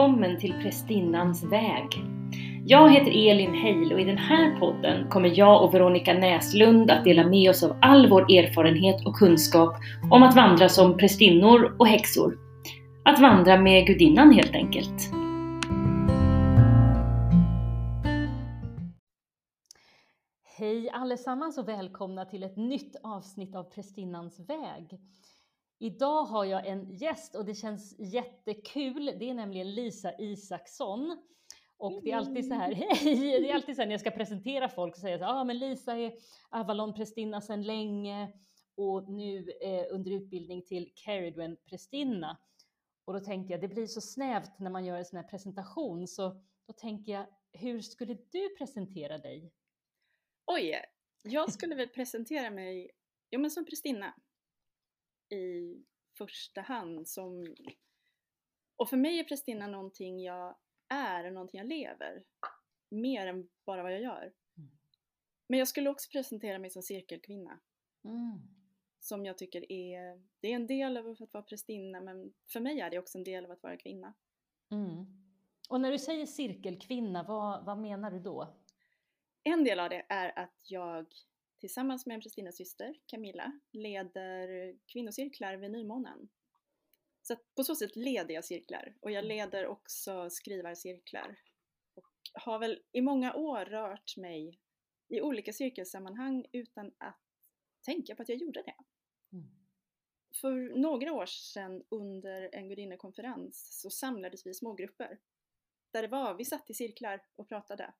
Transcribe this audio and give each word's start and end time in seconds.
välkommen 0.00 0.38
till 0.38 0.52
Prästinnans 0.52 1.44
väg. 1.44 2.04
Jag 2.66 2.92
heter 2.92 3.30
Elin 3.30 3.54
Heil 3.54 3.92
och 3.92 4.00
i 4.00 4.04
den 4.04 4.18
här 4.18 4.58
podden 4.58 5.08
kommer 5.10 5.38
jag 5.38 5.64
och 5.64 5.74
Veronica 5.74 6.14
Näslund 6.14 6.90
att 6.90 7.04
dela 7.04 7.26
med 7.26 7.50
oss 7.50 7.62
av 7.62 7.76
all 7.82 8.10
vår 8.10 8.22
erfarenhet 8.22 9.06
och 9.06 9.14
kunskap 9.14 9.76
om 10.10 10.22
att 10.22 10.36
vandra 10.36 10.68
som 10.68 10.96
prästinnor 10.96 11.76
och 11.78 11.86
häxor. 11.86 12.38
Att 13.04 13.20
vandra 13.20 13.60
med 13.60 13.86
gudinnan 13.86 14.32
helt 14.32 14.54
enkelt. 14.54 15.12
Hej 20.58 20.90
allesammans 20.90 21.58
och 21.58 21.68
välkomna 21.68 22.24
till 22.24 22.42
ett 22.42 22.56
nytt 22.56 22.96
avsnitt 23.02 23.56
av 23.56 23.64
Prästinnans 23.64 24.40
väg. 24.40 25.00
Idag 25.82 26.24
har 26.24 26.44
jag 26.44 26.66
en 26.66 26.96
gäst 26.96 27.34
och 27.34 27.44
det 27.44 27.54
känns 27.54 27.94
jättekul. 27.98 29.14
Det 29.18 29.30
är 29.30 29.34
nämligen 29.34 29.74
Lisa 29.74 30.18
Isaksson. 30.18 31.22
Och 31.76 32.02
det 32.04 32.10
är 32.10 32.16
alltid 32.16 32.48
så 32.48 32.54
här, 32.54 32.74
hej! 32.74 33.40
Det 33.40 33.50
är 33.50 33.54
alltid 33.54 33.76
så 33.76 33.82
här 33.82 33.86
när 33.86 33.92
jag 33.92 34.00
ska 34.00 34.10
presentera 34.10 34.68
folk 34.68 34.94
och 34.94 35.00
säga 35.00 35.18
så 35.18 35.24
ah, 35.24 35.44
men 35.44 35.58
Lisa 35.58 35.96
är 35.96 36.12
Avalon-prästinna 36.50 37.40
sedan 37.40 37.62
länge 37.62 38.32
och 38.76 39.08
nu 39.08 39.50
eh, 39.62 39.84
under 39.90 40.10
utbildning 40.10 40.62
till 40.62 40.92
Caridwen-prästinna. 40.94 42.36
Och 43.04 43.12
då 43.12 43.20
tänker 43.20 43.50
jag, 43.50 43.60
det 43.60 43.68
blir 43.68 43.86
så 43.86 44.00
snävt 44.00 44.58
när 44.58 44.70
man 44.70 44.84
gör 44.84 44.96
en 44.96 45.04
sån 45.04 45.16
här 45.16 45.28
presentation, 45.28 46.08
så 46.08 46.28
då 46.66 46.72
tänker 46.72 47.12
jag, 47.12 47.26
hur 47.52 47.80
skulle 47.80 48.14
du 48.14 48.56
presentera 48.58 49.18
dig? 49.18 49.52
Oj, 50.46 50.74
jag 51.22 51.52
skulle 51.52 51.74
väl 51.74 51.88
presentera 51.88 52.50
mig 52.50 52.90
jo, 53.30 53.40
men 53.40 53.50
som 53.50 53.64
prästinna 53.64 54.14
i 55.32 55.84
första 56.18 56.60
hand. 56.60 57.08
Som, 57.08 57.54
och 58.76 58.88
för 58.88 58.96
mig 58.96 59.18
är 59.18 59.24
prästinna 59.24 59.66
någonting 59.66 60.20
jag 60.20 60.56
är 60.88 61.24
och 61.24 61.32
någonting 61.32 61.58
jag 61.58 61.68
lever. 61.68 62.24
Mer 62.88 63.26
än 63.26 63.48
bara 63.64 63.82
vad 63.82 63.92
jag 63.92 64.02
gör. 64.02 64.32
Mm. 64.56 64.70
Men 65.46 65.58
jag 65.58 65.68
skulle 65.68 65.90
också 65.90 66.10
presentera 66.10 66.58
mig 66.58 66.70
som 66.70 66.82
cirkelkvinna. 66.82 67.60
Mm. 68.04 68.40
Som 69.00 69.26
jag 69.26 69.38
tycker 69.38 69.72
är, 69.72 70.22
det 70.40 70.48
är 70.48 70.56
en 70.56 70.66
del 70.66 70.96
av 70.96 71.08
att 71.08 71.32
vara 71.32 71.42
prästinna 71.42 72.00
men 72.00 72.32
för 72.46 72.60
mig 72.60 72.80
är 72.80 72.90
det 72.90 72.98
också 72.98 73.18
en 73.18 73.24
del 73.24 73.44
av 73.44 73.50
att 73.50 73.62
vara 73.62 73.76
kvinna. 73.76 74.14
Mm. 74.70 75.06
Och 75.68 75.80
när 75.80 75.92
du 75.92 75.98
säger 75.98 76.26
cirkelkvinna, 76.26 77.22
vad, 77.22 77.64
vad 77.64 77.78
menar 77.78 78.10
du 78.10 78.20
då? 78.20 78.54
En 79.42 79.64
del 79.64 79.80
av 79.80 79.90
det 79.90 80.06
är 80.08 80.38
att 80.38 80.70
jag 80.70 81.06
tillsammans 81.60 82.06
med 82.06 82.22
Kristinas 82.22 82.56
syster, 82.56 82.94
Camilla, 83.06 83.60
leder 83.72 84.76
kvinnocirklar 84.86 85.56
vid 85.56 85.70
nymånen. 85.70 86.28
Så 87.22 87.36
på 87.56 87.64
så 87.64 87.76
sätt 87.76 87.96
leder 87.96 88.34
jag 88.34 88.44
cirklar 88.44 88.96
och 89.00 89.10
jag 89.10 89.24
leder 89.24 89.66
också 89.66 90.30
skrivarcirklar. 90.30 91.38
Och 91.94 92.06
har 92.34 92.58
väl 92.58 92.82
i 92.92 93.00
många 93.00 93.34
år 93.34 93.64
rört 93.64 94.16
mig 94.16 94.60
i 95.08 95.20
olika 95.20 95.52
cirkelsammanhang 95.52 96.46
utan 96.52 96.92
att 96.98 97.20
tänka 97.84 98.14
på 98.14 98.22
att 98.22 98.28
jag 98.28 98.38
gjorde 98.38 98.62
det. 98.62 98.76
Mm. 99.32 99.50
För 100.40 100.80
några 100.80 101.12
år 101.12 101.26
sedan 101.26 101.84
under 101.88 102.50
en 102.52 102.68
gudinnekonferens 102.68 103.80
så 103.80 103.90
samlades 103.90 104.46
vi 104.46 104.50
i 104.50 104.54
smågrupper. 104.54 105.18
Där 105.90 106.02
det 106.02 106.08
var, 106.08 106.34
vi 106.34 106.44
satt 106.44 106.70
i 106.70 106.74
cirklar 106.74 107.22
och 107.36 107.48
pratade. 107.48 107.94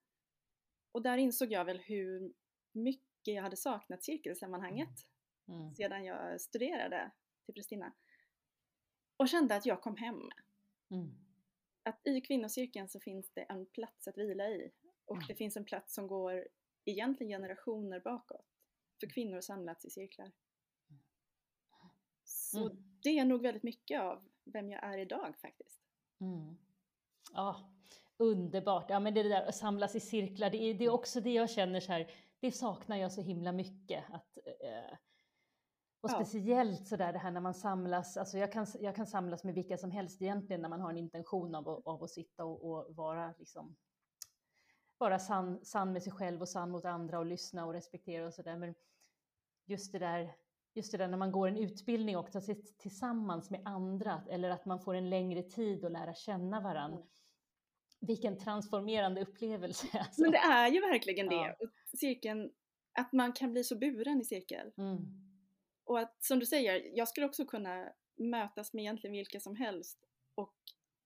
Och 0.93 1.03
där 1.03 1.19
insåg 1.19 1.53
jag 1.53 1.65
väl 1.65 1.79
hur 1.79 2.33
mycket 2.73 3.10
jag 3.23 3.43
hade 3.43 3.57
saknat 3.57 4.05
cirkelsammanhanget 4.05 5.07
mm. 5.49 5.61
mm. 5.61 5.75
sedan 5.75 6.05
jag 6.05 6.41
studerade 6.41 7.11
till 7.45 7.55
prästinna. 7.55 7.93
Och 9.17 9.29
kände 9.29 9.57
att 9.57 9.67
jag 9.67 9.83
kom 9.83 9.97
hem. 9.97 10.31
Mm. 10.91 11.11
Att 11.83 12.07
i 12.07 12.21
kvinnocirkeln 12.21 12.89
så 12.89 13.01
finns 13.01 13.31
det 13.31 13.43
en 13.43 13.67
plats 13.67 14.09
att 14.09 14.19
vila 14.19 14.49
i 14.49 14.71
och 15.05 15.17
mm. 15.17 15.27
det 15.29 15.35
finns 15.35 15.57
en 15.57 15.65
plats 15.65 15.95
som 15.95 16.07
går 16.07 16.49
egentligen 16.85 17.41
generationer 17.41 18.01
bakåt. 18.01 18.47
För 19.01 19.07
mm. 19.07 19.15
kvinnor 19.15 19.41
samlats 19.41 19.85
i 19.85 19.91
cirklar. 19.91 20.33
Så 22.25 22.67
mm. 22.67 22.99
det 23.03 23.19
är 23.19 23.25
nog 23.25 23.43
väldigt 23.43 23.63
mycket 23.63 24.01
av 24.01 24.29
vem 24.45 24.71
jag 24.71 24.85
är 24.85 24.99
idag 24.99 25.37
faktiskt. 25.41 25.81
Ja, 27.33 27.71
underbart. 28.17 28.91
Ja, 28.91 29.01
men 29.01 29.15
det 29.15 29.23
där 29.23 29.47
att 29.47 29.55
samlas 29.55 29.97
i 29.97 30.01
cirklar, 30.01 30.51
det 30.51 30.63
är, 30.63 30.75
det 30.75 30.85
är 30.85 30.91
också 30.91 31.21
det 31.21 31.31
jag 31.31 31.51
känner 31.51 31.81
så 31.81 31.93
här, 31.93 32.11
det 32.41 32.53
saknar 32.53 32.97
jag 32.97 33.13
så 33.13 33.21
himla 33.21 33.53
mycket. 33.53 34.05
Att, 34.11 34.39
eh, 34.47 34.97
och 36.01 36.11
speciellt 36.11 36.89
så 36.89 36.97
där 36.97 37.13
det 37.13 37.19
här 37.19 37.31
när 37.31 37.41
man 37.41 37.55
samlas, 37.55 38.17
alltså 38.17 38.39
jag 38.39 38.53
kan, 38.53 38.67
jag 38.81 38.97
kan 38.97 39.07
samlas 39.07 39.45
med 39.45 39.55
vilka 39.55 39.79
som 39.79 39.91
helst 39.91 40.23
egentligen 40.23 40.63
när 40.63 40.69
man 40.69 40.81
har 40.81 40.91
en 40.91 40.97
intention 40.97 41.55
av, 41.55 41.69
av 41.69 42.05
att 42.05 42.11
sitta 42.11 42.45
och, 42.45 42.65
och 42.65 42.95
vara 42.95 43.35
liksom 43.39 43.77
vara 44.99 45.19
sann, 45.19 45.65
sann 45.65 45.93
med 45.93 46.03
sig 46.03 46.13
själv 46.13 46.41
och 46.41 46.49
sann 46.49 46.71
mot 46.71 46.85
andra 46.85 47.19
och 47.19 47.27
lyssna 47.27 47.67
och 47.67 47.73
respektera 47.73 48.27
och 48.27 48.35
sådär. 48.35 48.57
Men 48.57 48.75
just 49.67 49.93
det 49.93 49.99
där 49.99 50.35
just 50.75 50.93
det 50.93 50.99
där 50.99 51.09
när 51.09 51.19
man 51.19 51.33
går 51.33 51.49
en 51.49 51.57
utbildning 51.57 52.17
också 52.17 52.41
tillsammans 52.79 53.51
med 53.51 53.61
andra 53.65 54.23
eller 54.31 54.51
att 54.51 54.65
man 54.65 54.81
får 54.81 54.95
en 54.95 55.11
längre 55.11 55.43
tid 55.43 55.85
att 55.85 55.93
lära 55.93 56.15
känna 56.15 56.61
varandra. 56.61 56.99
Mm 56.99 57.20
vilken 58.01 58.39
transformerande 58.39 59.21
upplevelse. 59.21 59.87
Alltså. 59.99 60.23
Men 60.23 60.31
det 60.31 60.39
är 60.39 60.69
ju 60.69 60.81
verkligen 60.81 61.29
det. 61.29 61.57
Ja. 61.59 61.69
Cirkeln, 61.99 62.51
att 62.93 63.13
man 63.13 63.33
kan 63.33 63.53
bli 63.53 63.65
så 63.65 63.77
buren 63.77 64.21
i 64.21 64.25
cirkel. 64.25 64.73
Mm. 64.79 64.99
Och 65.85 65.99
att 65.99 66.25
som 66.25 66.39
du 66.39 66.47
säger, 66.47 66.97
jag 66.97 67.09
skulle 67.09 67.27
också 67.27 67.45
kunna 67.45 67.93
mötas 68.17 68.73
med 68.73 68.83
egentligen 68.83 69.13
vilka 69.13 69.41
som 69.41 69.57
helst 69.57 69.99
och 70.35 70.55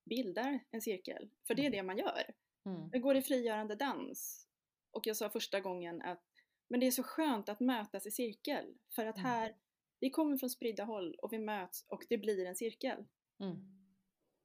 bildar 0.05 0.61
en 0.71 0.81
cirkel. 0.81 1.31
För 1.47 1.55
det 1.55 1.63
är 1.63 1.67
mm. 1.67 1.77
det 1.77 1.83
man 1.83 1.99
gör. 1.99 2.35
Mm. 2.67 2.89
Jag 2.93 3.03
går 3.03 3.17
i 3.17 3.23
frigörande 3.23 3.75
dans. 3.75 4.49
Och 4.91 5.07
jag 5.07 5.17
sa 5.17 5.31
första 5.31 5.61
gången 5.61 6.03
att 6.03 6.23
men 6.69 6.81
det 6.81 6.87
är 6.87 6.91
så 6.91 7.03
skönt 7.03 7.49
att 7.49 7.61
mötas 7.61 8.07
i 8.07 8.11
cirkel. 8.11 8.75
För 8.95 9.07
att 9.07 9.17
mm. 9.17 9.31
här, 9.31 9.57
vi 10.01 10.11
kommer 10.11 10.37
från 10.37 10.51
spridda 10.51 10.85
håll 10.85 11.15
och 11.15 11.33
vi 11.33 11.39
möts 11.39 11.85
och 11.89 12.05
det 12.09 12.19
blir 12.19 12.47
en 12.47 12.57
cirkel. 12.57 13.05
Mm. 13.41 13.57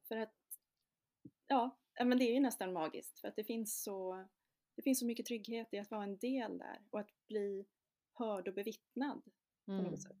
För 0.08 0.16
att, 0.16 0.34
ja, 1.46 1.79
ja, 2.00 2.04
men 2.04 2.18
det 2.18 2.24
är 2.24 2.34
ju 2.34 2.40
nästan 2.40 2.72
magiskt 2.72 3.20
för 3.20 3.28
att 3.28 3.36
det 3.36 3.44
finns 3.44 3.82
så 3.82 4.24
det 4.76 4.82
finns 4.82 4.98
så 4.98 5.06
mycket 5.06 5.26
trygghet 5.26 5.68
i 5.74 5.78
att 5.78 5.90
vara 5.90 6.02
en 6.02 6.18
del 6.18 6.58
där 6.58 6.78
och 6.90 7.00
att 7.00 7.10
bli 7.28 7.66
hörd 8.14 8.48
och 8.48 8.54
bevittnad 8.54 9.22
på 9.66 9.72
mm. 9.72 9.84
något 9.84 10.02
sätt. 10.02 10.16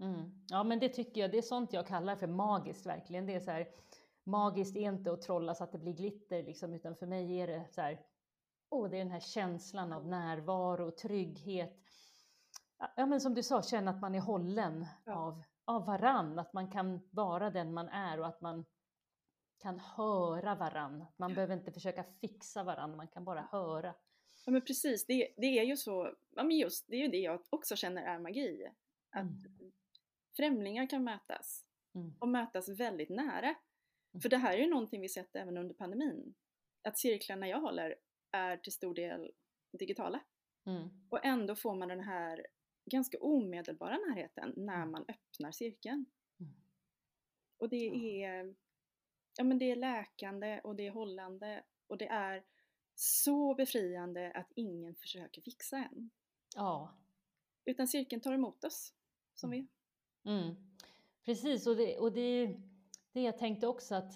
Mm. 0.00 0.46
Ja 0.48 0.64
men 0.64 0.78
det 0.78 0.88
tycker 0.88 1.20
jag, 1.20 1.30
det 1.30 1.38
är 1.38 1.42
sånt 1.42 1.72
jag 1.72 1.86
kallar 1.86 2.16
för 2.16 2.26
magiskt 2.26 2.86
verkligen. 2.86 3.26
Det 3.26 3.34
är 3.34 3.40
så 3.40 3.50
här, 3.50 3.68
magiskt 4.24 4.76
är 4.76 4.80
inte 4.80 5.12
att 5.12 5.22
trolla 5.22 5.54
så 5.54 5.64
att 5.64 5.72
det 5.72 5.78
blir 5.78 5.92
glitter 5.92 6.42
liksom, 6.42 6.74
utan 6.74 6.96
för 6.96 7.06
mig 7.06 7.40
är 7.40 7.46
det 7.46 7.66
så 7.70 7.80
här, 7.80 8.00
oh, 8.70 8.90
det 8.90 8.96
är 8.96 9.04
den 9.04 9.12
här 9.12 9.20
känslan 9.20 9.92
av 9.92 10.06
närvaro 10.06 10.88
och 10.88 10.96
trygghet. 10.96 11.80
Ja 12.96 13.06
men 13.06 13.20
som 13.20 13.34
du 13.34 13.42
sa, 13.42 13.62
känna 13.62 13.90
att 13.90 14.00
man 14.00 14.14
är 14.14 14.20
hållen 14.20 14.86
ja. 15.04 15.14
av, 15.14 15.42
av 15.64 15.86
varann, 15.86 16.38
att 16.38 16.52
man 16.52 16.70
kan 16.70 17.08
vara 17.10 17.50
den 17.50 17.74
man 17.74 17.88
är 17.88 18.20
och 18.20 18.26
att 18.26 18.40
man 18.40 18.64
kan 19.64 19.78
höra 19.78 20.54
varann. 20.54 21.04
Man 21.16 21.30
ja. 21.30 21.34
behöver 21.34 21.56
inte 21.56 21.72
försöka 21.72 22.04
fixa 22.20 22.64
varann, 22.64 22.96
man 22.96 23.08
kan 23.08 23.24
bara 23.24 23.42
höra. 23.42 23.94
Ja 24.46 24.52
men 24.52 24.62
precis, 24.62 25.06
det, 25.06 25.34
det 25.36 25.58
är 25.58 25.64
ju 25.64 25.76
så, 25.76 26.14
ja 26.30 26.44
men 26.44 26.56
just 26.56 26.88
det 26.88 26.96
är 26.96 27.00
ju 27.00 27.08
det 27.08 27.18
jag 27.18 27.40
också 27.50 27.76
känner 27.76 28.02
är 28.02 28.18
magi. 28.18 28.70
Att 29.10 29.22
mm. 29.22 29.72
främlingar 30.36 30.90
kan 30.90 31.04
mötas 31.04 31.64
mm. 31.94 32.14
och 32.18 32.28
mötas 32.28 32.68
väldigt 32.68 33.08
nära. 33.08 33.48
Mm. 34.12 34.20
För 34.22 34.28
det 34.28 34.36
här 34.36 34.54
är 34.54 34.62
ju 34.62 34.70
någonting 34.70 35.00
vi 35.00 35.08
sett 35.08 35.36
även 35.36 35.56
under 35.56 35.74
pandemin. 35.74 36.34
Att 36.82 36.98
cirklarna 36.98 37.48
jag 37.48 37.60
håller 37.60 37.94
är 38.30 38.56
till 38.56 38.72
stor 38.72 38.94
del 38.94 39.32
digitala. 39.72 40.20
Mm. 40.66 40.88
Och 41.10 41.24
ändå 41.24 41.54
får 41.56 41.74
man 41.74 41.88
den 41.88 42.00
här 42.00 42.46
ganska 42.90 43.18
omedelbara 43.18 43.98
närheten 43.98 44.52
när 44.56 44.76
mm. 44.76 44.90
man 44.90 45.04
öppnar 45.08 45.52
cirkeln. 45.52 46.06
Mm. 46.40 46.54
Och 47.58 47.68
det 47.68 48.22
är 48.24 48.54
ja, 49.36 49.44
men 49.44 49.58
det 49.58 49.70
är 49.70 49.76
läkande 49.76 50.60
och 50.64 50.76
det 50.76 50.86
är 50.86 50.90
hållande 50.90 51.62
och 51.86 51.98
det 51.98 52.06
är 52.06 52.44
så 52.94 53.54
befriande 53.54 54.32
att 54.32 54.52
ingen 54.54 54.94
försöker 54.94 55.42
fixa 55.42 55.76
en. 55.76 56.10
Ja. 56.56 56.98
Utan 57.64 57.88
cirkeln 57.88 58.22
tar 58.22 58.32
emot 58.32 58.64
oss 58.64 58.92
som 59.34 59.50
vi 59.50 59.58
är. 59.58 59.66
Mm. 60.30 60.54
Precis, 61.24 61.66
och, 61.66 61.76
det, 61.76 61.98
och 61.98 62.12
det 62.12 62.20
är 62.20 62.62
det 63.12 63.22
jag 63.22 63.38
tänkte 63.38 63.66
också 63.66 63.94
att 63.94 64.12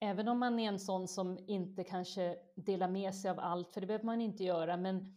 även 0.00 0.28
om 0.28 0.38
man 0.38 0.58
är 0.58 0.68
en 0.68 0.78
sån 0.78 1.08
som 1.08 1.38
inte 1.46 1.84
kanske 1.84 2.38
delar 2.54 2.88
med 2.88 3.14
sig 3.14 3.30
av 3.30 3.40
allt, 3.40 3.72
för 3.72 3.80
det 3.80 3.86
behöver 3.86 4.04
man 4.04 4.20
inte 4.20 4.44
göra, 4.44 4.76
men 4.76 5.16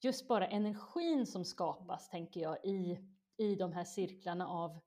just 0.00 0.28
bara 0.28 0.48
energin 0.48 1.26
som 1.26 1.44
skapas, 1.44 2.08
tänker 2.08 2.40
jag, 2.40 2.64
i, 2.64 2.98
i 3.36 3.54
de 3.54 3.72
här 3.72 3.84
cirklarna 3.84 4.48
av 4.48 4.80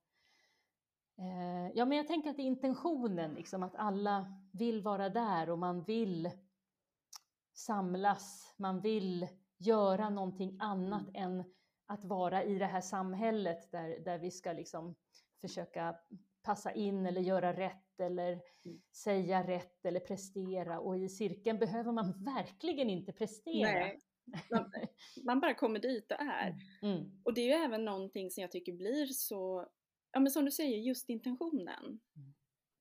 Eh, 1.20 1.72
ja, 1.76 1.86
men 1.86 1.98
jag 1.98 2.08
tänker 2.08 2.30
att 2.30 2.36
det 2.36 2.44
är 2.44 2.46
intentionen, 2.46 3.34
liksom, 3.34 3.64
att 3.64 3.76
alla 3.76 4.38
vill 4.54 4.82
vara 4.82 5.10
där 5.10 5.50
och 5.50 5.60
man 5.60 5.84
vill 5.84 6.32
samlas, 7.54 8.54
man 8.58 8.82
vill 8.82 9.28
göra 9.58 10.10
någonting 10.10 10.58
annat 10.60 11.10
mm. 11.10 11.16
än 11.16 11.44
att 11.86 12.06
vara 12.06 12.44
i 12.44 12.60
det 12.60 12.66
här 12.66 12.82
samhället 12.82 13.72
där, 13.72 14.00
där 14.00 14.20
vi 14.20 14.32
ska 14.32 14.54
liksom 14.54 14.96
försöka 15.42 15.96
passa 16.44 16.72
in 16.72 17.06
eller 17.06 17.22
göra 17.22 17.54
rätt 17.54 18.00
eller 18.00 18.42
Mm. 18.66 18.82
säga 18.96 19.48
rätt 19.48 19.86
eller 19.86 20.00
prestera 20.00 20.80
och 20.80 20.98
i 20.98 21.10
cirkeln 21.10 21.60
behöver 21.60 21.92
man 21.92 22.14
verkligen 22.24 22.90
inte 22.90 23.14
prestera. 23.14 23.72
Nej, 23.72 24.00
man, 24.52 24.72
man 25.26 25.40
bara 25.40 25.54
kommer 25.54 25.80
dit 25.80 26.12
och 26.12 26.20
är. 26.20 26.56
Mm. 26.82 27.22
Och 27.24 27.34
det 27.34 27.42
är 27.42 27.46
ju 27.46 27.66
även 27.66 27.86
någonting 27.86 28.32
som 28.32 28.42
jag 28.42 28.52
tycker 28.52 28.74
blir 28.74 29.06
så, 29.06 29.68
ja 30.12 30.20
men 30.20 30.32
som 30.32 30.46
du 30.46 30.52
säger, 30.52 30.78
just 30.78 31.10
intentionen. 31.10 31.86
Mm. 32.16 32.34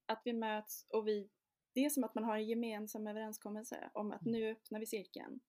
Att 0.07 0.23
vi 0.25 0.33
möts 0.33 0.87
och 0.89 1.09
vi, 1.09 1.31
det 1.73 1.85
är 1.85 1.91
som 1.91 2.05
att 2.05 2.15
man 2.15 2.25
har 2.25 2.37
en 2.37 2.47
gemensam 2.47 3.07
överenskommelse 3.07 3.91
om 3.95 4.13
att 4.13 4.25
nu 4.25 4.51
öppnar 4.51 4.81
vi 4.81 4.87
cirkeln. 4.87 5.41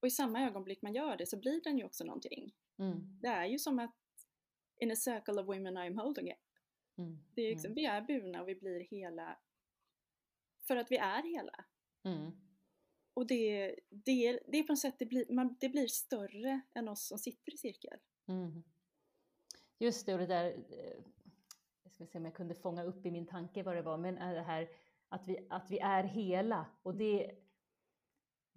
Och 0.00 0.06
i 0.06 0.10
samma 0.10 0.46
ögonblick 0.46 0.82
man 0.82 0.94
gör 0.94 1.16
det 1.16 1.26
så 1.26 1.36
blir 1.36 1.60
den 1.62 1.78
ju 1.78 1.84
också 1.84 2.04
någonting. 2.04 2.54
Mm. 2.78 3.18
Det 3.22 3.28
är 3.28 3.46
ju 3.46 3.58
som 3.58 3.78
att 3.78 3.96
in 4.80 4.90
a 4.90 4.96
circle 4.96 5.40
of 5.40 5.46
women 5.46 5.76
I 5.76 5.86
am 5.86 5.98
holding 5.98 6.28
it. 6.28 6.60
Mm. 6.98 7.18
Det 7.34 7.42
är 7.42 7.50
liksom, 7.50 7.74
Vi 7.74 7.84
är 7.84 8.00
burna 8.02 8.42
och 8.42 8.48
vi 8.48 8.54
blir 8.54 8.80
hela 8.80 9.38
för 10.66 10.76
att 10.76 10.90
vi 10.90 10.96
är 10.96 11.22
hela. 11.22 11.64
Mm. 12.04 12.32
Och 13.14 13.26
det, 13.26 13.76
det, 13.90 14.40
det 14.48 14.58
är 14.58 14.62
på 14.62 14.72
något 14.72 14.78
sätt, 14.78 14.98
det 14.98 15.06
blir, 15.06 15.32
man, 15.32 15.56
det 15.60 15.68
blir 15.68 15.86
större 15.86 16.60
än 16.74 16.88
oss 16.88 17.06
som 17.08 17.18
sitter 17.18 17.54
i 17.54 17.56
cirkel. 17.56 17.98
Mm. 18.28 18.62
Just 19.82 20.06
det, 20.06 20.12
och 20.12 20.18
det 20.18 20.26
där, 20.26 20.46
eh, 20.46 21.02
jag 21.82 21.92
ska 21.92 22.06
se 22.06 22.18
om 22.18 22.24
jag 22.24 22.34
kunde 22.34 22.54
fånga 22.54 22.82
upp 22.82 23.06
i 23.06 23.10
min 23.10 23.26
tanke 23.26 23.62
vad 23.62 23.76
det 23.76 23.82
var, 23.82 23.96
men 23.96 24.14
det 24.14 24.42
här 24.42 24.68
att 25.08 25.28
vi, 25.28 25.46
att 25.50 25.70
vi 25.70 25.78
är 25.78 26.04
hela. 26.04 26.66
Och 26.82 26.94
det, 26.94 27.30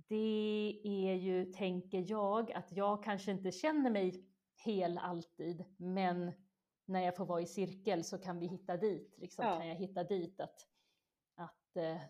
det 0.08 0.82
är 0.84 1.14
ju, 1.14 1.46
tänker 1.46 2.06
jag, 2.08 2.52
att 2.52 2.72
jag 2.72 3.04
kanske 3.04 3.32
inte 3.32 3.52
känner 3.52 3.90
mig 3.90 4.26
hel 4.66 4.98
alltid, 4.98 5.66
men 5.78 6.32
när 6.86 7.02
jag 7.02 7.16
får 7.16 7.26
vara 7.26 7.42
i 7.42 7.46
cirkel 7.46 8.04
så 8.04 8.18
kan 8.18 8.40
vi 8.40 8.48
hitta 8.48 8.78
dit, 8.78 9.16
liksom, 9.18 9.46
Ja. 9.46 9.58
kan 9.58 9.68
jag 9.68 9.76
hitta 9.76 10.04
dit 10.04 10.40
att, 10.40 10.68
att 11.36 11.78
eh, 11.78 12.02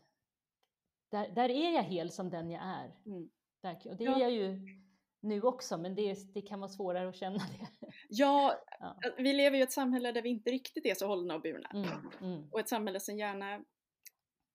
där, 1.10 1.30
där 1.30 1.50
är 1.50 1.76
jag 1.76 1.84
hel 1.84 2.12
som 2.12 2.30
den 2.30 2.52
jag 2.52 2.64
är. 2.64 2.96
Mm. 3.06 3.30
Verkligen. 3.62 3.94
Och 3.94 3.98
det 3.98 4.06
är 4.06 4.20
jag 4.20 4.32
ju 4.32 4.60
nu 5.26 5.42
också, 5.42 5.78
men 5.78 5.96
det, 5.96 6.34
det 6.34 6.42
kan 6.42 6.60
vara 6.60 6.70
svårare 6.70 7.10
att 7.10 7.16
känna 7.16 7.38
det. 7.38 7.68
Ja, 8.10 8.64
Ja. 8.80 9.00
vi 9.18 9.34
lever 9.34 9.58
ju 9.58 9.62
i 9.62 9.64
ett 9.64 9.72
samhälle 9.72 10.12
där 10.12 10.22
vi 10.22 10.30
inte 10.30 10.52
riktigt 10.52 10.86
är 10.86 10.96
så 10.96 11.08
hållna 11.08 11.36
och 11.36 11.42
burna. 11.42 11.70
Mm, 11.74 11.90
mm, 12.22 12.50
Och 12.52 12.60
ett 12.60 12.70
samhälle 12.70 13.00
som 13.00 13.18
gärna, 13.18 13.66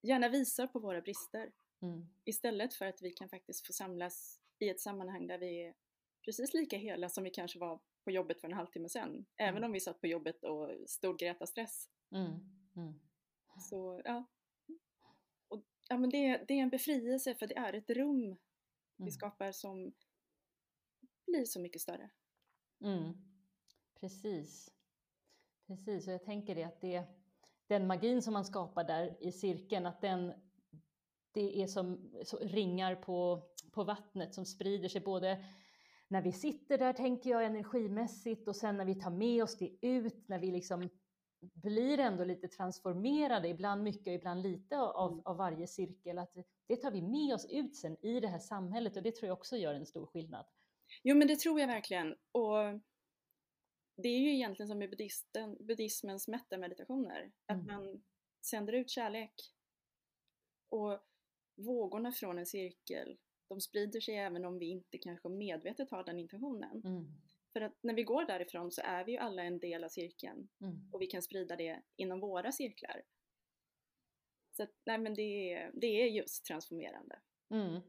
gärna 0.02 0.28
visar 0.28 0.66
på 0.66 0.78
våra 0.78 1.00
brister. 1.00 1.52
mm, 1.82 2.06
Istället 2.24 2.74
för 2.74 2.86
att 2.86 3.02
vi 3.02 3.10
kan 3.12 3.28
faktiskt 3.28 3.66
få 3.66 3.72
samlas 3.72 4.40
i 4.58 4.68
ett 4.68 4.80
sammanhang 4.80 5.26
där 5.26 5.38
vi 5.38 5.62
är 5.66 5.74
precis 6.24 6.54
lika 6.54 6.76
hela 6.78 7.08
som 7.08 7.24
vi 7.24 7.30
kanske 7.30 7.58
var 7.58 7.80
på 8.04 8.10
jobbet 8.10 8.40
för 8.40 8.48
en 8.48 8.54
halvtimme 8.54 8.88
sedan. 8.88 9.26
Även 9.36 9.56
Mm. 9.56 9.64
om 9.64 9.72
vi 9.72 9.80
satt 9.80 10.00
på 10.00 10.06
jobbet 10.06 10.44
och 10.44 10.70
storgrät 10.86 11.42
av 11.42 11.46
stress. 11.46 11.88
mm, 12.14 12.30
mm. 12.76 13.00
Så 13.70 14.02
ja. 14.04 14.24
Och, 15.48 15.62
ja 15.88 15.96
men 15.98 16.10
det, 16.10 16.44
det 16.48 16.54
är 16.54 16.62
en 16.62 16.70
befrielse 16.70 17.34
för 17.34 17.46
det 17.46 17.56
är 17.56 17.72
ett 17.72 17.90
rum 17.90 18.36
vi 18.96 19.10
skapar 19.10 19.52
som 19.52 19.92
blir 21.30 21.44
så 21.44 21.60
mycket 21.60 21.80
större. 21.80 22.10
Mm. 22.84 23.12
Precis. 24.00 24.70
Precis, 25.66 26.06
och 26.06 26.12
jag 26.12 26.24
tänker 26.24 26.54
det 26.54 26.64
att 26.64 26.80
det, 26.80 27.04
den 27.66 27.86
magin 27.86 28.22
som 28.22 28.32
man 28.32 28.44
skapar 28.44 28.84
där 28.84 29.16
i 29.20 29.32
cirkeln, 29.32 29.86
att 29.86 30.00
den, 30.00 30.32
det 31.32 31.62
är 31.62 31.66
som 31.66 32.10
ringar 32.40 32.96
på, 32.96 33.42
på 33.72 33.84
vattnet 33.84 34.34
som 34.34 34.46
sprider 34.46 34.88
sig 34.88 35.00
både 35.00 35.44
när 36.08 36.22
vi 36.22 36.32
sitter 36.32 36.78
där, 36.78 36.92
tänker 36.92 37.30
jag, 37.30 37.44
energimässigt 37.44 38.48
och 38.48 38.56
sen 38.56 38.76
när 38.76 38.84
vi 38.84 38.94
tar 38.94 39.10
med 39.10 39.42
oss 39.42 39.58
det 39.58 39.76
ut, 39.80 40.28
när 40.28 40.38
vi 40.38 40.50
liksom 40.50 40.88
blir 41.40 41.98
ändå 41.98 42.24
lite 42.24 42.48
transformerade, 42.48 43.48
ibland 43.48 43.82
mycket 43.82 44.06
och 44.06 44.14
ibland 44.14 44.42
lite 44.42 44.78
av, 44.78 45.12
Mm. 45.12 45.22
av 45.24 45.36
varje 45.36 45.66
cirkel, 45.66 46.18
att 46.18 46.36
det 46.66 46.76
tar 46.76 46.90
vi 46.90 47.02
med 47.02 47.34
oss 47.34 47.46
ut 47.50 47.76
sen 47.76 47.96
i 48.04 48.20
det 48.20 48.28
här 48.28 48.38
samhället 48.38 48.96
och 48.96 49.02
det 49.02 49.16
tror 49.16 49.28
jag 49.28 49.38
också 49.38 49.56
gör 49.56 49.74
en 49.74 49.86
stor 49.86 50.06
skillnad. 50.06 50.46
Jo 51.02 51.16
men 51.16 51.28
det 51.28 51.38
tror 51.38 51.60
jag 51.60 51.66
verkligen. 51.66 52.12
Och 52.32 52.80
det 53.96 54.08
är 54.08 54.18
ju 54.18 54.34
egentligen 54.34 54.68
som 54.68 54.82
i 54.82 54.88
buddhisten, 54.88 55.56
buddhismens 55.66 56.28
metta-meditationer. 56.28 57.32
Att 57.46 57.54
Mm. 57.62 57.66
man 57.66 58.02
sänder 58.40 58.72
ut 58.72 58.90
kärlek. 58.90 59.34
Och 60.68 60.98
vågorna 61.54 62.12
från 62.12 62.38
en 62.38 62.46
cirkel, 62.46 63.18
de 63.48 63.60
sprider 63.60 64.00
sig 64.00 64.14
även 64.16 64.44
om 64.44 64.58
vi 64.58 64.66
inte 64.66 64.98
kanske 64.98 65.28
medvetet 65.28 65.90
har 65.90 66.04
den 66.04 66.18
intentionen. 66.18 66.82
Mm. 66.84 67.06
För 67.52 67.60
att 67.60 67.76
när 67.80 67.94
vi 67.94 68.02
går 68.02 68.24
därifrån 68.24 68.72
så 68.72 68.80
är 68.84 69.04
vi 69.04 69.12
ju 69.12 69.18
alla 69.18 69.42
en 69.42 69.58
del 69.58 69.84
av 69.84 69.88
cirkeln. 69.88 70.48
Mm. 70.60 70.88
Och 70.92 71.02
vi 71.02 71.06
kan 71.06 71.22
sprida 71.22 71.56
det 71.56 71.82
inom 71.96 72.20
våra 72.20 72.52
cirklar. 72.52 73.02
Så 74.56 74.62
att, 74.62 74.70
nej 74.86 74.98
men 74.98 75.14
det 75.14 75.52
är, 75.52 75.70
det 75.74 75.86
är 75.86 76.06
just 76.06 76.44
transformerande. 76.44 77.20
Mm. 77.50 77.80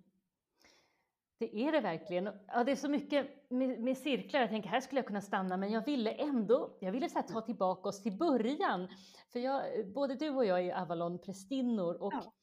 Det 1.41 1.55
är 1.55 1.71
det 1.71 1.81
verkligen. 1.81 2.29
Ja, 2.47 2.63
det 2.63 2.71
är 2.71 2.75
så 2.75 2.89
mycket 2.89 3.49
med, 3.49 3.79
med 3.81 3.97
cirklar. 3.97 4.39
Jag 4.39 4.49
tänker 4.49 4.69
här 4.69 4.81
skulle 4.81 4.99
jag 4.99 5.07
kunna 5.07 5.21
stanna, 5.21 5.57
men 5.57 5.71
jag 5.71 5.85
ville 5.85 6.11
ändå, 6.11 6.77
jag 6.81 6.91
ville 6.91 7.09
så 7.09 7.19
här 7.19 7.27
ta 7.27 7.41
tillbaka 7.41 7.89
oss 7.89 8.03
till 8.03 8.17
början. 8.17 8.87
För 9.33 9.39
jag, 9.39 9.63
både 9.93 10.15
du 10.15 10.29
och 10.29 10.45
jag 10.45 10.65
är 10.65 10.75
Avalon-prästinnor 10.75 11.93
och 12.01 12.13
Ja. 12.13 12.33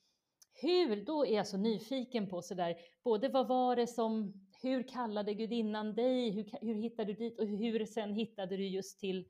hur, 0.55 1.05
då 1.05 1.27
är 1.27 1.37
jag 1.37 1.47
så 1.47 1.57
nyfiken 1.57 2.29
på 2.29 2.43
sådär, 2.43 2.77
både 3.05 3.29
vad 3.29 3.49
var 3.49 3.77
det 3.77 3.87
som, 3.87 4.33
hur 4.63 4.89
kallade 4.89 5.35
gudinnan 5.35 5.95
dig, 5.95 6.31
hur, 6.31 6.51
hur 6.61 6.75
hittade 6.75 7.13
du 7.13 7.19
dit 7.19 7.41
och 7.41 7.47
hur 7.47 7.85
sen 7.87 8.15
hittade 8.15 8.57
du 8.57 8.69
just 8.69 9.01
till, 9.01 9.29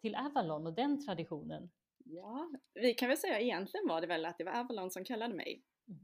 till 0.00 0.14
Avalon 0.14 0.66
och 0.66 0.74
den 0.74 1.04
traditionen? 1.06 1.70
Ja, 2.04 2.50
vi 2.74 2.94
kan 2.94 3.08
väl 3.08 3.18
säga 3.18 3.40
egentligen 3.40 3.88
var 3.88 4.00
det 4.00 4.06
väl 4.06 4.24
att 4.24 4.38
det 4.38 4.44
var 4.44 4.52
Avalon 4.52 4.90
som 4.90 5.04
kallade 5.04 5.34
mig. 5.34 5.62
Mm. 5.88 6.00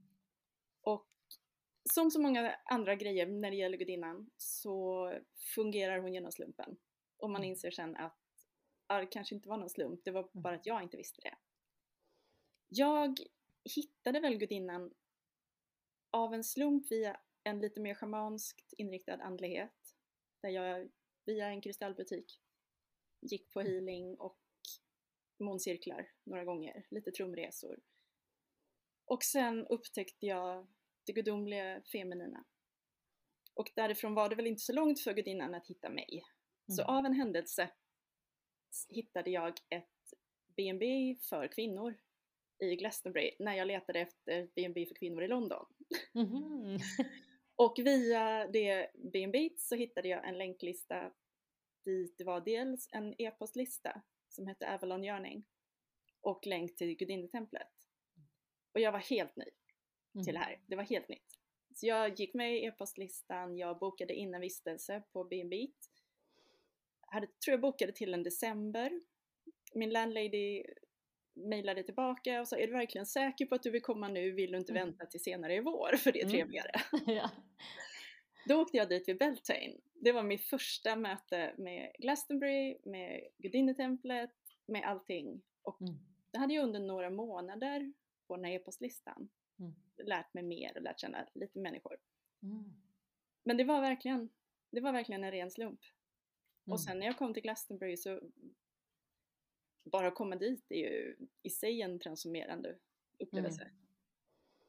Och 0.82 1.06
som 1.92 2.10
så 2.10 2.20
många 2.20 2.56
andra 2.64 2.94
grejer 2.94 3.26
när 3.26 3.50
det 3.50 3.56
gäller 3.56 3.78
gudinnan 3.78 4.30
så 4.36 5.12
fungerar 5.54 5.98
hon 5.98 6.14
genom 6.14 6.32
slumpen. 6.32 6.76
Och 7.18 7.30
man 7.30 7.40
Mm. 7.40 7.50
inser 7.50 7.70
sen 7.70 7.96
att 7.96 8.18
ja, 8.88 9.00
det 9.00 9.06
kanske 9.06 9.34
inte 9.34 9.48
var 9.48 9.56
någon 9.56 9.70
slump, 9.70 10.04
det 10.04 10.10
var 10.10 10.20
Mm. 10.20 10.30
bara 10.42 10.54
att 10.54 10.66
jag 10.66 10.82
inte 10.82 10.96
visste 10.96 11.20
det. 11.20 11.36
Jag 12.68 13.18
hittade 13.74 14.20
väl 14.20 14.38
gudinnan 14.38 14.94
av 16.10 16.34
en 16.34 16.44
slump 16.44 16.90
via 16.90 17.20
en 17.44 17.60
lite 17.60 17.80
mer 17.80 17.94
schamanskt 17.94 18.72
inriktad 18.78 19.14
andlighet. 19.22 19.94
Där 20.42 20.48
jag 20.48 20.90
via 21.24 21.46
en 21.48 21.60
kristallbutik 21.60 22.40
gick 23.20 23.50
på 23.50 23.60
healing 23.60 24.16
och 24.16 24.40
måncirklar 25.38 26.10
några 26.24 26.44
gånger, 26.44 26.86
lite 26.90 27.10
trumresor. 27.10 27.80
Och 29.04 29.24
sen 29.24 29.66
upptäckte 29.66 30.26
jag 30.26 30.66
det 31.06 31.12
gudomliga 31.12 31.82
feminina. 31.92 32.44
Och 33.54 33.70
därifrån 33.74 34.14
var 34.14 34.28
det 34.28 34.34
väl 34.36 34.46
inte 34.46 34.62
så 34.62 34.72
långt 34.72 35.00
för 35.00 35.12
gudinnan 35.14 35.54
att 35.54 35.66
hitta 35.66 35.88
mig. 35.88 36.22
Så 36.76 36.82
Mm. 36.82 36.96
av 36.96 37.06
en 37.06 37.12
händelse 37.12 37.70
hittade 38.88 39.30
jag 39.30 39.60
ett 39.68 40.14
B&B 40.56 41.16
för 41.20 41.48
kvinnor 41.48 41.94
i 42.58 42.76
Glastonbury 42.76 43.36
när 43.38 43.54
jag 43.54 43.66
letade 43.66 44.00
efter 44.00 44.48
B&B 44.54 44.86
för 44.86 44.94
kvinnor 44.94 45.22
i 45.22 45.28
London. 45.28 45.66
Mhm. 46.12 46.78
Och 47.56 47.74
via 47.78 48.46
det 48.46 48.90
B&B 49.12 49.50
så 49.56 49.74
hittade 49.74 50.08
jag 50.08 50.28
en 50.28 50.38
länklista 50.38 51.12
dit 51.84 52.18
det 52.18 52.24
var 52.24 52.40
dels 52.40 52.88
en 52.92 53.14
e-postlista 53.20 54.02
som 54.28 54.46
hette 54.46 54.74
Avalon 54.74 55.04
Yearning 55.04 55.44
och 56.20 56.46
länk 56.46 56.76
till 56.76 56.96
gudinnetemplet. 56.96 57.72
Och 58.72 58.80
jag 58.80 58.92
var 58.92 58.98
helt 58.98 59.36
ny 59.36 59.44
till 60.24 60.34
det 60.34 60.40
här. 60.40 60.58
Det 60.66 60.76
var 60.76 60.82
helt 60.82 61.08
nytt. 61.08 61.38
Så 61.74 61.86
jag 61.86 62.20
gick 62.20 62.34
med 62.34 62.56
i 62.56 62.64
e-postlistan, 62.64 63.58
jag 63.58 63.78
bokade 63.78 64.14
in 64.14 64.34
en 64.34 64.40
vistelse 64.40 65.02
på 65.12 65.24
B&B. 65.24 65.66
Hade, 67.00 67.26
tror 67.26 67.52
jag 67.52 67.60
bokade 67.60 67.92
till 67.92 68.14
en 68.14 68.22
december. 68.22 69.00
Min 69.74 69.90
landlady 69.90 70.64
mejlade 71.34 71.82
tillbaka 71.82 72.40
och 72.40 72.48
sa 72.48 72.56
är 72.56 72.66
du 72.66 72.72
verkligen 72.72 73.06
säker 73.06 73.46
på 73.46 73.54
att 73.54 73.62
du 73.62 73.70
vill 73.70 73.82
komma 73.82 74.08
nu? 74.08 74.30
Vill 74.30 74.52
du 74.52 74.58
inte 74.58 74.72
Mm. 74.72 74.86
vänta 74.86 75.06
till 75.06 75.20
senare 75.22 75.54
i 75.54 75.60
vår 75.60 75.96
för 75.96 76.12
det 76.12 76.18
är 76.20 76.24
Mm. 76.24 76.32
trevligare? 76.32 76.70
ja. 77.06 77.30
Då 78.48 78.60
åkte 78.62 78.76
jag 78.76 78.88
dit 78.88 79.08
vid 79.08 79.18
Beltane. 79.18 79.74
Det 79.94 80.12
var 80.12 80.22
mitt 80.22 80.42
första 80.44 80.96
möte 80.96 81.54
med 81.58 81.92
Glastonbury, 81.98 82.78
med 82.84 83.20
gudinnetemplet, 83.38 84.30
med 84.66 84.84
allting. 84.84 85.42
Och 85.62 85.80
Mm. 85.80 85.94
det 86.30 86.38
hade 86.38 86.54
jag 86.54 86.64
under 86.64 86.80
några 86.80 87.10
månader 87.10 87.92
på 88.26 88.36
den 88.36 88.44
här 88.44 88.52
e-postlistan. 88.52 89.28
Mm. 89.58 89.74
Lärt 89.98 90.34
mig 90.34 90.42
mer 90.42 90.76
och 90.76 90.82
lärt 90.82 91.00
känna 91.00 91.28
lite 91.34 91.58
människor. 91.58 91.96
Mm. 92.42 92.72
Men 93.44 93.56
det 93.56 93.64
var 93.64 93.80
verkligen, 93.80 94.30
det 94.70 94.80
var 94.80 94.92
verkligen 94.92 95.24
en 95.24 95.30
ren 95.30 95.50
slump. 95.50 95.80
Mm. 96.66 96.72
Och 96.72 96.80
sen 96.80 96.98
när 96.98 97.06
jag 97.06 97.18
kom 97.18 97.34
till 97.34 97.42
Glastonbury 97.42 97.96
så 97.96 98.20
bara 99.84 100.08
att 100.08 100.14
komma 100.14 100.36
dit 100.36 100.66
är 100.68 100.78
ju 100.78 101.16
i 101.42 101.50
sig 101.50 101.82
en 101.82 101.98
transformerande 101.98 102.78
upplevelse. 103.18 103.62
Mm. 103.62 103.76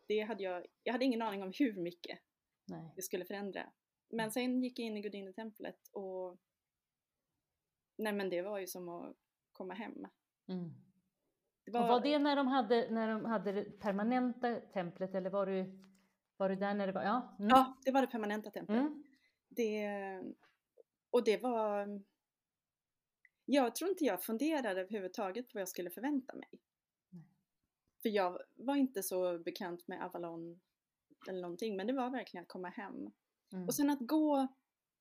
Det 0.08 0.22
hade 0.22 0.44
jag, 0.44 0.66
jag 0.84 0.94
hade 0.94 1.06
ingen 1.06 1.22
aning 1.22 1.44
om 1.44 1.52
hur 1.60 1.74
mycket 1.74 2.20
Nej. 2.66 2.94
det 2.96 3.02
skulle 3.02 3.26
förändra. 3.26 3.62
Mm. 3.62 3.74
Men 4.10 4.32
sen 4.32 4.64
gick 4.64 4.80
jag 4.80 4.86
in 4.86 4.98
i 4.98 5.02
gudinnetemplet 5.02 5.88
och 5.92 6.40
nej 7.98 8.14
men 8.14 8.30
det 8.30 8.42
var 8.42 8.60
ju 8.60 8.68
som 8.68 8.90
att 8.90 9.18
komma 9.52 9.74
hem. 9.74 10.08
Mm. 10.48 10.87
Det 11.68 11.74
var... 11.74 11.88
Var 11.88 12.02
det 12.02 12.20
när 12.20 12.36
de 12.36 12.48
hade, 12.48 12.92
när 12.92 13.08
de 13.08 13.26
hade 13.26 13.52
det 13.52 13.80
permanenta 13.80 14.56
templet 14.56 15.16
eller 15.16 15.30
var 15.30 15.46
du, 15.46 15.80
var 16.38 16.50
du 16.50 16.56
där 16.56 16.74
när 16.74 16.88
det 16.88 16.94
var? 16.94 17.04
Ja, 17.04 17.36
mm. 17.40 17.50
ja 17.50 17.78
det 17.86 17.92
var 17.92 18.02
det 18.02 18.08
permanenta 18.08 18.52
templet. 18.52 18.80
Mm. 18.80 19.04
Det, 19.50 19.90
och 21.10 21.24
det 21.24 21.38
var... 21.38 22.02
Jag 23.46 23.76
tror 23.76 23.90
inte 23.90 24.06
jag 24.06 24.24
funderade 24.24 24.82
överhuvudtaget 24.82 25.48
på 25.48 25.52
vad 25.54 25.62
jag 25.62 25.70
skulle 25.70 25.90
förvänta 25.90 26.36
mig. 26.36 26.50
Mm. 27.14 27.26
För 28.02 28.10
jag 28.10 28.42
var 28.56 28.76
inte 28.76 29.04
så 29.04 29.40
bekant 29.40 29.88
med 29.88 30.06
Avalon 30.06 30.60
eller 31.30 31.42
någonting 31.42 31.76
men 31.76 31.88
det 31.88 31.94
var 31.94 32.10
verkligen 32.10 32.42
att 32.42 32.50
komma 32.50 32.70
hem. 32.70 33.12
Mm. 33.54 33.66
Och 33.68 33.74
sen 33.74 33.90
att 33.90 34.00
gå 34.00 34.48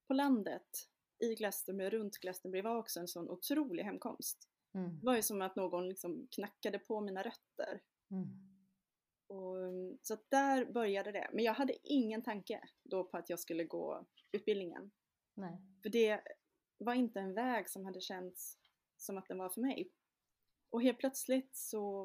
på 0.07 0.15
landet 0.15 0.89
i 1.19 1.35
Glastonbury, 1.35 1.91
runt 1.91 2.19
Glastonbury 2.19 2.63
var 2.63 2.77
också 2.77 3.01
en 3.01 3.09
sån 3.09 3.31
otrolig 3.31 3.85
hemkomst. 3.85 4.49
Mm. 4.77 4.99
Det 5.01 5.07
var 5.07 5.17
ju 5.17 5.23
som 5.23 5.43
att 5.43 5.57
någon 5.57 5.89
liksom 5.89 6.29
knackade 6.31 6.79
på 6.79 7.01
mina 7.01 7.23
rötter. 7.23 7.83
Mm. 8.11 8.27
Och, 9.27 9.57
så 10.03 10.15
att 10.15 10.31
där 10.31 10.73
började 10.73 11.13
det. 11.13 11.31
Men 11.33 11.45
jag 11.45 11.55
hade 11.55 11.77
ingen 11.83 12.23
tanke 12.23 12.61
då 12.83 13.05
på 13.05 13.17
att 13.17 13.31
jag 13.31 13.39
skulle 13.39 13.65
gå 13.65 14.07
utbildningen. 14.33 14.91
Nej. 15.35 15.59
För 15.83 15.89
det 15.89 16.21
var 16.79 16.95
inte 16.95 17.21
en 17.21 17.35
väg 17.35 17.71
som 17.71 17.85
hade 17.85 18.01
känts 18.01 18.59
som 18.97 19.19
att 19.19 19.29
den 19.29 19.39
var 19.39 19.49
för 19.49 19.61
mig. 19.61 19.93
Och 20.71 20.83
helt 20.83 20.99
plötsligt 20.99 21.57
så 21.57 22.05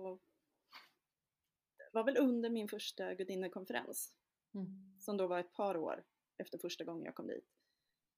var 1.94 2.04
väl 2.04 2.18
under 2.18 2.50
min 2.50 2.68
första 2.68 3.14
gudinnekonferens, 3.14 4.14
mm. 4.54 4.98
som 5.00 5.18
då 5.18 5.28
var 5.28 5.40
ett 5.40 5.54
par 5.54 5.78
år 5.78 6.04
efter 6.38 6.58
första 6.58 6.84
gången 6.84 7.06
jag 7.06 7.16
kom 7.16 7.28
dit, 7.28 7.50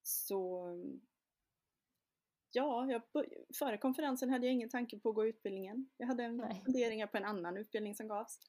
så 0.02 0.66
ja, 2.56 2.92
jag, 2.92 3.02
före 3.58 3.78
konferensen 3.78 4.30
hade 4.30 4.46
jag 4.46 4.54
ingen 4.54 4.70
tanke 4.70 5.00
på 5.00 5.10
att 5.10 5.16
gå 5.16 5.26
utbildningen. 5.26 5.90
Jag 5.98 6.08
hade 6.08 6.32
Nej. 6.32 6.62
funderingar 6.66 7.08
på 7.08 7.18
en 7.18 7.26
annan 7.26 7.58
utbildning 7.58 7.96
som 7.96 8.08
gavs. 8.08 8.40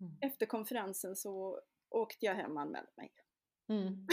Mm. 0.00 0.16
Efter 0.20 0.46
konferensen 0.46 1.16
så 1.16 1.60
åkte 1.88 2.26
jag 2.26 2.34
hem 2.34 2.56
och 2.56 2.62
anmälde 2.62 2.90
mig. 2.96 3.12
Mm. 3.68 4.06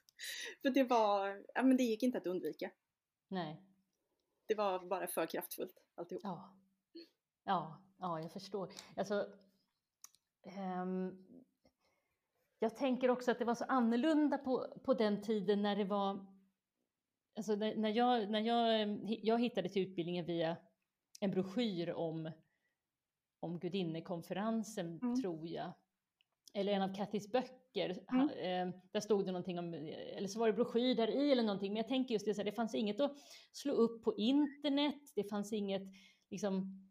för 0.62 0.70
det 0.70 0.84
var, 0.84 1.44
ja 1.54 1.62
men 1.62 1.76
det 1.76 1.82
gick 1.82 2.02
inte 2.02 2.18
att 2.18 2.26
undvika. 2.26 2.70
Nej. 3.28 3.62
Det 4.46 4.54
var 4.54 4.86
bara 4.86 5.06
för 5.06 5.26
kraftfullt 5.26 5.82
alltihop. 5.94 6.22
Ja, 6.24 6.56
ja, 7.44 7.82
ja 7.98 8.20
jag 8.20 8.32
förstår. 8.32 8.72
Alltså, 8.96 9.26
um, 10.82 11.26
jag 12.58 12.76
tänker 12.76 13.10
också 13.10 13.30
att 13.30 13.38
det 13.38 13.44
var 13.44 13.54
så 13.54 13.64
annorlunda 13.64 14.38
på, 14.38 14.80
på 14.84 14.94
den 14.94 15.22
tiden 15.22 15.62
när 15.62 15.76
det 15.76 15.84
var 15.84 16.26
Alltså 17.36 17.54
när, 17.54 17.90
jag, 17.90 18.30
när 18.30 18.40
jag, 18.40 18.98
jag 19.22 19.40
hittade 19.40 19.68
till 19.68 19.82
utbildningen 19.82 20.24
via 20.24 20.56
en 21.20 21.30
broschyr 21.30 21.92
om, 21.92 22.30
om 23.40 23.58
gudinnekonferensen, 23.58 24.98
mm. 25.02 25.20
tror 25.22 25.48
jag. 25.48 25.72
Eller 26.54 26.72
en 26.72 26.82
av 26.82 26.94
Kathys 26.94 27.32
böcker. 27.32 28.04
Mm. 28.12 28.28
Eh, 28.28 28.80
där 28.90 29.00
stod 29.00 29.26
det 29.26 29.32
någonting 29.32 29.58
om, 29.58 29.74
eller 30.16 30.28
så 30.28 30.38
var 30.38 30.46
det 30.46 30.52
broschyr 30.52 30.94
där 30.94 31.10
i 31.10 31.32
eller 31.32 31.42
någonting. 31.42 31.72
Men 31.72 31.76
jag 31.76 31.88
tänker 31.88 32.12
just 32.12 32.26
det, 32.26 32.34
så 32.34 32.40
här, 32.40 32.44
det 32.44 32.52
fanns 32.52 32.74
inget 32.74 33.00
att 33.00 33.16
slå 33.52 33.72
upp 33.72 34.04
på 34.04 34.16
internet. 34.16 35.12
Det 35.14 35.24
fanns 35.24 35.52
inget, 35.52 35.82
liksom, 36.30 36.89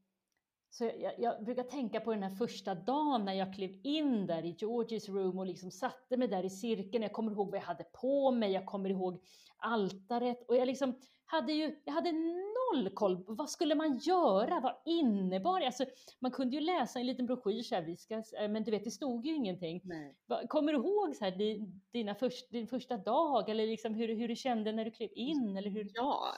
så 0.70 0.84
jag, 0.84 1.14
jag, 1.18 1.44
brukar 1.44 1.64
tänka 1.64 2.00
på 2.00 2.14
den 2.14 2.24
här 2.24 2.36
första 2.36 2.76
dagen 2.76 3.26
när 3.26 3.34
jag 3.34 3.56
klev 3.56 3.72
in 3.84 4.28
där 4.28 4.46
i 4.46 4.56
Georgies 4.60 5.10
room 5.10 5.40
och 5.40 5.46
liksom 5.46 5.72
satte 5.72 6.18
mig 6.18 6.28
där 6.28 6.46
i 6.46 6.50
cirkeln. 6.50 7.04
Jag 7.04 7.14
kommer 7.14 7.32
ihåg 7.32 7.52
vad 7.52 7.60
jag 7.60 7.66
hade 7.66 7.84
på 7.84 8.32
mig, 8.32 8.52
jag 8.52 8.66
kommer 8.66 8.90
ihåg 8.90 9.24
altaret 9.58 10.46
och 10.48 10.56
jag 10.56 10.66
liksom 10.66 11.00
hade 11.26 11.54
ju, 11.54 11.82
jag 11.86 11.94
hade 11.94 12.12
noll 12.12 12.90
koll. 12.90 13.24
Vad 13.28 13.50
skulle 13.50 13.76
man 13.76 13.98
göra? 13.98 14.60
Vad 14.60 14.76
innebar 14.86 15.60
det? 15.60 15.66
Alltså, 15.66 15.86
man 16.20 16.32
kunde 16.32 16.56
ju 16.56 16.62
läsa 16.62 17.00
en 17.00 17.06
liten 17.06 17.26
broschyr 17.26 17.62
så 17.62 17.76
här, 17.76 17.82
vi 17.82 17.98
ska, 17.98 18.24
men 18.50 18.64
du 18.64 18.72
vet, 18.72 18.84
det 18.84 18.92
stod 18.92 19.26
ju 19.26 19.36
ingenting. 19.36 19.82
Nej. 19.84 20.16
Kommer 20.48 20.74
du 20.74 20.80
ihåg 20.80 21.16
så 21.16 21.26
här, 21.26 21.58
dina 21.92 22.16
först, 22.16 22.52
din 22.52 22.68
första 22.68 22.98
dag 22.98 23.50
eller 23.50 23.68
liksom 23.68 23.94
hur, 23.94 24.16
hur 24.16 24.28
du 24.28 24.36
kände 24.36 24.72
när 24.72 24.86
du 24.86 24.92
klev 24.92 25.10
in? 25.14 25.58
Eller 25.58 25.70
hur? 25.70 25.92
Ja, 25.94 26.34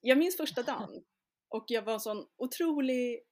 jag 0.00 0.18
minns 0.18 0.36
första 0.36 0.62
dagen. 0.62 1.04
Och 1.54 1.64
jag 1.68 1.82
var 1.82 1.92
en 1.92 2.00
sån 2.00 2.26
otrolig 2.36 3.22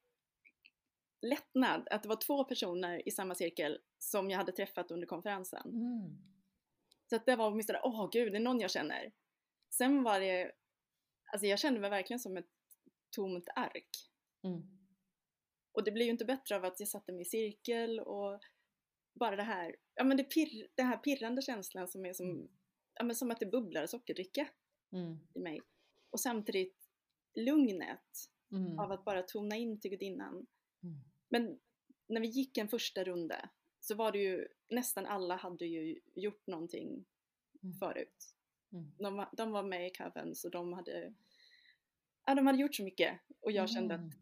lättnad 1.22 1.88
att 1.90 2.02
det 2.02 2.08
var 2.08 2.16
två 2.16 2.44
personer 2.44 3.08
i 3.08 3.10
samma 3.10 3.34
cirkel 3.34 3.78
som 3.98 4.30
jag 4.30 4.38
hade 4.38 4.52
träffat 4.52 4.90
under 4.90 5.06
konferensen. 5.06 5.62
Mm. 5.64 6.18
Så 7.06 7.16
att 7.16 7.26
det 7.26 7.36
var 7.36 7.50
åtminstone, 7.50 7.80
åh 7.82 8.08
gud, 8.12 8.32
det 8.32 8.38
är 8.38 8.40
någon 8.40 8.60
jag 8.60 8.70
känner. 8.70 9.12
Sen 9.70 10.02
var 10.02 10.20
det, 10.20 10.52
alltså 11.32 11.46
jag 11.46 11.58
kände 11.58 11.80
mig 11.80 11.90
verkligen 11.90 12.20
som 12.20 12.36
ett 12.36 12.48
tomt 13.10 13.48
ark. 13.56 13.88
Mm. 14.42 14.62
Och 15.72 15.84
det 15.84 15.92
blev 15.92 16.04
ju 16.04 16.12
inte 16.12 16.24
bättre 16.24 16.56
av 16.56 16.64
att 16.64 16.80
jag 16.80 16.88
satte 16.88 17.12
mig 17.12 17.22
i 17.22 17.24
cirkel 17.24 18.00
och 18.00 18.40
bara 19.14 19.36
det 19.36 19.42
här, 19.42 19.76
ja 19.94 20.04
men 20.04 20.16
det, 20.16 20.24
pirr, 20.24 20.68
det 20.74 20.82
här 20.82 20.96
pirrande 20.96 21.42
känslan 21.42 21.88
som 21.88 22.06
är 22.06 22.12
som, 22.12 22.30
mm. 22.30 22.48
ja 22.94 23.04
men 23.04 23.16
som 23.16 23.30
att 23.30 23.40
det 23.40 23.46
bubblar 23.46 23.86
sockerdricka 23.86 24.48
mm. 24.92 25.18
i 25.34 25.38
mig. 25.40 25.60
Och 26.10 26.20
samtidigt 26.20 26.81
lugnet 27.34 28.30
mm. 28.52 28.78
av 28.78 28.92
att 28.92 29.04
bara 29.04 29.22
tona 29.22 29.56
in 29.56 29.80
till 29.80 29.90
gudinnan. 29.90 30.46
Mm. 30.82 31.00
Men 31.28 31.58
när 32.06 32.20
vi 32.20 32.26
gick 32.26 32.58
en 32.58 32.68
första 32.68 33.04
runda 33.04 33.48
så 33.80 33.94
var 33.94 34.12
det 34.12 34.18
ju 34.18 34.48
nästan 34.68 35.06
alla 35.06 35.36
hade 35.36 35.66
ju 35.66 36.00
gjort 36.14 36.46
någonting 36.46 37.04
mm. 37.62 37.74
förut. 37.74 38.34
Mm. 38.72 38.92
De, 38.98 39.26
de, 39.32 39.50
var 39.50 39.62
med 39.62 39.86
i 39.86 39.90
Coven 39.90 40.34
så 40.34 40.48
de 40.48 40.72
hade, 40.72 41.14
ja, 42.26 42.34
de 42.34 42.46
hade 42.46 42.58
gjort 42.58 42.74
så 42.74 42.82
mycket 42.82 43.20
och 43.40 43.52
jag 43.52 43.70
kände 43.70 43.94
att 43.94 44.00
mm. 44.00 44.12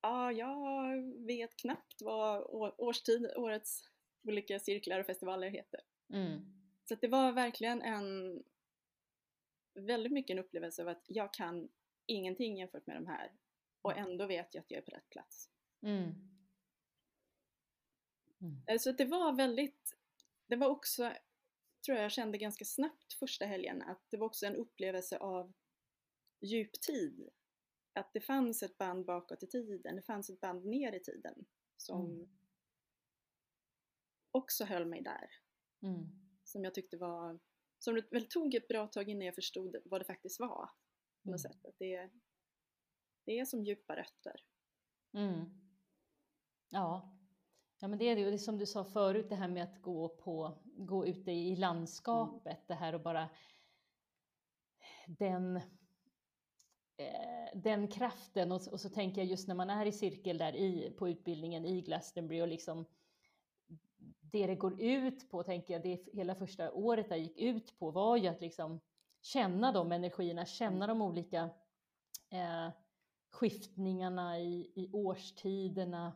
ja, 0.00 0.32
jag 0.32 1.02
vet 1.26 1.56
knappt 1.56 2.02
vad 2.02 2.42
årstid, 2.78 3.32
årets 3.36 3.90
olika 4.28 4.58
cirklar 4.58 5.00
och 5.00 5.06
festivaler 5.06 5.50
heter. 5.50 5.80
Mm. 6.12 6.40
Så 6.84 6.94
det 6.94 7.08
var 7.08 7.32
verkligen 7.32 7.82
en 7.82 8.42
väldigt 9.74 10.12
mycket 10.12 10.34
en 10.34 10.44
upplevelse 10.44 10.82
av 10.82 10.88
att 10.88 11.04
jag 11.06 11.34
kan 11.34 11.68
ingenting 12.06 12.58
jämfört 12.58 12.86
med 12.86 12.96
de 12.96 13.06
här 13.06 13.32
och 13.82 13.92
mm. 13.92 14.10
ändå 14.10 14.26
vet 14.26 14.54
jag 14.54 14.62
att 14.62 14.70
jag 14.70 14.78
är 14.78 14.82
på 14.82 14.90
rätt 14.90 15.10
plats. 15.10 15.50
Mm. 15.82 16.32
Mm. 18.40 18.62
Eh, 18.66 18.78
så 18.78 18.92
det 18.92 19.04
var 19.04 19.32
väldigt, 19.32 19.96
det 20.46 20.56
var 20.56 20.68
också, 20.68 21.12
tror 21.86 21.96
jag 21.96 22.04
jag 22.04 22.12
kände 22.12 22.38
ganska 22.38 22.64
snabbt 22.64 23.12
första 23.12 23.44
helgen, 23.44 23.82
att 23.82 24.02
det 24.10 24.16
var 24.16 24.26
också 24.26 24.46
en 24.46 24.56
upplevelse 24.56 25.18
av 25.18 25.52
djuptid. 26.40 27.28
Att 27.94 28.12
det 28.12 28.20
fanns 28.20 28.62
ett 28.62 28.78
band 28.78 29.04
bakåt 29.04 29.42
i 29.42 29.46
tiden, 29.46 29.96
det 29.96 30.02
fanns 30.02 30.30
ett 30.30 30.40
band 30.40 30.64
ner 30.64 30.92
i 30.92 31.00
tiden 31.00 31.46
som 31.76 32.06
mm. 32.06 32.28
också 34.30 34.64
höll 34.64 34.86
mig 34.86 35.02
där. 35.02 35.30
Mm. 35.82 36.08
Som 36.44 36.64
jag 36.64 36.74
tyckte 36.74 36.96
var, 36.96 37.40
som 37.78 37.94
det 37.94 38.10
väl 38.10 38.28
tog 38.28 38.54
ett 38.54 38.68
bra 38.68 38.86
tag 38.86 39.08
innan 39.08 39.26
jag 39.26 39.34
förstod 39.34 39.76
vad 39.84 40.00
det 40.00 40.04
faktiskt 40.04 40.40
var. 40.40 40.70
På 41.22 41.30
något 41.30 41.44
mm. 41.44 41.52
sätt. 41.52 41.66
Att 41.66 41.78
det, 41.78 42.10
det 43.24 43.38
är 43.38 43.44
som 43.44 43.64
djupa 43.64 43.96
rötter. 43.96 44.44
Mm. 45.12 45.44
Ja, 46.70 47.18
Ja, 47.82 47.88
men 47.88 47.98
det 47.98 48.04
är 48.04 48.16
det. 48.16 48.24
Och 48.24 48.30
det 48.30 48.36
är 48.36 48.38
som 48.38 48.58
du 48.58 48.66
sa 48.66 48.84
förut, 48.84 49.26
det 49.28 49.34
här 49.34 49.48
med 49.48 49.62
att 49.62 49.82
gå, 49.82 50.08
på, 50.08 50.58
gå 50.64 51.06
ute 51.06 51.32
i 51.32 51.56
landskapet, 51.56 52.46
mm. 52.46 52.64
det 52.66 52.74
här 52.74 52.94
och 52.94 53.00
bara 53.00 53.28
den, 55.06 55.56
eh, 56.96 57.54
den 57.54 57.88
kraften. 57.88 58.52
Och, 58.52 58.60
och, 58.72 58.80
så 58.80 58.88
tänker 58.88 59.20
jag 59.20 59.30
just 59.30 59.48
när 59.48 59.54
man 59.54 59.70
är 59.70 59.86
i 59.86 59.92
cirkel 59.92 60.38
där 60.38 60.56
i, 60.56 60.90
på 60.98 61.08
utbildningen 61.08 61.64
i 61.64 61.80
Glastonbury 61.80 62.42
och 62.42 62.48
liksom 62.48 62.84
det 64.20 64.46
det 64.46 64.54
går 64.54 64.80
ut 64.82 65.30
på, 65.30 65.42
tänker 65.42 65.74
jag, 65.74 65.82
det 65.82 66.08
hela 66.12 66.34
första 66.34 66.72
året 66.72 67.08
där 67.08 67.16
gick 67.16 67.38
ut 67.38 67.78
på 67.78 67.90
var 67.90 68.16
ju 68.16 68.28
att 68.28 68.40
liksom 68.40 68.80
känna 69.22 69.72
de 69.72 69.92
energierna, 69.92 70.46
känna 70.46 70.86
de 70.86 71.02
olika 71.02 71.50
eh, 72.30 72.70
skiftningarna 73.30 74.40
i, 74.40 74.72
i 74.74 74.90
årstiderna, 74.92 76.12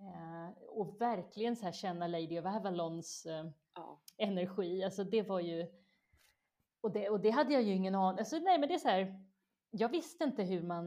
Eh, 0.00 0.62
och 0.68 1.00
verkligen 1.00 1.56
så 1.56 1.64
här 1.64 1.72
känna 1.72 2.06
Lady 2.06 2.38
of 2.38 2.46
Avalons 2.46 3.26
eh, 3.26 3.46
ja. 3.74 4.00
energi, 4.16 4.84
alltså 4.84 5.04
det 5.04 5.22
var 5.22 5.40
ju, 5.40 5.66
och 6.80 6.92
det, 6.92 7.08
och 7.08 7.20
det 7.20 7.30
hade 7.30 7.52
jag 7.52 7.62
ju 7.62 7.72
ingen 7.72 7.94
aning 7.94 8.18
alltså 8.18 8.38
nej 8.38 8.58
men 8.58 8.68
det 8.68 8.74
är 8.74 8.78
så 8.78 8.88
här, 8.88 9.24
jag 9.70 9.88
visste 9.88 10.24
inte 10.24 10.42
hur 10.42 10.62
man, 10.62 10.86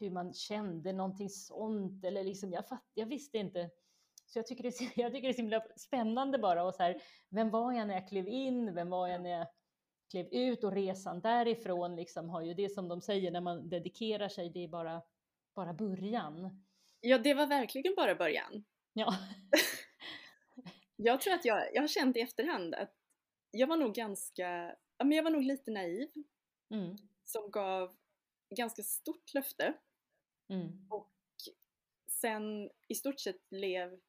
hur, 0.00 0.10
man 0.10 0.32
kände 0.32 0.92
någonting 0.92 1.30
sånt 1.30 2.04
eller 2.04 2.24
liksom, 2.24 2.52
jag, 2.52 2.68
fatt, 2.68 2.90
jag 2.94 3.06
visste 3.06 3.38
inte. 3.38 3.70
Så 4.26 4.38
jag 4.38 4.46
tycker, 4.46 4.62
det 4.62 4.68
är, 4.68 4.92
jag 5.02 5.12
tycker 5.12 5.28
det 5.28 5.32
är 5.32 5.32
så 5.32 5.42
himla 5.42 5.62
spännande 5.76 6.38
bara 6.38 6.64
och 6.64 6.74
så 6.74 6.82
här, 6.82 7.02
vem 7.28 7.50
var 7.50 7.72
jag 7.72 7.86
när 7.86 7.94
jag 7.94 8.08
klev 8.08 8.28
in, 8.28 8.74
vem 8.74 8.90
var 8.90 9.08
jag 9.08 9.22
när 9.22 9.30
jag 9.30 9.46
klev 10.14 10.28
ut 10.30 10.64
och 10.64 10.72
resan 10.72 11.20
därifrån 11.20 11.96
liksom 11.96 12.30
har 12.30 12.42
ju 12.42 12.54
det 12.54 12.68
som 12.68 12.88
de 12.88 13.00
säger 13.00 13.30
när 13.30 13.40
man 13.40 13.68
dedikerar 13.68 14.28
sig, 14.28 14.50
det 14.50 14.64
är 14.64 14.68
bara, 14.68 15.02
bara 15.54 15.72
början. 15.72 16.64
Ja, 17.00 17.18
det 17.18 17.34
var 17.34 17.46
verkligen 17.46 17.94
bara 17.96 18.14
början. 18.14 18.64
Ja. 18.92 19.14
jag 20.96 21.20
tror 21.20 21.34
att 21.34 21.44
jag, 21.44 21.74
jag 21.74 21.82
har 21.82 21.88
känt 21.88 22.16
i 22.16 22.20
efterhand 22.20 22.74
att 22.74 22.94
jag 23.50 23.66
var 23.66 23.76
nog 23.76 23.94
ganska, 23.94 24.76
ja 24.98 25.04
men 25.04 25.12
jag 25.12 25.22
var 25.22 25.30
nog 25.30 25.42
lite 25.42 25.70
naiv. 25.70 26.08
Mm. 26.70 26.96
Som 27.24 27.50
gav 27.50 27.96
ganska 28.50 28.82
stort 28.82 29.34
löfte. 29.34 29.74
Mm. 30.48 30.86
Och 30.90 31.12
sen 32.10 32.70
i 32.88 32.94
stort 32.94 33.20
sett 33.20 33.52
lev, 33.52 34.00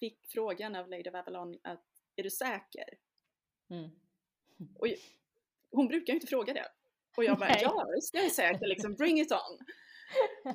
fick 0.00 0.26
frågan 0.26 0.76
av 0.76 0.88
Lady 0.88 1.08
of 1.08 1.14
Avalon 1.14 1.58
att 1.62 1.86
är 2.16 2.22
du 2.22 2.30
säker? 2.30 2.98
Mm. 3.68 3.90
Och 4.74 4.86
hon 5.70 5.88
brukar 5.88 6.12
ju 6.12 6.16
inte 6.16 6.26
fråga 6.26 6.54
det. 6.54 6.68
Och 7.16 7.24
jag 7.24 7.38
bara, 7.38 7.48
Nej. 7.48 7.60
ja 7.62 7.86
visst 7.94 8.14
jag 8.14 8.32
säker 8.32 8.66
liksom, 8.66 8.94
bring 8.94 9.20
it 9.20 9.32
on. 9.32 9.58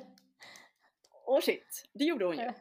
Och 1.26 1.44
shit, 1.44 1.88
det 1.92 2.04
gjorde 2.04 2.24
hon 2.24 2.38
ju. 2.38 2.52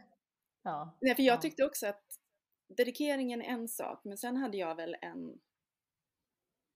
Ja. 0.63 0.97
Nej, 1.01 1.15
för 1.15 1.23
jag 1.23 1.37
ja. 1.37 1.41
tyckte 1.41 1.65
också 1.65 1.87
att 1.87 2.19
dedikeringen 2.67 3.41
är 3.41 3.45
en 3.45 3.67
sak, 3.67 4.01
men 4.03 4.17
sen 4.17 4.37
hade 4.37 4.57
jag 4.57 4.75
väl 4.75 4.95
en... 5.01 5.41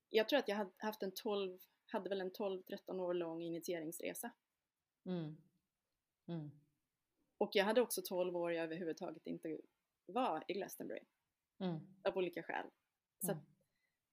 Jag 0.09 0.29
tror 0.29 0.39
att 0.39 0.47
jag 0.47 0.55
hade 0.55 0.71
haft 0.77 1.03
en 1.03 1.11
12, 1.11 1.59
hade 1.91 2.09
väl 2.09 2.21
en 2.21 2.31
12-13 2.31 2.99
år 2.99 3.13
lång 3.13 3.41
initieringsresa. 3.41 4.31
Mm. 5.05 5.37
Mm. 6.27 6.51
Och 7.37 7.49
jag 7.53 7.65
hade 7.65 7.81
också 7.81 8.01
12 8.05 8.35
år 8.37 8.53
jag 8.53 8.63
överhuvudtaget 8.63 9.27
inte 9.27 9.57
var 10.05 10.43
i 10.47 10.53
Glastonbury, 10.53 11.03
Mm. 11.59 11.79
av 12.03 12.17
olika 12.17 12.43
skäl. 12.43 12.65
Så 13.25 13.31
Mm. 13.31 13.43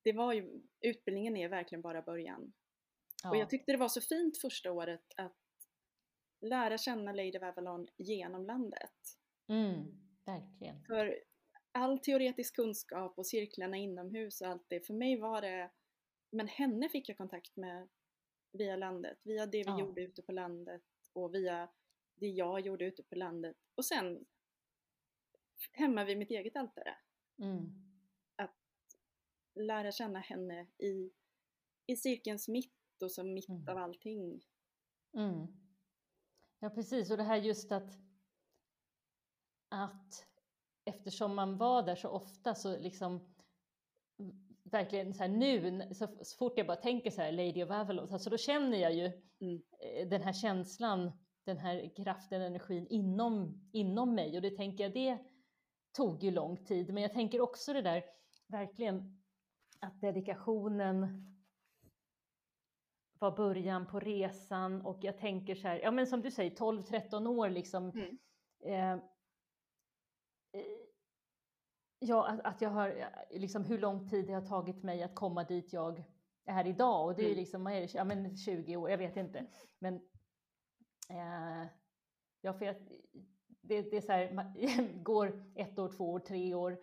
Det 0.04 0.12
var 0.12 0.32
ju, 0.32 0.62
utbildningen 0.80 1.36
är 1.36 1.48
verkligen 1.48 1.82
bara 1.82 2.02
början. 2.02 2.52
Ja. 3.22 3.30
Och 3.30 3.36
jag 3.36 3.50
tyckte 3.50 3.72
det 3.72 3.78
var 3.78 3.88
så 3.88 4.00
fint 4.00 4.38
första 4.38 4.72
året 4.72 5.04
att 5.16 5.36
lära 6.40 6.78
känna 6.78 7.12
Lady 7.12 7.38
of 7.38 7.42
Avalon 7.42 7.88
genom 7.96 8.46
landet. 8.46 9.18
Mm. 9.48 9.84
Verkligen. 10.24 10.84
För 10.84 11.18
all 11.72 11.98
teoretisk 11.98 12.56
kunskap 12.56 13.18
och 13.18 13.26
cirklarna 13.26 13.76
inomhus 13.76 14.40
och 14.40 14.48
allt 14.48 14.66
det, 14.68 14.86
för 14.86 14.94
mig 14.94 15.16
var 15.16 15.42
det, 15.42 15.70
men 16.30 16.48
henne 16.48 16.88
fick 16.88 17.08
jag 17.08 17.16
kontakt 17.16 17.56
med 17.56 17.88
via 18.52 18.76
landet, 18.76 19.18
via 19.22 19.46
det 19.46 19.58
vi 19.58 19.64
Ja. 19.64 19.80
gjorde 19.80 20.02
ute 20.02 20.22
på 20.22 20.32
landet 20.32 20.82
och 21.12 21.34
via 21.34 21.68
det 22.14 22.26
jag 22.26 22.60
gjorde 22.60 22.84
ute 22.84 23.02
på 23.02 23.14
landet 23.14 23.56
och 23.74 23.84
sen 23.84 24.24
hemma 25.72 26.04
vid 26.04 26.18
mitt 26.18 26.30
eget 26.30 26.56
altare. 26.56 26.96
Mm. 27.38 27.83
Lära 29.54 29.92
känna 29.92 30.18
henne 30.18 30.66
i, 30.78 31.10
i 31.86 31.96
cirkelns 31.96 32.48
mitt 32.48 33.02
och 33.02 33.12
som 33.12 33.34
mitt 33.34 33.48
Mm. 33.48 33.68
av 33.68 33.78
allting. 33.78 34.40
Mm. 35.16 35.46
Ja, 36.58 36.70
precis. 36.70 37.10
Och 37.10 37.16
det 37.16 37.22
här 37.22 37.36
just 37.36 37.72
att, 37.72 37.98
att 39.68 40.26
eftersom 40.84 41.34
man 41.34 41.58
var 41.58 41.82
där 41.82 41.96
så 41.96 42.08
ofta 42.08 42.54
så 42.54 42.78
liksom 42.78 43.34
verkligen 44.62 45.14
så 45.14 45.22
här 45.22 45.28
nu, 45.28 45.82
så, 45.94 46.08
fort 46.38 46.52
jag 46.58 46.66
bara 46.66 46.76
tänker 46.76 47.10
så 47.10 47.20
här 47.22 47.32
Lady 47.32 47.62
of 47.64 47.70
Avalon, 47.70 48.12
alltså 48.12 48.30
då 48.30 48.36
känner 48.36 48.78
jag 48.78 48.94
ju 48.94 49.12
Mm. 49.40 49.62
eh, 49.80 50.08
den 50.08 50.22
här 50.22 50.32
känslan, 50.32 51.12
den 51.44 51.58
här 51.58 51.92
kraften, 51.96 52.42
energin 52.42 52.86
inom, 52.86 53.60
inom 53.72 54.14
mig 54.14 54.36
och 54.36 54.42
det 54.42 54.50
tänker 54.56 54.84
jag, 54.84 54.92
det 54.92 55.18
tog 55.92 56.22
ju 56.22 56.30
lång 56.30 56.64
tid, 56.64 56.94
men 56.94 57.02
jag 57.02 57.12
tänker 57.12 57.40
också 57.40 57.72
det 57.72 57.82
där 57.82 58.04
verkligen 58.46 59.23
att 59.84 60.00
dedikationen 60.00 61.30
var 63.18 63.36
början 63.36 63.86
på 63.86 64.00
resan 64.00 64.80
och 64.80 64.98
jag 65.04 65.18
tänker 65.18 65.54
så 65.54 65.68
här, 65.68 65.80
ja 65.80 65.90
men 65.90 66.06
som 66.06 66.22
du 66.22 66.30
säger 66.30 66.50
12-13 66.50 67.26
år 67.26 67.50
liksom. 67.50 67.90
Mm. 67.90 68.18
Eh, 68.64 68.92
eh, 70.52 70.66
ja, 71.98 72.28
att, 72.28 72.40
att 72.40 72.60
jag 72.60 72.70
har, 72.70 73.10
liksom 73.30 73.64
hur 73.64 73.78
lång 73.78 74.08
tid 74.08 74.26
det 74.26 74.32
har 74.32 74.46
tagit 74.46 74.82
mig 74.82 75.02
att 75.02 75.14
komma 75.14 75.44
dit 75.44 75.72
jag 75.72 76.04
är 76.44 76.66
idag 76.66 77.06
och 77.06 77.14
det 77.14 77.22
är 77.22 77.26
Mm. 77.26 77.36
liksom, 77.36 77.64
vad 77.64 77.72
är 77.72 77.80
det, 77.80 77.94
ja 77.94 78.04
men 78.04 78.36
20 78.36 78.76
år, 78.76 78.90
jag 78.90 78.98
vet 78.98 79.16
inte. 79.16 79.46
Men 79.78 79.94
eh, 81.10 81.66
ja, 82.40 82.52
för 82.52 82.64
jag, 82.64 82.76
det, 83.46 83.82
det 83.82 83.96
är 83.96 84.00
så 84.00 84.12
här, 84.12 84.32
man, 84.32 84.54
går 85.02 85.44
ett 85.54 85.78
år, 85.78 85.92
två 85.96 86.12
år, 86.12 86.18
tre 86.18 86.54
år 86.54 86.78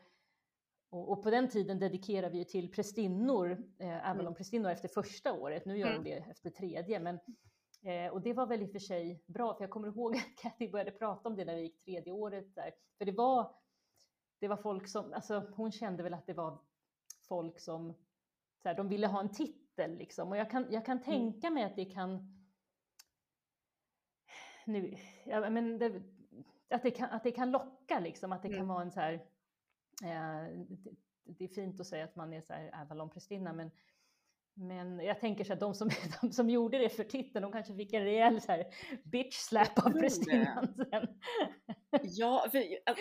och, 0.94 1.24
på 1.24 1.30
den 1.30 1.50
tiden 1.50 1.80
dedikerar 1.80 2.30
vi 2.30 2.38
ju 2.38 2.44
till 2.44 2.72
prästinnor, 2.72 3.52
eh, 3.80 4.10
Avalon-prästinnor 4.12 4.70
efter 4.72 4.88
första 4.88 5.34
året. 5.34 5.66
Nu 5.66 5.78
gör 5.78 5.90
Mm. 5.90 6.04
de 6.04 6.10
det 6.10 6.18
efter 6.18 6.50
tredje, 6.50 7.00
men 7.00 7.20
eh, 7.84 8.14
och 8.14 8.22
det 8.22 8.34
var 8.34 8.46
väl 8.48 8.62
i 8.62 8.66
och 8.66 8.72
för 8.72 8.80
sig 8.80 9.24
bra, 9.28 9.54
för 9.54 9.64
jag 9.64 9.70
kommer 9.72 9.88
ihåg 9.88 10.16
att 10.16 10.38
Kathy 10.42 10.70
började 10.70 10.92
prata 10.92 11.30
om 11.30 11.36
det 11.36 11.46
när 11.46 11.56
vi 11.56 11.62
gick 11.62 11.84
tredje 11.86 12.14
året 12.14 12.56
där, 12.56 12.72
för 12.98 13.06
det 13.06 13.12
var 13.12 13.56
det 14.40 14.48
var 14.48 14.58
folk 14.58 14.88
som, 14.88 15.14
alltså 15.14 15.52
hon 15.56 15.72
kände 15.72 16.04
väl 16.04 16.14
att 16.14 16.26
det 16.28 16.34
var 16.34 16.60
folk 17.28 17.60
som, 17.60 17.94
så 18.64 18.70
här, 18.70 18.76
de 18.76 18.90
ville 18.90 19.08
ha 19.08 19.20
en 19.22 19.30
titel 19.32 19.98
liksom, 19.98 20.30
och 20.30 20.38
jag 20.38 20.50
kan, 20.52 20.68
jag 20.72 20.86
kan 20.86 21.02
tänka 21.02 21.50
mig 21.50 21.64
att 21.64 21.76
det 21.76 21.86
kan, 21.86 22.38
nu, 24.66 24.98
ja, 25.26 25.50
men 25.50 25.78
det, 25.78 26.02
att, 26.70 26.84
det 26.84 26.92
kan, 26.92 27.10
att 27.10 27.24
det 27.24 27.32
kan 27.32 27.52
locka 27.52 28.00
liksom, 28.00 28.32
att 28.32 28.42
det 28.42 28.48
kan 28.48 28.58
Mm. 28.58 28.68
vara 28.68 28.82
en 28.82 28.92
så 28.92 29.00
här, 29.00 29.31
det, 30.02 30.66
det 31.24 31.44
är 31.44 31.48
fint 31.48 31.80
att 31.80 31.88
säga 31.88 32.04
att 32.04 32.16
man 32.16 32.34
är 32.34 32.42
så 32.42 32.54
här 32.54 32.72
Avalon-prästinna, 32.72 33.54
men 33.54 33.72
men 34.54 35.00
jag 35.00 35.20
tänker 35.20 35.44
så 35.44 35.54
att 35.54 35.60
de 35.60 35.74
som, 35.74 35.90
de 36.22 36.32
som 36.32 36.50
gjorde 36.50 36.78
det 36.78 36.90
för 36.90 37.04
titeln, 37.04 37.44
de 37.44 37.52
kanske 37.52 37.76
fick 37.76 37.94
en 37.94 38.04
rejäl 38.04 38.42
så 38.42 38.52
här 38.52 38.66
bitch 39.04 39.36
slap 39.36 39.86
av 39.86 39.92
prästinnan 39.92 40.74
sen. 40.92 41.08
Ja, 42.02 42.48
för 42.52 42.58
jag, 42.58 42.98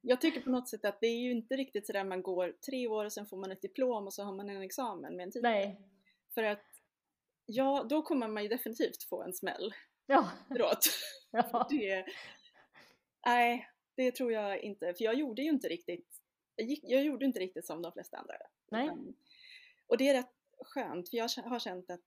jag 0.00 0.20
tycker 0.20 0.40
på 0.40 0.50
något 0.50 0.68
sätt 0.68 0.84
att 0.84 1.00
det 1.00 1.06
är 1.06 1.18
ju 1.18 1.30
inte 1.30 1.56
riktigt 1.56 1.86
sådär 1.86 2.04
man 2.04 2.22
går 2.22 2.56
tre 2.66 2.88
år 2.88 3.04
och 3.04 3.12
sen 3.12 3.26
får 3.26 3.36
man 3.36 3.52
ett 3.52 3.62
diplom 3.62 4.06
och 4.06 4.14
så 4.14 4.24
har 4.24 4.32
man 4.32 4.50
en 4.50 4.62
examen 4.62 5.16
med 5.16 5.24
en 5.24 5.30
titel. 5.30 5.50
Nej, 5.50 5.80
För 6.34 6.42
att 6.42 6.66
ja, 7.46 7.86
då 7.88 8.02
kommer 8.02 8.28
man 8.28 8.42
ju 8.42 8.48
definitivt 8.48 9.02
få 9.02 9.22
en 9.22 9.32
smäll 9.32 9.74
ja, 10.10 10.30
ja. 11.30 11.66
Det, 11.70 12.04
nej, 13.26 13.68
det 13.96 14.12
tror 14.12 14.32
jag 14.32 14.58
inte. 14.58 14.94
För 14.94 15.04
jag 15.04 15.14
gjorde 15.14 15.42
ju 15.42 15.48
inte 15.48 15.68
riktigt, 15.68 16.09
jag, 16.60 16.68
gick, 16.68 16.80
jag 16.84 17.04
gjorde 17.04 17.24
inte 17.24 17.40
riktigt 17.40 17.66
som 17.66 17.82
de 17.82 17.92
flesta 17.92 18.16
andra. 18.16 18.34
Nej. 18.70 18.90
Och 19.86 19.98
det 19.98 20.08
är 20.08 20.14
rätt 20.14 20.34
skönt, 20.60 21.08
för 21.10 21.16
jag 21.16 21.28
har 21.44 21.58
känt 21.58 21.90
att 21.90 22.00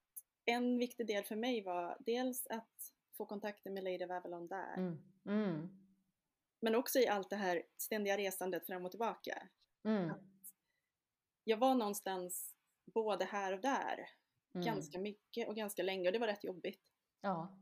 en 0.45 0.77
viktig 0.77 1.07
del 1.07 1.23
för 1.23 1.35
mig 1.35 1.61
var 1.63 1.97
dels 1.99 2.47
att 2.47 2.93
få 3.17 3.25
kontakten 3.25 3.73
med 3.73 3.83
Lady 3.83 4.05
of 4.05 4.11
Avalon 4.11 4.47
där, 4.47 4.73
Mm, 4.77 4.97
mm, 5.25 5.69
men 6.61 6.75
också 6.75 6.99
i 6.99 7.07
allt 7.07 7.29
det 7.29 7.35
här 7.35 7.63
ständiga 7.77 8.17
resandet 8.17 8.65
fram 8.65 8.85
och 8.85 8.91
tillbaka. 8.91 9.47
mm, 9.83 10.11
Jag 11.43 11.57
var 11.57 11.75
någonstans 11.75 12.55
både 12.85 13.25
här 13.25 13.53
och 13.53 13.59
där, 13.61 14.09
mm. 14.53 14.65
ganska 14.65 14.99
mycket 14.99 15.47
och 15.47 15.55
ganska 15.55 15.83
länge 15.83 16.09
och 16.09 16.13
det 16.13 16.19
var 16.19 16.27
rätt 16.27 16.43
jobbigt. 16.43 16.81
Ja, 17.21 17.57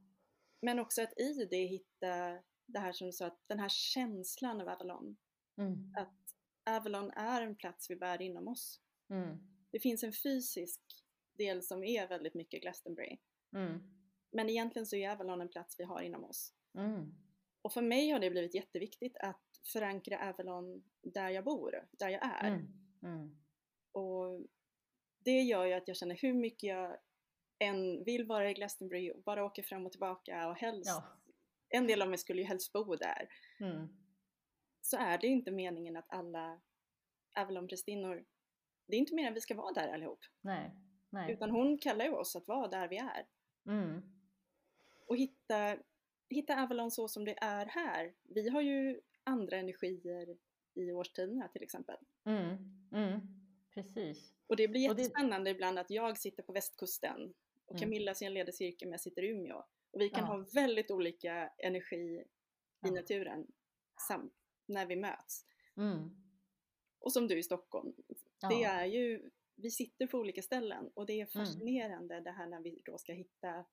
Men 0.62 0.80
också 0.80 1.02
att 1.02 1.20
i 1.20 1.46
det 1.52 1.66
hitta 1.66 2.40
det 2.66 2.80
här 2.80 2.94
som 2.94 3.08
du 3.08 3.14
sa, 3.14 3.26
att 3.26 3.40
den 3.48 3.60
här 3.60 3.70
känslan 3.70 4.62
av 4.62 4.70
Avalon. 4.70 5.18
mm, 5.58 5.94
Att 5.98 6.21
Avalon 6.66 7.12
är 7.12 7.42
en 7.42 7.56
plats 7.56 7.90
vi 7.90 7.96
bär 7.96 8.22
inom 8.22 8.48
oss. 8.48 8.82
mm, 9.10 9.38
Det 9.72 9.80
finns 9.80 10.04
en 10.04 10.14
fysisk 10.14 10.82
del 11.38 11.64
som 11.64 11.84
är 11.84 12.08
väldigt 12.08 12.34
mycket 12.34 12.62
Glastonbury. 12.62 13.20
mm, 13.56 13.80
Men 14.32 14.50
egentligen 14.50 14.86
så 14.86 14.96
är 14.96 15.10
Avalon 15.12 15.42
en 15.42 15.50
plats 15.50 15.76
vi 15.80 15.84
har 15.84 16.02
inom 16.02 16.24
oss. 16.24 16.54
mm, 16.78 17.14
Och 17.62 17.74
för 17.74 17.82
mig 17.82 18.10
har 18.10 18.20
det 18.20 18.30
blivit 18.30 18.56
jätteviktigt 18.56 19.18
att 19.18 19.42
förankra 19.74 20.30
Avalon 20.30 20.84
där 21.02 21.30
jag 21.30 21.44
bor, 21.44 21.88
där 21.92 22.10
jag 22.10 22.24
är. 22.26 22.48
mm, 22.48 22.68
mm, 23.04 23.38
Och 23.92 24.42
det 25.24 25.42
gör 25.42 25.66
ju 25.66 25.74
att 25.74 25.88
jag 25.88 25.98
känner 25.98 26.16
hur 26.16 26.34
mycket 26.34 26.64
jag 26.70 26.98
än 27.60 28.04
vill 28.04 28.26
vara 28.26 28.50
i 28.50 28.54
Glastonbury 28.54 29.12
och 29.12 29.24
bara 29.24 29.46
åka 29.46 29.64
fram 29.64 29.86
och 29.86 29.92
tillbaka 29.92 30.48
och 30.50 30.56
helst, 30.56 30.90
ja, 30.90 31.04
en 31.70 31.88
del 31.88 32.02
av 32.02 32.10
mig 32.10 32.18
skulle 32.18 32.42
ju 32.42 32.48
helst 32.48 32.74
bo 32.74 32.96
där. 32.96 33.30
mm, 33.60 33.88
Så 34.82 34.98
är 34.98 35.18
det 35.18 35.28
inte 35.28 35.52
meningen 35.52 35.98
att 35.98 36.06
alla 36.10 36.62
Avalon-prästinnor, 37.36 38.26
det 38.88 38.96
är 38.96 39.00
inte 39.00 39.16
meningen 39.16 39.34
att 39.34 39.38
vi 39.38 39.42
ska 39.42 39.56
vara 39.56 39.74
där 39.74 39.94
allihop. 39.94 40.20
nej, 40.42 40.72
nej, 41.10 41.34
Utan 41.34 41.52
hon 41.52 41.78
kallar 41.78 42.06
ju 42.06 42.12
oss 42.12 42.36
att 42.36 42.48
vara 42.48 42.68
där 42.68 42.88
vi 42.88 42.98
är. 42.98 43.26
mm, 43.66 44.02
Och 45.08 45.18
hitta, 45.18 45.78
hitta 46.30 46.64
Avalon 46.64 46.92
så 46.92 47.08
som 47.08 47.26
det 47.26 47.38
är 47.42 47.66
här. 47.66 48.14
Vi 48.24 48.50
har 48.50 48.62
ju 48.62 49.02
andra 49.24 49.58
energier 49.58 50.38
i 50.74 50.92
årstiderna 50.92 51.48
till 51.48 51.64
exempel. 51.64 51.98
mm, 52.26 52.58
mm, 52.94 53.20
precis. 53.74 54.34
Och 54.48 54.56
det 54.56 54.68
blir 54.68 54.90
Och 54.90 54.96
det- 54.96 55.02
jättespännande 55.02 55.50
ibland 55.50 55.80
att 55.80 55.90
jag 55.90 56.18
sitter 56.18 56.44
på 56.44 56.54
västkusten 56.54 57.34
och 57.66 57.72
Mm. 57.76 57.80
Camilla 57.82 58.14
sin 58.16 58.34
leder 58.34 58.52
cirkel 58.52 58.90
med 58.90 59.02
sitter 59.02 59.24
i 59.24 59.28
Umeå. 59.28 59.64
Och 59.92 60.02
vi 60.02 60.10
kan 60.10 60.20
Ja. 60.20 60.26
ha 60.26 60.38
väldigt 60.54 60.92
olika 60.92 61.48
energi 61.58 62.24
i 62.88 62.92
naturen 62.92 63.48
sam- 64.08 64.32
när 64.72 64.86
vi 64.86 64.96
möts. 64.96 65.46
Mm, 65.78 66.10
Och 67.00 67.14
som 67.14 67.28
du 67.28 67.40
i 67.40 67.44
Stockholm. 67.44 67.94
Det 68.50 68.56
ja, 68.56 68.70
Mm. 68.72 68.80
är 68.80 68.86
ju, 68.86 69.30
vi 69.56 69.72
sitter 69.72 70.08
på 70.08 70.18
olika 70.18 70.42
ställen 70.42 70.92
och 70.94 71.06
det 71.06 71.22
är 71.22 71.26
fascinerande 71.26 72.20
det 72.22 72.32
här 72.32 72.48
när 72.48 72.62
vi 72.62 72.82
då 72.86 72.98
ska 72.98 73.14
hitta 73.14 73.66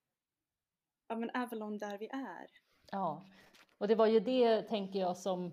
ja, 1.08 1.16
men 1.16 1.30
Avalon 1.34 1.78
där 1.78 1.98
vi 1.98 2.06
är. 2.08 2.46
ja. 2.90 3.26
Och 3.78 3.88
det 3.88 3.94
var 3.94 4.06
ju 4.06 4.20
det, 4.20 4.62
tänker 4.62 4.98
jag, 5.00 5.16
som 5.16 5.52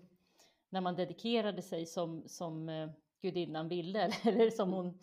när 0.69 0.81
man 0.81 0.95
dedikerade 0.95 1.61
sig 1.61 1.85
som, 1.85 2.27
som 2.27 2.69
eh, 2.69 2.89
gudinnan 3.21 3.67
ville, 3.69 3.99
eller 4.23 4.49
som 4.49 4.73
hon 4.73 4.99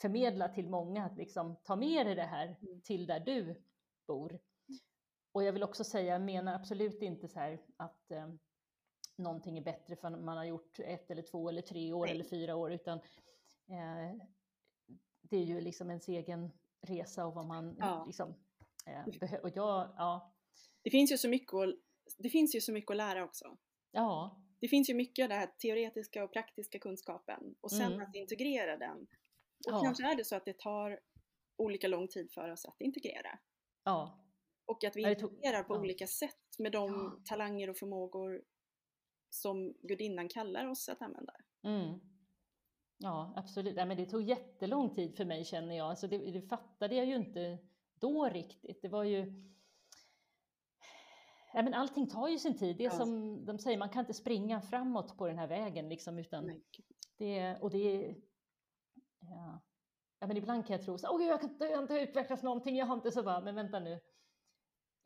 förmedlar 0.00 0.48
till 0.48 0.68
många, 0.68 1.04
att 1.04 1.16
liksom 1.16 1.56
ta 1.64 1.76
med 1.76 2.06
dig 2.06 2.14
det 2.14 2.22
här 2.22 2.56
Mm. 2.62 2.80
till 2.80 3.06
där 3.06 3.20
du 3.20 3.62
bor. 4.06 4.38
Och 5.32 5.44
jag 5.44 5.52
vill 5.52 5.62
också 5.62 5.84
säga, 5.84 6.12
jag 6.12 6.22
menar 6.22 6.54
absolut 6.54 7.02
inte 7.02 7.28
så 7.28 7.38
här 7.38 7.60
att, 7.76 8.10
eh, 8.10 8.28
någonting 9.18 9.58
är 9.58 9.62
bättre 9.62 9.96
för 9.96 10.10
man 10.10 10.36
har 10.36 10.44
gjort 10.44 10.78
ett 10.80 11.10
eller 11.10 11.22
två 11.22 11.48
eller 11.48 11.62
tre 11.62 11.92
år 11.92 12.04
Nej. 12.06 12.14
eller 12.14 12.24
fyra 12.24 12.54
år, 12.56 12.72
utan 12.72 12.98
eh, 13.68 14.26
det 15.22 15.36
är 15.36 15.44
ju 15.44 15.60
liksom 15.60 15.90
ens 15.90 16.08
egen 16.08 16.50
resa 16.80 17.26
och 17.26 17.34
vad 17.34 17.46
man 17.46 17.76
Ja. 17.78 18.04
liksom 18.06 18.34
eh, 18.86 19.18
behöver. 19.20 19.52
Ja, 19.54 20.34
Det 20.82 20.90
finns 20.90 21.12
ju 21.12 21.18
så 21.18 21.28
mycket 21.28 21.54
att, 21.54 21.74
det 22.18 22.28
finns 22.28 22.54
ju 22.54 22.60
så 22.60 22.72
mycket 22.72 22.90
att 22.90 22.96
lära 22.96 23.24
också. 23.24 23.56
ja, 23.90 24.42
Det 24.60 24.68
finns 24.68 24.90
ju 24.90 24.94
mycket 24.94 25.22
av 25.22 25.28
den 25.28 25.38
här 25.38 25.46
teoretiska 25.58 26.24
och 26.24 26.32
praktiska 26.32 26.78
kunskapen 26.78 27.54
och 27.60 27.70
sen 27.72 27.92
Mm. 27.92 28.06
att 28.08 28.14
integrera 28.14 28.76
den. 28.76 28.98
Och 29.66 29.72
Ja. 29.72 29.80
kanske 29.84 30.12
är 30.12 30.16
det 30.16 30.24
så 30.24 30.36
att 30.36 30.44
det 30.44 30.58
tar 30.58 31.00
olika 31.56 31.88
lång 31.88 32.08
tid 32.08 32.32
för 32.32 32.48
oss 32.50 32.64
att 32.64 32.80
integrera. 32.80 33.38
ja, 33.84 34.24
Och 34.66 34.84
att 34.84 34.96
vi 34.96 35.02
integrerar 35.10 35.62
på 35.62 35.74
olika 35.74 36.06
sätt 36.06 36.58
med 36.58 36.72
de 36.72 37.22
talanger 37.24 37.70
och 37.70 37.76
förmågor 37.76 38.42
som 39.40 39.74
gudinnan 39.82 40.28
kallar 40.28 40.66
oss 40.66 40.88
att 40.88 41.02
använda. 41.02 41.32
mm. 41.62 42.00
ja, 42.98 43.32
absolut. 43.36 43.76
Nej, 43.76 43.86
men 43.86 43.96
det 43.96 44.06
tog 44.06 44.22
jättelång 44.22 44.94
tid 44.94 45.16
för 45.16 45.24
mig 45.24 45.44
känner 45.44 45.76
jag. 45.76 45.90
Alltså 45.90 46.06
det, 46.06 46.18
det 46.18 46.42
fattade 46.42 46.94
jag 46.94 47.06
ju 47.06 47.16
inte 47.16 47.58
då 47.94 48.28
riktigt. 48.28 48.82
Det 48.82 48.88
var 48.88 49.04
ju 49.04 49.42
Ja, 51.54 51.62
men 51.62 51.74
allting 51.74 52.08
tar 52.08 52.28
ju 52.28 52.38
sin 52.38 52.58
tid. 52.58 52.76
Det 52.76 52.84
är 52.84 52.90
Ja. 52.90 52.96
som 52.96 53.44
de 53.44 53.58
säger, 53.58 53.78
man 53.78 53.88
kan 53.88 54.00
inte 54.00 54.14
springa 54.14 54.60
framåt 54.60 55.16
på 55.18 55.26
den 55.26 55.38
här 55.38 55.46
vägen 55.48 55.88
liksom, 55.88 56.18
utan 56.18 56.46
Nej. 56.46 56.64
Det, 57.18 57.56
och 57.60 57.70
det 57.70 57.78
är... 58.08 58.16
Ja. 59.20 59.62
ja, 60.18 60.26
men 60.26 60.36
ibland 60.36 60.66
kan 60.66 60.76
jag 60.76 60.84
tro 60.84 60.98
så 60.98 61.08
åh 61.10 61.18
gud, 61.18 61.28
jag, 61.28 61.40
kan, 61.40 61.50
inte- 61.50 61.64
jag 61.64 61.76
har 61.76 61.82
inte 61.82 61.94
utvecklats 61.94 62.42
någonting, 62.42 62.76
jag 62.76 62.86
har 62.86 62.94
inte 62.94 63.10
så 63.12 63.22
bara, 63.22 63.40
men 63.40 63.54
vänta 63.54 63.80
nu. 63.80 64.00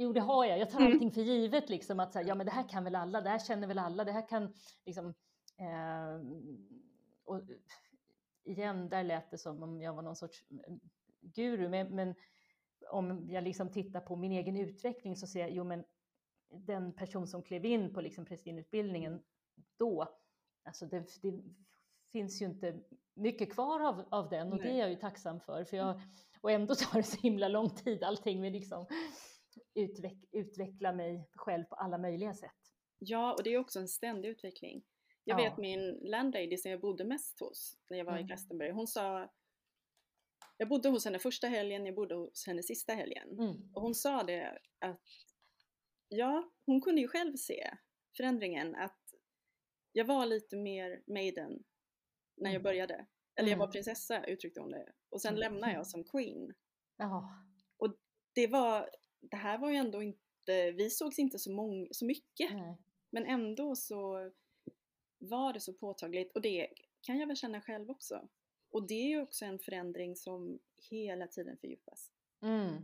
Jo, 0.02 0.12
det 0.12 0.20
har 0.20 0.44
jag. 0.44 0.58
Jag 0.58 0.70
tar 0.70 0.80
Mm. 0.80 0.92
allting 0.92 1.10
för 1.12 1.20
givet, 1.20 1.68
liksom 1.68 2.00
att 2.00 2.12
säga, 2.12 2.28
ja 2.28 2.34
men 2.34 2.46
det 2.46 2.52
här 2.52 2.68
kan 2.68 2.84
väl 2.84 2.94
alla, 2.94 3.20
det 3.20 3.28
här 3.30 3.38
känner 3.38 3.66
väl 3.68 3.78
alla, 3.78 4.04
det 4.04 4.12
här 4.12 4.28
kan 4.28 4.54
liksom... 4.86 5.14
Eh, 5.56 6.20
och 7.24 7.42
igen, 8.44 8.88
där 8.88 9.04
lät 9.04 9.30
det 9.30 9.38
som 9.38 9.62
om 9.62 9.80
jag 9.80 9.94
var 9.94 10.02
någon 10.02 10.16
sorts 10.16 10.44
eh, 10.50 10.74
guru, 11.20 11.68
men, 11.68 11.94
men 11.94 12.14
om 12.90 13.30
jag 13.30 13.44
liksom 13.44 13.72
tittar 13.72 14.00
på 14.00 14.16
min 14.16 14.32
egen 14.32 14.56
utveckling 14.56 15.16
så 15.16 15.26
ser 15.26 15.40
jag, 15.40 15.50
jo 15.50 15.64
men 15.64 15.84
den 16.50 16.92
person 16.92 17.26
som 17.26 17.42
klev 17.42 17.64
in 17.64 17.94
på 17.94 18.00
liksom 18.00 18.24
prästinneutbildningen 18.24 19.22
då, 19.76 20.08
alltså 20.64 20.86
det, 20.86 21.22
det 21.22 21.42
finns 22.12 22.42
ju 22.42 22.46
inte 22.46 22.80
mycket 23.14 23.52
kvar 23.52 23.80
av, 23.80 24.04
av 24.10 24.28
den 24.28 24.52
och 24.52 24.58
det 24.58 24.64
Nej. 24.64 24.76
är 24.76 24.80
jag 24.80 24.90
ju 24.90 24.96
tacksam 24.96 25.40
för. 25.40 25.64
för 25.64 25.76
jag, 25.76 26.00
och 26.40 26.50
ändå 26.50 26.74
tar 26.74 26.98
det 26.98 27.02
så 27.02 27.16
himla 27.20 27.48
lång 27.48 27.70
tid 27.70 28.02
allting 28.02 28.40
med 28.40 28.52
liksom 28.52 28.86
utveck, 29.74 30.18
utveckla 30.32 30.92
mig 30.92 31.28
själv 31.34 31.64
på 31.64 31.74
alla 31.74 31.98
möjliga 31.98 32.34
sätt. 32.34 32.74
Ja, 32.98 33.32
och 33.34 33.42
det 33.42 33.50
är 33.54 33.58
också 33.58 33.78
en 33.78 33.88
ständig 33.88 34.28
utveckling. 34.28 34.84
Jag 35.24 35.40
Ja. 35.40 35.44
vet 35.50 35.58
min 35.58 35.90
landlady 36.02 36.56
som 36.56 36.70
jag 36.70 36.80
bodde 36.80 37.04
mest 37.04 37.40
hos 37.40 37.78
när 37.88 37.98
jag 37.98 38.04
var 38.04 38.12
i 38.12 38.16
Mm. 38.16 38.26
Glastonbury, 38.26 38.70
hon 38.70 38.86
sa 38.86 39.30
jag 40.56 40.68
bodde 40.68 40.88
hos 40.88 41.04
henne 41.04 41.18
första 41.18 41.46
helgen, 41.46 41.86
jag 41.86 41.94
bodde 41.94 42.14
hos 42.14 42.46
henne 42.46 42.62
sista 42.62 42.92
helgen. 42.94 43.28
Mm. 43.30 43.72
Och 43.74 43.82
hon 43.82 43.94
sa 43.94 44.22
det 44.22 44.58
att, 44.78 45.02
ja, 46.08 46.50
hon 46.66 46.80
kunde 46.80 47.00
ju 47.00 47.08
själv 47.08 47.36
se 47.36 47.70
förändringen 48.16 48.74
att 48.74 49.00
jag 49.92 50.04
var 50.04 50.26
lite 50.26 50.56
mer 50.56 51.02
maiden 51.06 51.64
när 52.36 52.50
jag 52.50 52.60
Mm. 52.60 52.62
började. 52.62 53.06
Eller 53.34 53.50
jag 53.50 53.56
var 53.58 53.64
Mm. 53.66 53.72
prinsessa 53.72 54.24
uttryckte 54.24 54.60
hon 54.60 54.70
det. 54.70 54.92
Och 55.08 55.22
sen 55.22 55.28
Mm. 55.28 55.40
lämnade 55.40 55.72
jag 55.72 55.86
som 55.86 56.04
queen. 56.04 56.54
Ja, 56.96 57.28
Det 58.34 58.46
var, 58.46 58.90
det 59.20 59.36
här 59.36 59.58
var 59.58 59.70
ju 59.70 59.76
ändå 59.76 60.02
inte, 60.02 60.70
vi 60.72 60.90
sågs 60.90 61.18
inte 61.18 61.38
så, 61.38 61.52
mång, 61.52 61.88
så 61.90 62.04
mycket. 62.04 62.52
nej. 62.54 62.76
Men 63.10 63.26
ändå 63.26 63.76
så 63.76 64.30
var 65.18 65.52
det 65.52 65.60
så 65.60 65.72
påtagligt 65.72 66.32
och 66.32 66.40
det 66.42 66.68
kan 67.02 67.18
jag 67.18 67.26
väl 67.26 67.36
känna 67.36 67.60
själv 67.60 67.90
också. 67.90 68.28
Och 68.70 68.86
det 68.86 68.94
är 68.94 69.08
ju 69.08 69.20
också 69.22 69.44
en 69.44 69.58
förändring 69.58 70.16
som 70.16 70.58
hela 70.90 71.26
tiden 71.26 71.56
fördjupas. 71.58 72.12
Mm. 72.42 72.76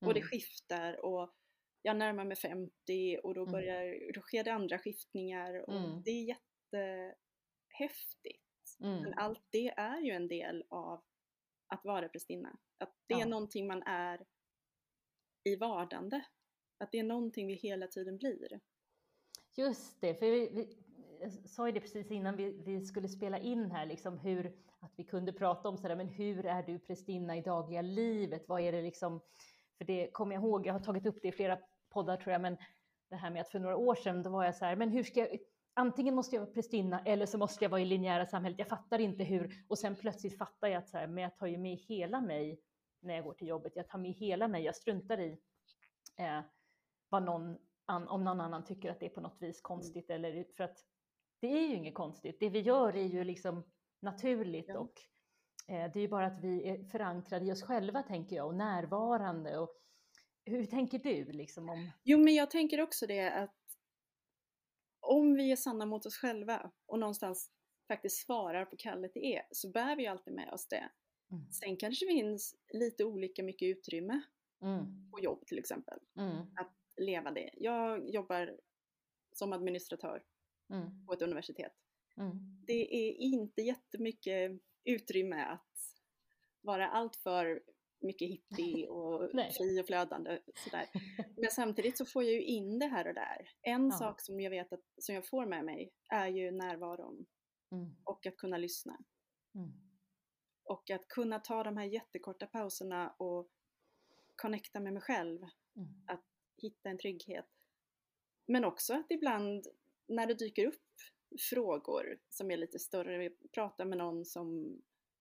Och 0.00 0.14
det 0.14 0.20
Mm. 0.20 0.28
skiftar 0.28 1.04
och 1.04 1.34
jag 1.82 1.96
närmar 1.96 2.24
mig 2.24 2.36
50 2.36 3.18
och 3.24 3.34
då, 3.34 3.40
Mm. 3.40 3.52
börjar, 3.52 4.12
då 4.14 4.20
sker 4.20 4.44
det 4.44 4.52
andra 4.52 4.78
skiftningar 4.78 5.68
och 5.70 5.76
Mm. 5.76 6.02
det 6.04 6.10
är 6.10 6.24
jättehäftigt. 6.24 7.16
Men 8.78 8.98
Mm. 8.98 9.12
allt 9.16 9.42
det 9.50 9.68
är 9.68 10.00
ju 10.00 10.10
en 10.10 10.28
del 10.28 10.64
av 10.68 11.04
att 11.66 11.84
vara 11.84 12.08
prästinna. 12.08 12.58
Att 12.78 12.94
det 13.06 13.14
är 13.14 13.18
Ja. 13.18 13.26
någonting 13.26 13.66
man 13.66 13.82
är 13.82 14.26
i 15.44 15.56
vardande. 15.56 16.24
Att 16.78 16.92
det 16.92 16.98
är 16.98 17.04
någonting 17.04 17.46
vi 17.46 17.54
hela 17.54 17.86
tiden 17.86 18.16
blir. 18.16 18.60
Just 19.56 20.00
det, 20.00 20.14
för 20.14 20.30
vi, 20.30 20.50
vi 20.52 20.82
jag 21.22 21.32
sa 21.32 21.66
ju 21.66 21.72
det 21.72 21.80
precis 21.80 22.10
innan 22.10 22.36
vi, 22.36 22.62
vi 22.64 22.84
skulle 22.84 23.08
spela 23.08 23.38
in 23.38 23.70
här, 23.70 23.86
liksom 23.86 24.18
hur, 24.18 24.52
att 24.80 24.92
vi 24.96 25.04
kunde 25.04 25.32
prata 25.32 25.68
om 25.68 25.78
sådär, 25.78 25.96
men 25.96 26.08
hur 26.08 26.46
är 26.46 26.62
du 26.62 26.78
prästinna 26.78 27.36
i 27.36 27.40
dagliga 27.40 27.82
livet? 27.82 28.48
Vad 28.48 28.60
är 28.60 28.72
det 28.72 28.82
liksom, 28.82 29.20
för 29.78 29.84
det 29.84 30.10
kommer 30.12 30.34
jag 30.34 30.44
ihåg, 30.44 30.66
jag 30.66 30.72
har 30.72 30.80
tagit 30.80 31.06
upp 31.06 31.18
det 31.22 31.28
i 31.28 31.32
flera 31.32 31.58
poddar 31.88 32.16
tror 32.16 32.32
jag, 32.32 32.42
men 32.42 32.56
det 33.10 33.16
här 33.16 33.30
med 33.30 33.40
att 33.40 33.48
för 33.48 33.58
några 33.58 33.76
år 33.76 33.94
sedan, 33.94 34.22
då 34.22 34.30
var 34.30 34.44
jag 34.44 34.54
så 34.54 34.64
här, 34.64 34.76
men 34.76 34.90
hur 34.90 35.02
ska 35.02 35.20
jag, 35.20 35.38
antingen 35.74 36.14
måste 36.14 36.36
jag 36.36 36.42
vara 36.42 36.52
prästinna 36.52 37.00
eller 37.04 37.26
så 37.26 37.38
måste 37.38 37.64
jag 37.64 37.70
vara 37.70 37.80
i 37.80 37.84
linjära 37.84 38.26
samhället, 38.26 38.58
jag 38.58 38.68
fattar 38.68 38.98
inte 38.98 39.24
hur, 39.24 39.64
och 39.68 39.78
sen 39.78 39.96
plötsligt 39.96 40.38
fattar 40.38 40.68
jag 40.68 40.78
att 40.78 40.88
så 40.88 40.98
här, 40.98 41.06
men 41.06 41.22
jag 41.22 41.36
tar 41.36 41.46
ju 41.46 41.58
med 41.58 41.76
hela 41.76 42.20
mig 42.20 42.60
när 43.02 43.14
jag 43.14 43.24
går 43.24 43.34
till 43.34 43.48
jobbet, 43.48 43.72
jag 43.76 43.88
tar 43.88 43.98
med 43.98 44.12
hela 44.12 44.48
mig, 44.48 44.64
jag 44.64 44.76
struntar 44.76 45.20
i 45.20 45.38
eh, 46.18 46.40
vad 47.08 47.22
någon 47.22 47.58
an, 47.84 48.08
om 48.08 48.24
någon 48.24 48.40
annan 48.40 48.64
tycker 48.64 48.90
att 48.90 49.00
det 49.00 49.06
är 49.06 49.10
på 49.10 49.20
något 49.20 49.42
vis 49.42 49.60
konstigt 49.60 50.10
eller 50.10 50.44
för 50.56 50.64
att 50.64 50.78
det 51.40 51.46
är 51.46 51.68
ju 51.68 51.74
inget 51.74 51.94
konstigt. 51.94 52.36
Det 52.40 52.48
vi 52.48 52.60
gör 52.60 52.96
är 52.96 53.06
ju 53.06 53.24
liksom 53.24 53.64
naturligt 54.00 54.68
Ja. 54.68 54.78
och 54.78 54.92
eh, 55.68 55.92
det 55.92 55.98
är 55.98 56.02
ju 56.02 56.08
bara 56.08 56.26
att 56.26 56.44
vi 56.44 56.68
är 56.68 56.84
förankrade 56.84 57.44
i 57.44 57.52
oss 57.52 57.62
själva 57.62 58.02
tänker 58.02 58.36
jag 58.36 58.46
och 58.46 58.54
närvarande 58.54 59.58
och 59.58 59.78
hur 60.44 60.66
tänker 60.66 60.98
du 60.98 61.32
liksom 61.32 61.68
om? 61.68 61.90
Jo, 62.02 62.18
men 62.18 62.34
jag 62.34 62.50
tänker 62.50 62.80
också 62.80 63.06
det 63.06 63.30
att 63.32 63.56
om 65.00 65.34
vi 65.34 65.52
är 65.52 65.56
sanna 65.56 65.86
mot 65.86 66.06
oss 66.06 66.16
själva 66.16 66.70
och 66.86 66.98
någonstans 66.98 67.50
faktiskt 67.88 68.26
svarar 68.26 68.64
på 68.64 68.76
kallet 68.76 69.10
det 69.14 69.36
är, 69.36 69.42
så 69.50 69.70
bär 69.70 69.96
vi 69.96 70.06
alltid 70.06 70.34
med 70.34 70.52
oss 70.52 70.68
det. 70.68 70.90
Mm. 71.32 71.52
Sen 71.52 71.76
kanske 71.76 72.04
det 72.06 72.12
finns 72.12 72.54
lite 72.72 73.04
olika 73.04 73.42
mycket 73.42 73.66
utrymme 73.66 74.22
Mm, 74.62 75.10
på 75.10 75.20
jobb 75.20 75.46
till 75.46 75.58
exempel, 75.58 75.98
mm, 76.16 76.36
att 76.56 76.74
leva 76.96 77.30
det. 77.30 77.50
Jag 77.56 78.10
jobbar 78.10 78.60
som 79.32 79.52
administratör 79.52 80.22
mm, 80.70 81.06
på 81.06 81.12
ett 81.12 81.22
universitet. 81.22 81.72
mm, 82.16 82.62
Det 82.66 82.94
är 83.08 83.12
inte 83.12 83.62
jättemycket 83.62 84.52
utrymme 84.84 85.44
att 85.44 85.76
vara 86.60 86.88
alltför 86.88 87.62
mycket 88.00 88.28
hippie 88.28 88.86
och 88.88 89.30
fri 89.30 89.80
och 89.82 89.86
flödande. 89.86 90.38
Sådär. 90.64 90.88
Men 91.36 91.50
samtidigt 91.50 91.98
så 91.98 92.04
får 92.04 92.22
jag 92.24 92.32
ju 92.32 92.42
in 92.42 92.78
det 92.78 92.86
här 92.86 93.08
och 93.08 93.14
där. 93.14 93.48
En 93.62 93.84
Ja. 93.88 93.90
sak 93.98 94.20
som 94.20 94.40
jag 94.40 94.50
vet 94.50 94.72
att 94.72 94.84
som 94.98 95.14
jag 95.14 95.26
får 95.28 95.46
med 95.46 95.64
mig 95.64 95.92
är 96.10 96.28
ju 96.28 96.50
närvaron 96.50 97.26
mm, 97.72 97.96
och 98.04 98.26
att 98.26 98.36
kunna 98.36 98.56
lyssna. 98.56 98.98
mm, 99.54 99.72
Och 100.64 100.90
att 100.90 101.08
kunna 101.08 101.38
ta 101.38 101.62
de 101.62 101.76
här 101.76 101.84
jättekorta 101.84 102.46
pauserna 102.46 103.10
och 103.10 103.48
connecta 104.36 104.80
med 104.80 104.92
mig 104.92 105.02
själv. 105.02 105.40
mm, 105.76 106.18
Hitta 106.62 106.88
en 106.90 106.98
trygghet. 106.98 107.46
Men 108.46 108.64
också 108.64 108.94
att 108.94 109.06
ibland 109.10 109.66
när 110.06 110.26
det 110.26 110.34
dyker 110.34 110.66
upp 110.66 110.82
frågor 111.50 112.18
som 112.28 112.50
är 112.50 112.56
lite 112.56 112.78
större, 112.78 113.18
vi 113.18 113.30
pratar 113.30 113.84
med 113.84 113.98
någon 113.98 114.24
som 114.24 114.78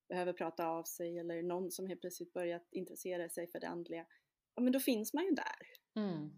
behöver 0.10 0.34
prata 0.34 0.68
av 0.68 0.84
sig 0.84 1.20
eller 1.20 1.44
någon 1.44 1.72
som 1.72 1.88
helt 1.88 2.02
plötsligt 2.02 2.34
börjat 2.34 2.68
intressera 2.72 3.30
sig 3.30 3.48
för 3.48 3.60
det 3.60 3.68
andliga. 3.68 4.06
Ja 4.56 4.62
men 4.62 4.74
då 4.74 4.80
finns 4.80 5.14
man 5.14 5.24
ju 5.26 5.32
där. 5.32 5.68
mm, 5.96 6.30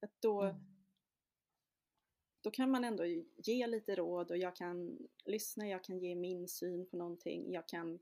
Att 0.00 0.20
då, 0.20 0.42
mm. 0.42 0.56
då 2.40 2.50
kan 2.50 2.70
man 2.70 2.84
ändå 2.84 3.04
ge 3.36 3.66
lite 3.66 3.94
råd 3.94 4.30
och 4.30 4.38
jag 4.38 4.56
kan 4.56 4.98
lyssna, 5.24 5.68
jag 5.68 5.84
kan 5.84 5.98
ge 5.98 6.14
min 6.14 6.48
syn 6.48 6.86
på 6.86 6.96
någonting, 6.96 7.52
jag 7.52 7.68
kan 7.68 7.98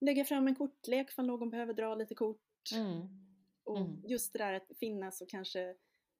lägga 0.00 0.24
fram 0.24 0.48
en 0.48 0.54
kortlek 0.54 1.10
för 1.10 1.22
någon 1.22 1.50
behöver 1.50 1.74
dra 1.74 1.94
lite 1.94 2.14
kort. 2.14 2.70
Mm, 2.74 3.08
Och 3.64 3.78
Mm. 3.78 4.02
just 4.06 4.32
det 4.32 4.38
där 4.38 4.52
att 4.52 4.78
finnas 4.80 5.20
och 5.20 5.28
kanske 5.28 5.76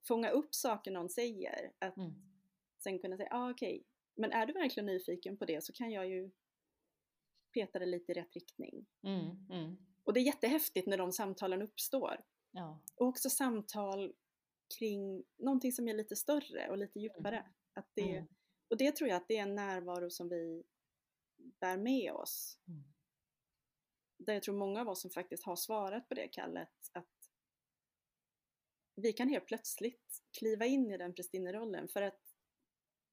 fånga 0.08 0.30
upp 0.30 0.54
saker 0.54 0.90
någon 0.90 1.08
säger. 1.10 1.72
Att 1.78 1.96
mm, 1.96 2.12
sen 2.78 2.98
kunna 2.98 3.16
säga, 3.16 3.28
ah, 3.32 3.50
okej, 3.50 3.84
men 4.16 4.32
är 4.32 4.46
du 4.46 4.52
verkligen 4.52 4.86
nyfiken 4.86 5.36
på 5.36 5.44
det 5.44 5.64
så 5.64 5.72
kan 5.72 5.90
jag 5.90 6.08
ju 6.08 6.30
peta 7.54 7.78
det 7.78 7.86
lite 7.86 8.12
i 8.12 8.14
rätt 8.14 8.34
riktning. 8.34 8.86
mm, 9.02 9.46
mm. 9.50 9.76
Och 10.04 10.12
det 10.12 10.20
är 10.20 10.24
jättehäftigt 10.24 10.86
när 10.86 10.98
de 10.98 11.12
samtalen 11.12 11.62
uppstår. 11.62 12.24
Ja, 12.50 12.80
Och 12.96 13.06
också 13.06 13.30
samtal 13.30 14.14
kring 14.78 15.24
någonting 15.36 15.72
som 15.72 15.88
är 15.88 15.94
lite 15.94 16.16
större 16.16 16.70
och 16.70 16.78
lite 16.78 16.98
djupare. 17.00 17.46
Att 17.72 17.88
det, 17.94 18.10
mm, 18.16 18.26
Och 18.68 18.76
det 18.76 18.92
tror 18.96 19.10
jag 19.10 19.16
att 19.16 19.28
det 19.28 19.36
är 19.36 19.42
en 19.42 19.54
närvaro 19.54 20.10
som 20.10 20.28
vi 20.28 20.62
bär 21.60 21.76
med 21.76 22.12
oss. 22.12 22.58
Där 24.26 24.34
jag 24.34 24.42
tror 24.42 24.54
många 24.54 24.80
av 24.80 24.88
oss 24.88 25.00
som 25.00 25.10
faktiskt 25.10 25.44
har 25.44 25.56
svarat 25.56 26.08
på 26.08 26.14
det 26.14 26.28
kallet 26.28 26.68
att 26.92 27.08
vi 28.96 29.12
kan 29.12 29.28
helt 29.28 29.46
plötsligt 29.46 30.22
kliva 30.38 30.66
in 30.66 30.90
i 30.90 30.98
den 30.98 31.14
prästinnerollen 31.14 31.88
för 31.88 32.02
att 32.02 32.20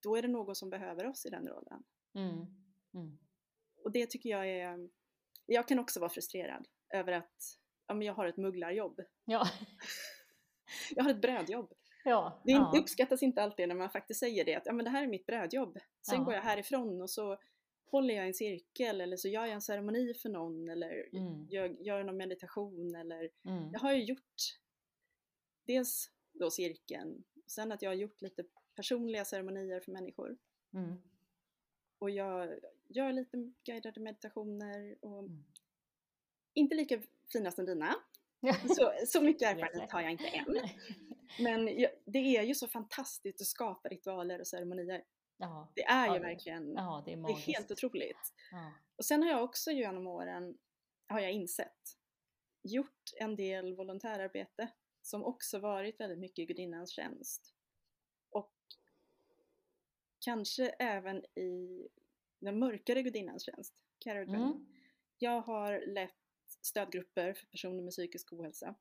då 0.03 0.15
är 0.15 0.21
det 0.21 0.27
någon 0.27 0.55
som 0.55 0.69
behöver 0.69 1.07
oss 1.07 1.25
i 1.25 1.29
den 1.29 1.47
rollen. 1.47 1.83
Mm. 2.13 2.45
Mm. 2.93 3.17
Och 3.83 3.91
det 3.91 4.09
tycker 4.09 4.29
jag 4.29 4.49
är, 4.49 4.89
jag 5.45 5.67
kan 5.67 5.79
också 5.79 5.99
vara 5.99 6.09
frustrerad 6.09 6.67
över 6.89 7.11
att 7.11 7.57
ja, 7.87 7.93
men 7.93 8.07
jag 8.07 8.13
har 8.13 8.27
ett 8.27 8.37
mugglarjobb. 8.37 9.01
Ja. 9.25 9.47
Jag 10.95 11.03
har 11.03 11.11
ett 11.11 11.21
brödjobb. 11.21 11.73
Ja. 12.03 12.41
Det, 12.45 12.51
ja. 12.51 12.73
uppskattas 12.75 13.23
inte 13.23 13.43
alltid 13.43 13.67
när 13.67 13.75
man 13.75 13.89
faktiskt 13.89 14.19
säger 14.19 14.45
det, 14.45 14.55
att 14.55 14.65
ja, 14.65 14.73
men 14.73 14.85
det 14.85 14.91
här 14.91 15.03
är 15.03 15.07
mitt 15.07 15.25
brödjobb. 15.25 15.79
Sen 16.01 16.17
Ja. 16.17 16.23
går 16.23 16.33
jag 16.33 16.41
härifrån 16.41 17.01
och 17.01 17.09
så 17.09 17.37
håller 17.91 18.13
jag 18.13 18.27
en 18.27 18.33
cirkel 18.33 19.01
eller 19.01 19.17
så 19.17 19.27
gör 19.27 19.41
jag 19.45 19.53
en 19.53 19.61
ceremoni 19.61 20.13
för 20.13 20.29
någon 20.29 20.69
eller 20.69 21.09
Mm. 21.15 21.47
jag 21.49 21.81
gör 21.81 22.03
någon 22.03 22.17
meditation 22.17 22.95
eller 22.95 23.29
Mm. 23.45 23.69
jag 23.73 23.79
har 23.79 23.93
ju 23.93 24.03
gjort 24.03 24.35
dels 25.65 26.11
då 26.31 26.51
cirkeln, 26.51 27.23
sen 27.47 27.71
att 27.71 27.81
jag 27.81 27.89
har 27.89 27.95
gjort 27.95 28.21
lite 28.21 28.43
personliga 28.75 29.25
ceremonier 29.25 29.79
för 29.79 29.91
människor 29.91 30.37
Mm. 30.73 30.95
och 31.99 32.09
jag 32.09 32.59
gör 32.87 33.13
lite 33.13 33.51
guidade 33.63 33.99
meditationer 33.99 34.95
och 35.01 35.19
Mm. 35.19 35.43
inte 36.53 36.75
lika 36.75 37.01
fina 37.31 37.51
som 37.51 37.65
dina. 37.65 37.95
Så, 38.77 38.93
så 39.07 39.21
mycket 39.21 39.41
erfarenhet 39.57 39.91
har 39.91 40.01
jag 40.01 40.11
inte 40.11 40.27
än. 40.27 40.57
Men 41.39 41.79
jag, 41.79 41.91
det 42.05 42.37
är 42.37 42.43
ju 42.43 42.55
så 42.55 42.67
fantastiskt 42.67 43.41
att 43.41 43.47
skapa 43.47 43.89
ritualer 43.89 44.39
och 44.39 44.47
ceremonier. 44.47 45.03
Ja. 45.41 45.71
Det 45.75 45.83
är 45.83 46.05
Ja, 46.05 46.13
ju 46.13 46.19
det- 46.19 46.27
verkligen, 46.27 46.73
ja, 46.73 47.03
det 47.05 47.13
är 47.13 47.17
det 47.17 47.31
är 47.33 47.35
helt 47.35 47.71
otroligt. 47.71 48.33
Ja. 48.51 48.71
Och 48.95 49.05
sen 49.05 49.23
har 49.23 49.29
jag 49.29 49.43
också 49.43 49.71
genom 49.71 50.07
åren, 50.07 50.57
har 51.07 51.19
jag 51.19 51.31
insett, 51.31 51.97
gjort 52.63 53.11
en 53.19 53.35
del 53.35 53.75
volontärarbete 53.75 54.71
som 55.01 55.23
också 55.25 55.59
varit 55.59 55.99
väldigt 55.99 56.19
mycket 56.19 56.39
i 56.39 56.45
gudinnans 56.45 56.91
tjänst. 56.91 57.53
Och 58.29 58.53
kanske 60.19 60.69
även 60.69 61.25
i 61.39 61.87
den 62.39 62.59
mörkare 62.59 63.01
gudinnans 63.03 63.45
tjänst, 63.45 63.73
Caradwen. 63.99 64.41
Mm. 64.41 64.67
Jag 65.17 65.41
har 65.41 65.83
lett 65.87 66.15
stödgrupper 66.61 67.33
för 67.33 67.45
personer 67.47 67.81
med 67.83 67.91
psykisk 67.91 68.33
ohälsa 68.33 68.75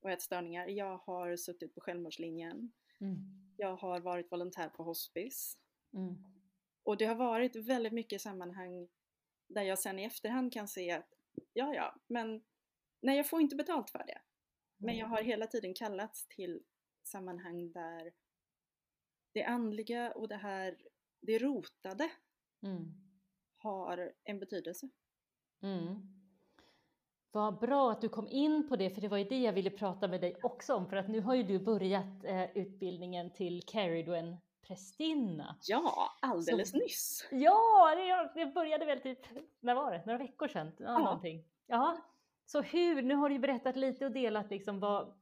och 0.00 0.10
ätstörningar. 0.10 0.66
Jag 0.66 0.98
har 0.98 1.36
suttit 1.36 1.74
på 1.74 1.80
självmordslinjen. 1.80 2.72
Mm. 3.00 3.16
Jag 3.56 3.76
har 3.76 4.00
varit 4.00 4.32
volontär 4.32 4.68
på 4.68 4.82
hospice. 4.82 5.58
Mm. 5.92 6.24
Och 6.82 6.96
det 6.96 7.04
har 7.04 7.14
varit 7.14 7.56
väldigt 7.56 7.92
mycket 7.92 8.20
sammanhang 8.20 8.88
där 9.48 9.62
jag 9.62 9.78
sen 9.78 9.98
i 9.98 10.04
efterhand 10.04 10.52
kan 10.52 10.68
se 10.68 10.90
att 10.90 11.14
ja, 11.52 11.74
ja, 11.74 11.94
men 12.06 12.44
nej, 13.00 13.16
jag 13.16 13.28
får 13.28 13.40
inte 13.40 13.56
betalt 13.56 13.90
för 13.90 13.98
det. 14.06 14.20
Men 14.76 14.96
jag 14.96 15.06
har 15.06 15.22
hela 15.22 15.46
tiden 15.46 15.74
kallats 15.74 16.26
till 16.28 16.62
sammanhang 17.02 17.72
där 17.72 18.12
det 19.32 19.44
andliga 19.44 20.12
och 20.12 20.28
det 20.28 20.36
här, 20.36 20.78
det 21.20 21.38
rotade 21.38 22.10
Mm. 22.62 22.94
har 23.56 24.12
en 24.24 24.38
betydelse. 24.38 24.88
Mm. 25.62 26.14
Vad 27.30 27.58
bra 27.58 27.90
att 27.90 28.00
du 28.00 28.08
kom 28.08 28.28
in 28.28 28.68
på 28.68 28.76
det, 28.76 28.90
för 28.90 29.00
det 29.00 29.08
var 29.08 29.18
ju 29.18 29.24
det 29.24 29.38
jag 29.38 29.52
ville 29.52 29.70
prata 29.70 30.08
med 30.08 30.20
dig 30.20 30.36
också 30.42 30.74
om, 30.74 30.88
för 30.88 30.96
att 30.96 31.08
nu 31.08 31.20
har 31.20 31.34
ju 31.34 31.42
du 31.42 31.58
börjat 31.58 32.24
eh, 32.24 32.56
utbildningen 32.56 33.30
till 33.30 33.62
Caridwen 33.62 34.36
prästinna. 34.68 35.56
Ja, 35.62 36.10
alldeles 36.22 36.70
Så- 36.70 36.76
nyss! 36.76 37.28
Ja, 37.30 37.94
det, 37.96 38.40
det 38.40 38.46
började 38.46 38.84
väl 38.84 39.00
typ, 39.00 39.18
när 39.60 39.74
var 39.74 39.92
det? 39.92 40.06
Några 40.06 40.18
veckor 40.18 40.48
sedan? 40.48 40.72
Ja, 40.78 40.84
Ja. 40.84 40.98
någonting. 40.98 41.44
Ja, 41.66 41.96
så 42.46 42.60
hur, 42.60 43.02
nu 43.02 43.14
har 43.14 43.28
du 43.28 43.34
ju 43.34 43.38
berättat 43.38 43.76
lite 43.76 44.04
och 44.06 44.12
delat 44.12 44.50
liksom 44.50 44.80
vad, 44.80 45.14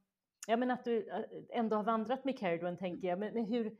ja 0.46 0.56
men 0.56 0.70
att 0.70 0.84
du 0.84 1.10
eh, 1.10 1.20
ändå 1.58 1.76
har 1.76 1.84
vandrat 1.84 2.24
med 2.24 2.38
Caridwen 2.38 2.76
tänker 2.76 3.08
jag, 3.08 3.18
men, 3.18 3.34
men 3.34 3.44
hur, 3.44 3.76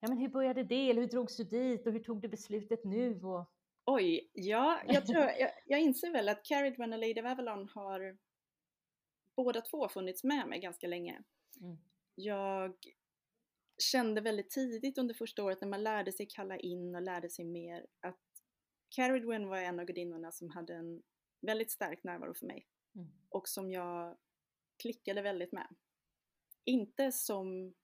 ja 0.00 0.08
men 0.08 0.18
hur 0.18 0.28
började 0.28 0.62
det, 0.62 0.90
eller 0.90 1.00
hur 1.00 1.08
drogs 1.08 1.36
du 1.36 1.44
dit 1.44 1.86
och 1.86 1.92
hur 1.92 2.00
tog 2.00 2.20
du 2.20 2.28
beslutet 2.28 2.84
nu? 2.84 3.20
Och, 3.22 3.50
Oj, 3.84 4.30
ja, 4.32 4.78
jag 4.86 5.06
tror, 5.06 5.22
jag, 5.38 5.50
jag 5.66 5.80
inser 5.80 6.10
väl 6.12 6.28
att 6.28 6.44
Caridwen 6.44 6.92
och 6.92 6.98
Lady 6.98 7.20
of 7.20 7.26
Avalon 7.26 7.68
har 7.74 8.16
båda 9.36 9.60
två 9.60 9.88
funnits 9.88 10.24
med 10.24 10.48
mig 10.48 10.60
ganska 10.60 10.86
länge. 10.86 11.22
Mm. 11.60 11.78
Jag 12.14 12.74
kände 13.78 14.20
väldigt 14.20 14.50
tidigt 14.50 14.98
under 14.98 15.14
första 15.14 15.44
året 15.44 15.60
när 15.60 15.68
man 15.68 15.82
lärde 15.82 16.12
sig 16.12 16.26
kalla 16.26 16.56
in 16.58 16.94
och 16.94 17.02
lärde 17.02 17.30
sig 17.30 17.44
mer 17.44 17.86
att 18.00 18.20
Caridwen 18.88 19.48
var 19.48 19.58
en 19.58 19.80
av 19.80 19.86
gudinnorna 19.86 20.32
som 20.32 20.50
hade 20.50 20.74
en 20.74 21.02
väldigt 21.40 21.70
stark 21.70 22.04
närvaro 22.04 22.34
för 22.34 22.46
mig 22.46 22.66
Mm. 22.96 23.08
och 23.28 23.48
som 23.48 23.70
jag 23.70 24.16
klickade 24.82 25.22
väldigt 25.22 25.52
med. 25.52 25.74
Inte 26.64 27.12
som 27.12 27.74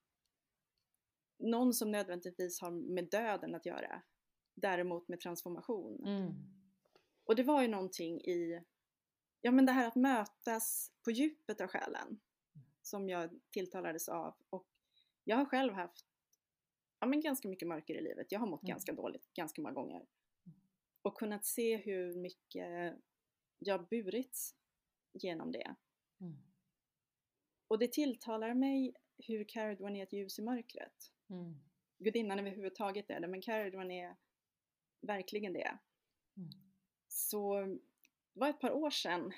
någon 1.39 1.75
som 1.75 1.91
nödvändigtvis 1.91 2.61
har 2.61 2.71
med 2.71 3.11
döden 3.11 3.55
att 3.55 3.67
göra, 3.67 4.03
däremot 4.55 5.09
med 5.09 5.21
transformation. 5.21 6.07
Mm. 6.07 6.33
Och 7.25 7.37
det 7.37 7.43
var 7.43 7.63
ju 7.63 7.69
någonting 7.69 8.21
i, 8.21 8.65
ja 9.41 9.51
men 9.51 9.67
det 9.67 9.73
här 9.73 9.89
att 9.89 9.97
mötas 9.97 10.93
på 11.05 11.11
djupet 11.11 11.61
av 11.61 11.69
själen 11.69 12.21
som 12.83 13.09
jag 13.09 13.41
tilltalades 13.51 14.09
av. 14.09 14.35
Och 14.51 14.67
jag 15.25 15.37
har 15.37 15.45
själv 15.45 15.75
haft, 15.75 16.07
ja 17.01 17.07
men 17.07 17.21
ganska 17.21 17.49
mycket 17.49 17.69
mörker 17.69 17.95
i 17.95 18.01
livet. 18.01 18.33
Jag 18.33 18.41
har 18.41 18.47
mått 18.47 18.63
Mm. 18.63 18.71
ganska 18.71 18.93
dåligt 18.93 19.33
ganska 19.35 19.63
många 19.63 19.75
gånger. 19.75 20.07
Och 21.03 21.19
kunnat 21.19 21.45
se 21.45 21.77
hur 21.77 22.15
mycket 22.15 22.99
jag 23.59 23.89
burits 23.89 24.55
genom 25.13 25.53
det. 25.53 25.75
Mm. 26.21 26.37
Och 27.69 27.79
det 27.79 27.93
tilltalar 27.93 28.55
mig 28.55 28.95
hur 29.19 29.45
Caradwan 29.45 29.97
är 29.97 30.03
ett 30.03 30.13
ljus 30.13 30.39
i 30.39 30.43
mörkret. 30.43 31.13
Mm. 31.31 31.55
Gudinnan 31.99 32.39
överhuvudtaget 32.39 33.11
är 33.11 33.21
det, 33.21 33.29
men 33.29 33.43
Caradwan 33.43 33.91
är 33.91 34.17
verkligen 35.01 35.53
det. 35.53 35.79
Mm. 36.37 36.51
Så 37.09 37.61
det 38.33 38.41
var 38.41 38.49
ett 38.49 38.61
par 38.61 38.71
år 38.71 38.91
sedan, 38.91 39.33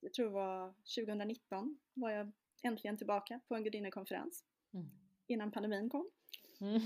jag 0.00 0.12
tror 0.14 0.26
det 0.26 0.32
var 0.32 0.74
2019, 0.96 1.78
var 1.94 2.10
jag 2.10 2.32
äntligen 2.62 2.96
tillbaka 2.98 3.40
på 3.48 3.54
en 3.54 3.64
gudinnekonferens 3.64 4.44
Mm. 4.74 4.90
Innan 5.26 5.52
pandemin 5.52 5.90
kom. 5.90 6.10
Mm. 6.60 6.80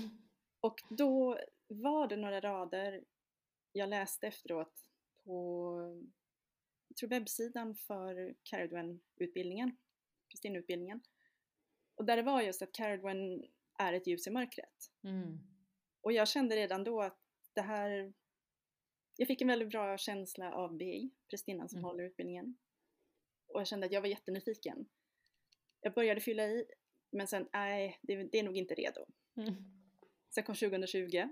Och 0.59 0.75
då 0.89 1.39
var 1.67 2.07
det 2.07 2.15
några 2.15 2.41
rader 2.41 3.03
jag 3.71 3.89
läste 3.89 4.27
efteråt 4.27 4.85
på 5.23 5.77
tror 6.99 7.09
webbsidan 7.09 7.75
för 7.75 8.35
Caradwen-utbildningen, 8.43 9.77
Kristinutbildningen. 10.29 11.01
Och 11.95 12.05
där 12.05 12.17
det 12.17 12.23
var 12.23 12.41
just 12.41 12.61
att 12.61 12.71
Caradwen 12.71 13.43
är 13.79 13.93
ett 13.93 14.07
ljus 14.07 14.27
i 14.27 14.31
mörkret. 14.31 14.91
Mm. 15.03 15.39
Och 16.01 16.11
jag 16.11 16.27
kände 16.27 16.55
redan 16.55 16.83
då 16.83 17.01
att 17.01 17.19
det 17.53 17.61
här... 17.61 18.13
Jag 19.15 19.27
fick 19.27 19.41
en 19.41 19.47
väldigt 19.47 19.69
bra 19.69 19.97
känsla 19.97 20.53
av 20.53 20.77
BI, 20.77 21.11
prästinnan 21.29 21.69
som 21.69 21.77
Mm. 21.77 21.85
håller 21.85 22.03
utbildningen. 22.03 22.57
Och 23.47 23.59
jag 23.59 23.67
kände 23.67 23.85
att 23.85 23.91
jag 23.91 24.01
var 24.01 24.07
jättenyfiken. 24.07 24.89
Jag 25.81 25.93
började 25.93 26.21
fylla 26.21 26.43
i, 26.47 26.65
men 27.11 27.27
sen, 27.27 27.49
nej, 27.53 27.99
det, 28.01 28.23
det 28.23 28.39
är 28.39 28.43
nog 28.43 28.57
inte 28.57 28.75
redo. 28.75 29.05
Mm. 29.37 29.53
Sen 30.29 30.43
kom 30.43 30.55
2020 30.55 31.29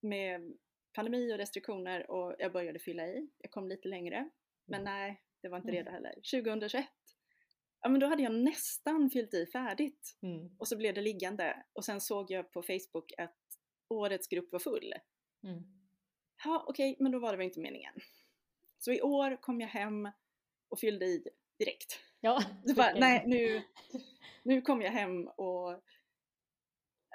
med 0.00 0.56
pandemi 0.92 1.32
och 1.34 1.38
restriktioner 1.38 2.10
och 2.10 2.34
jag 2.38 2.52
började 2.52 2.78
fylla 2.78 3.06
i. 3.06 3.28
Jag 3.38 3.50
kom 3.50 3.68
lite 3.68 3.88
längre, 3.88 4.30
men 4.64 4.84
nej, 4.84 5.22
det 5.42 5.48
var 5.48 5.56
inte 5.58 5.68
Mm. 5.68 5.78
redo 5.78 5.90
heller. 5.90 6.14
2021, 6.14 6.86
ja 7.80 7.88
men 7.88 8.00
då 8.00 8.06
hade 8.06 8.22
jag 8.22 8.34
nästan 8.34 9.10
fyllt 9.10 9.34
i 9.34 9.46
färdigt. 9.46 10.18
Mm. 10.22 10.56
Och 10.58 10.68
så 10.68 10.76
blev 10.76 10.94
det 10.94 11.00
liggande 11.00 11.62
och 11.72 11.84
sen 11.84 12.00
såg 12.00 12.30
jag 12.30 12.52
på 12.52 12.62
Facebook 12.62 13.12
att 13.18 13.36
årets 13.88 14.28
grupp 14.28 14.52
var 14.52 14.58
full. 14.58 14.94
Mm. 15.44 15.62
Ja, 16.44 16.64
okej, 16.68 16.96
men 17.00 17.12
då 17.12 17.18
var 17.18 17.30
det 17.32 17.36
väl 17.38 17.44
inte 17.46 17.60
meningen. 17.60 17.94
Så 18.78 18.92
i 18.92 19.02
år 19.02 19.42
kom 19.42 19.60
jag 19.60 19.68
hem 19.68 20.08
och 20.68 20.78
fyllde 20.80 21.06
i 21.06 21.24
direkt. 21.58 22.00
Ja, 22.20 22.42
Så 22.68 22.74
bara, 22.74 22.94
nej, 22.94 23.24
nu, 23.26 23.62
nu 24.42 24.60
kom 24.62 24.82
jag 24.82 24.90
hem 24.90 25.28
och 25.28 25.72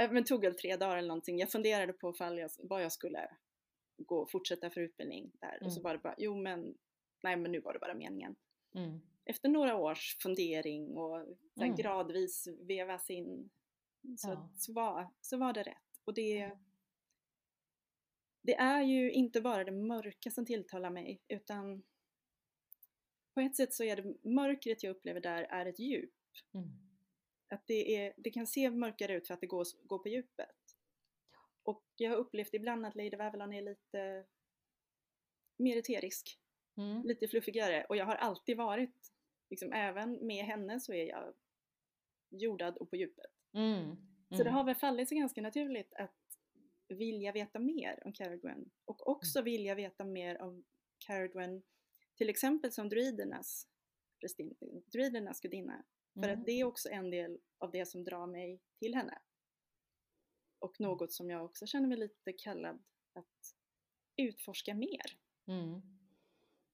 äh, 0.01 0.11
men 0.11 0.23
tog 0.23 0.41
väl 0.41 0.55
tre 0.55 0.75
dagar 0.75 0.97
eller 0.97 1.07
någonting. 1.07 1.39
Jag 1.39 1.51
funderade 1.51 1.93
på 1.93 2.09
ifall 2.09 2.37
jag, 2.37 2.49
vad 2.59 2.83
jag 2.83 2.91
skulle 2.91 3.29
gå 3.97 4.17
och 4.17 4.31
fortsätta 4.31 4.69
för 4.69 4.81
utbildning 4.81 5.31
där. 5.39 5.63
Och 5.63 5.73
så 5.73 5.79
Mm. 5.79 5.83
var 5.83 5.93
det 5.93 5.99
bara, 6.03 6.15
jo 6.17 6.35
men, 6.41 6.77
nej 7.23 7.35
men 7.37 7.51
nu 7.51 7.59
var 7.59 7.73
det 7.73 7.79
bara 7.79 7.93
meningen. 7.93 8.35
Mm. 8.75 8.99
Efter 9.25 9.49
några 9.49 9.75
års 9.75 10.17
fundering 10.21 10.97
och 10.97 11.25
så 11.55 11.63
Mm. 11.63 11.75
gradvis 11.75 12.47
vevas 12.61 13.09
in 13.09 13.49
så, 14.17 14.29
Ja. 14.29 14.49
så, 14.57 14.73
var, 14.73 15.09
så 15.21 15.37
var 15.37 15.53
det 15.53 15.63
rätt. 15.63 16.01
Och 16.05 16.13
det, 16.13 16.51
det 18.41 18.55
är 18.55 18.81
ju 18.81 19.11
inte 19.11 19.41
bara 19.41 19.63
det 19.63 19.71
mörka 19.71 20.31
som 20.31 20.45
tilltalar 20.45 20.89
mig 20.89 21.21
utan 21.27 21.83
på 23.33 23.39
ett 23.39 23.55
sätt 23.55 23.73
så 23.73 23.83
är 23.83 23.95
det 23.95 24.29
mörkret 24.29 24.83
jag 24.83 24.91
upplever 24.91 25.21
där 25.21 25.43
är 25.43 25.65
ett 25.65 25.79
djup. 25.79 26.13
Mm. 26.53 26.69
Att 27.49 27.67
det, 27.67 27.95
är, 27.95 28.13
det 28.17 28.31
kan 28.31 28.47
se 28.47 28.69
mörkare 28.71 29.13
ut 29.13 29.27
för 29.27 29.33
att 29.33 29.41
det 29.41 29.47
går, 29.47 29.65
går 29.87 29.99
på 29.99 30.09
djupet. 30.09 30.55
Och 31.63 31.83
jag 31.95 32.09
har 32.09 32.17
upplevt 32.17 32.53
ibland 32.53 32.85
att 32.85 32.95
Lady 32.95 33.09
of 33.15 33.19
Avalon 33.21 33.53
är 33.53 33.61
lite 33.61 34.25
mer 35.57 35.77
eterisk, 35.77 36.39
Mm. 36.77 37.03
lite 37.03 37.27
fluffigare 37.27 37.85
och 37.89 37.97
jag 37.97 38.05
har 38.05 38.15
alltid 38.15 38.57
varit, 38.57 39.13
liksom 39.49 39.73
även 39.73 40.27
med 40.27 40.45
henne 40.45 40.79
så 40.79 40.93
är 40.93 41.05
jag 41.05 41.33
jordad 42.29 42.77
och 42.77 42.89
på 42.89 42.95
djupet. 42.95 43.31
Mm. 43.53 43.95
Så 44.29 44.35
det 44.35 44.41
mm, 44.41 44.53
har 44.53 44.63
väl 44.63 44.75
fallit 44.75 45.09
sig 45.09 45.17
ganska 45.17 45.41
naturligt 45.41 45.93
att 45.93 46.15
vilja 46.87 47.31
veta 47.31 47.59
mer 47.59 48.01
om 48.05 48.13
Caradwen 48.13 48.69
och 48.85 49.07
också 49.07 49.39
Mm. 49.39 49.45
vilja 49.45 49.75
veta 49.75 50.03
mer 50.03 50.41
om 50.41 50.63
Caradwen 50.97 51.63
till 52.15 52.29
exempel 52.29 52.71
som 52.71 52.89
druidernas, 52.89 53.67
druidernas 54.91 55.41
gudinna. 55.41 55.85
För 56.13 56.23
mm. 56.23 56.39
att 56.39 56.45
det 56.45 56.51
är 56.51 56.63
också 56.63 56.89
en 56.89 57.09
del 57.09 57.39
av 57.57 57.71
det 57.71 57.85
som 57.85 58.03
drar 58.03 58.27
mig 58.27 58.61
till 58.79 58.95
henne. 58.95 59.21
Och 60.59 60.79
något 60.79 61.13
som 61.13 61.29
jag 61.29 61.45
också 61.45 61.65
känner 61.65 61.87
mig 61.87 61.97
lite 61.97 62.33
kallad 62.33 62.83
att 63.13 63.55
utforska 64.17 64.73
mer. 64.73 65.17
Mm. 65.47 65.81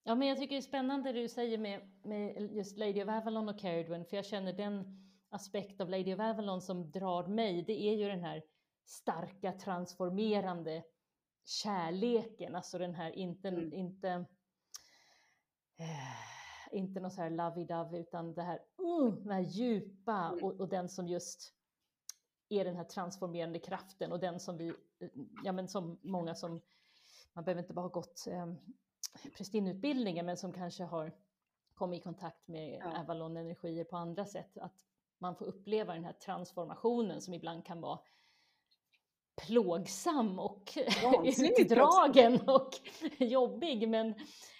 Ja, 0.03 0.15
men 0.15 0.27
jag 0.27 0.37
tycker 0.37 0.55
det 0.55 0.59
är 0.59 0.61
spännande 0.61 1.11
det 1.11 1.21
du 1.21 1.29
säger 1.29 1.57
med, 1.57 1.91
med 2.03 2.51
just 2.51 2.77
Lady 2.77 3.03
of 3.03 3.09
Avalon 3.09 3.49
och 3.49 3.59
Caradwen, 3.59 4.05
för 4.05 4.15
jag 4.15 4.25
känner 4.25 4.53
den 4.53 4.83
aspekt 5.29 5.81
av 5.81 5.89
Lady 5.89 6.13
of 6.13 6.19
Avalon 6.19 6.61
som 6.61 6.91
drar 6.91 7.27
mig, 7.27 7.63
det 7.63 7.81
är 7.81 7.95
ju 7.95 8.07
den 8.07 8.23
här 8.23 8.43
starka 8.85 9.51
transformerande 9.51 10.83
kärleken, 11.45 12.55
alltså 12.55 12.77
den 12.77 12.95
här 12.95 13.11
inte, 13.11 13.47
Mm. 13.47 13.73
inte 13.73 14.25
eh, 15.79 16.77
inte 16.77 16.99
någon 16.99 17.11
så 17.11 17.21
här 17.21 17.29
lovey-dovey 17.29 17.99
utan 17.99 18.33
det 18.33 18.41
här, 18.41 18.59
uh, 18.81 19.13
den 19.13 19.31
här 19.31 19.41
djupa 19.41 20.29
Mm. 20.33 20.43
och, 20.43 20.59
och 20.59 20.69
den 20.69 20.89
som 20.89 21.07
just 21.07 21.53
är 22.49 22.65
den 22.65 22.75
här 22.75 22.83
transformerande 22.83 23.59
kraften 23.59 24.11
och 24.11 24.19
den 24.19 24.39
som 24.39 24.57
vi, 24.57 24.67
eh, 24.67 25.09
ja 25.43 25.51
men 25.51 25.67
som 25.67 25.99
många 26.01 26.35
som, 26.35 26.61
man 27.33 27.43
behöver 27.43 27.61
inte 27.61 27.73
bara 27.73 27.81
ha 27.81 27.89
gått 27.89 28.27
eh, 28.27 28.53
prästinneutbildningen 29.37 30.25
men 30.25 30.37
som 30.37 30.53
kanske 30.53 30.83
har 30.83 31.11
kommit 31.73 31.99
i 31.99 32.03
kontakt 32.03 32.47
med 32.47 32.81
Ja. 32.83 32.99
Avalon-energier 32.99 33.83
på 33.83 33.97
andra 33.97 34.25
sätt, 34.25 34.57
att 34.57 34.85
man 35.17 35.35
får 35.35 35.45
uppleva 35.45 35.93
den 35.93 36.05
här 36.05 36.13
transformationen 36.13 37.21
som 37.21 37.33
ibland 37.33 37.65
kan 37.65 37.81
vara 37.81 37.99
plågsam 39.47 40.39
och 40.39 40.77
utdragen 41.59 42.49
och 42.49 42.69
jobbig. 43.17 43.89
Men, 43.89 44.13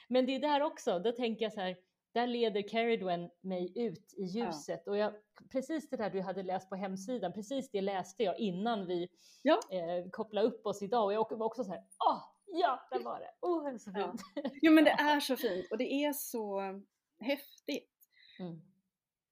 men 0.10 0.26
det 0.26 0.36
är 0.36 0.40
där 0.40 0.62
också, 0.62 1.00
då 1.00 1.12
tänker 1.12 1.46
jag 1.46 1.54
så 1.54 1.62
här, 1.62 1.78
där 2.14 2.28
leder 2.28 2.62
Caradwen 2.70 3.30
mig 3.42 3.74
ut 3.76 4.14
i 4.18 4.24
ljuset. 4.24 4.88
Och 4.88 4.98
jag, 4.98 5.14
precis 5.52 5.90
det 5.90 5.98
där 5.98 6.10
du 6.10 6.22
hade 6.22 6.44
läst 6.44 6.70
på 6.70 6.76
hemsidan, 6.76 7.34
precis 7.34 7.72
det 7.72 7.82
läste 7.82 8.24
jag 8.24 8.40
innan 8.40 8.86
vi 8.88 9.08
Ja. 9.42 9.60
eh, 9.72 10.10
kopplade 10.12 10.48
upp 10.48 10.66
oss 10.66 10.82
idag. 10.82 11.06
Och 11.06 11.14
jag 11.14 11.38
var 11.38 11.46
också 11.46 11.64
så 11.64 11.72
här, 11.72 11.80
ah, 11.98 12.22
ja, 12.46 12.88
där 12.92 13.00
var 13.00 13.20
det. 13.20 13.32
Oh, 13.42 13.64
det 13.64 13.70
är 13.70 13.78
så 13.78 13.92
Ja. 13.96 14.12
fint. 14.12 14.54
Jo 14.62 14.72
men 14.72 14.84
det 14.84 14.90
är 15.00 15.20
så 15.20 15.36
fint 15.38 15.72
och 15.72 15.78
det 15.78 15.94
är 15.94 16.14
så 16.14 16.62
häftigt. 17.20 17.94
Mm. 18.40 18.62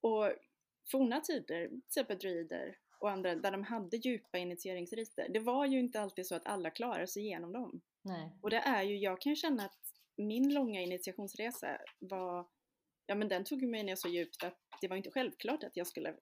Och 0.02 0.32
forna 0.92 1.22
tider, 1.22 1.68
till 1.68 1.78
exempel 1.88 2.18
druider 2.18 2.78
och 3.00 3.10
andra, 3.12 3.36
där 3.36 3.52
de 3.52 3.63
hade 3.63 3.98
djupa 3.98 4.38
initieringsriter, 4.38 5.30
det 5.30 5.40
var 5.40 5.66
ju 5.66 5.80
inte 5.80 6.02
alltid 6.02 6.28
så 6.28 6.36
att 6.36 6.48
alla 6.48 6.70
klarade 6.70 7.08
sig 7.08 7.24
igenom 7.24 7.52
dem. 7.54 7.82
Nej. 8.02 8.32
Och 8.42 8.50
det 8.50 8.58
är 8.58 8.84
ju, 8.84 8.98
jag 8.98 9.22
kan 9.22 9.30
ju 9.30 9.36
känna 9.36 9.66
att 9.66 9.87
min 10.17 10.53
långa 10.53 10.82
initiationsresa 10.82 11.77
var, 11.99 12.47
ja 13.06 13.15
men 13.15 13.27
den 13.27 13.43
tog 13.43 13.63
mig 13.63 13.84
ner 13.84 13.95
så 13.95 14.08
djupt 14.08 14.43
att 14.43 14.58
det 14.82 14.88
var 14.88 14.95
inte 14.97 15.12
självklart 15.12 15.63
att 15.63 15.77
jag 15.77 15.88
skulle 15.88 16.15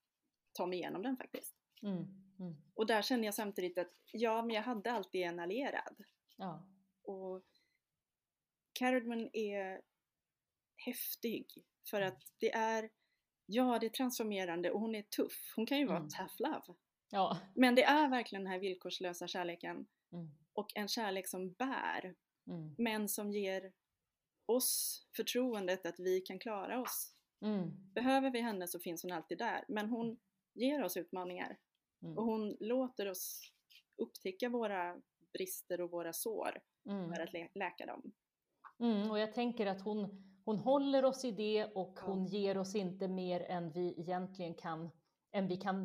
ta 0.53 0.65
mig 0.65 0.79
igenom 0.79 1.01
den 1.01 1.17
faktiskt. 1.17 1.55
Mm. 1.81 1.97
Mm. 2.39 2.55
Och 2.73 2.85
där 2.85 3.01
känner 3.01 3.25
jag 3.25 3.33
samtidigt 3.33 3.77
att, 3.77 3.91
ja 4.11 4.41
men 4.41 4.55
jag 4.55 4.61
hade 4.63 4.91
alltid 4.91 5.21
en 5.21 5.39
allierad. 5.39 6.03
Ja. 6.37 6.67
Och 7.03 7.43
Caradman 8.73 9.29
är 9.33 9.81
häftig 10.85 11.47
för 11.89 12.01
Mm. 12.01 12.13
att 12.13 12.21
det 12.39 12.51
är, 12.53 12.89
ja 13.45 13.79
det 13.79 13.85
är 13.85 13.89
transformerande 13.89 14.71
och 14.71 14.79
hon 14.81 14.95
är 14.95 15.01
tuff. 15.01 15.53
Hon 15.55 15.65
kan 15.65 15.77
ju 15.77 15.85
vara 15.85 15.97
Mm. 15.97 16.09
tough 16.09 16.33
love. 16.39 16.79
Ja. 17.11 17.39
Men 17.55 17.75
det 17.75 17.83
är 17.83 18.09
verkligen 18.09 18.43
den 18.43 18.51
här 18.53 18.59
villkorslösa 18.59 19.27
kärleken 19.27 19.87
Mm. 20.11 20.29
och 20.53 20.67
en 20.75 20.87
kärlek 20.87 21.27
som 21.27 21.51
bär 21.53 22.15
Mm. 22.47 22.75
men 22.77 23.09
som 23.09 23.31
ger 23.31 23.73
oss 24.45 25.01
förtroendet 25.15 25.85
att 25.85 25.99
vi 25.99 26.21
kan 26.21 26.39
klara 26.39 26.81
oss. 26.81 27.15
Mm. 27.41 27.71
Behöver 27.93 28.31
vi 28.31 28.41
henne 28.41 28.67
så 28.67 28.79
finns 28.79 29.03
hon 29.03 29.11
alltid 29.11 29.37
där 29.37 29.65
men 29.67 29.89
hon 29.89 30.17
ger 30.53 30.83
oss 30.83 30.97
utmaningar 30.97 31.57
Mm. 32.03 32.17
och 32.17 32.23
hon 32.25 32.57
låter 32.59 33.09
oss 33.11 33.51
upptäcka 33.97 34.49
våra 34.49 35.01
brister 35.33 35.81
och 35.81 35.91
våra 35.91 36.13
sår 36.13 36.59
Mm. 36.89 37.13
för 37.13 37.21
att 37.21 37.33
lä- 37.33 37.49
läka 37.55 37.85
dem. 37.85 38.11
Mm, 38.79 39.11
och 39.11 39.19
jag 39.19 39.33
tänker 39.33 39.65
att 39.65 39.81
hon, 39.81 40.23
hon 40.45 40.57
håller 40.57 41.05
oss 41.05 41.25
i 41.25 41.31
det 41.31 41.65
och 41.65 41.93
Ja. 42.01 42.01
hon 42.05 42.25
ger 42.25 42.57
oss 42.57 42.75
inte 42.75 43.07
mer 43.07 43.41
än 43.41 43.71
vi 43.71 43.95
egentligen 43.99 44.53
kan, 44.55 44.89
än 45.31 45.47
vi 45.47 45.57
kan 45.57 45.83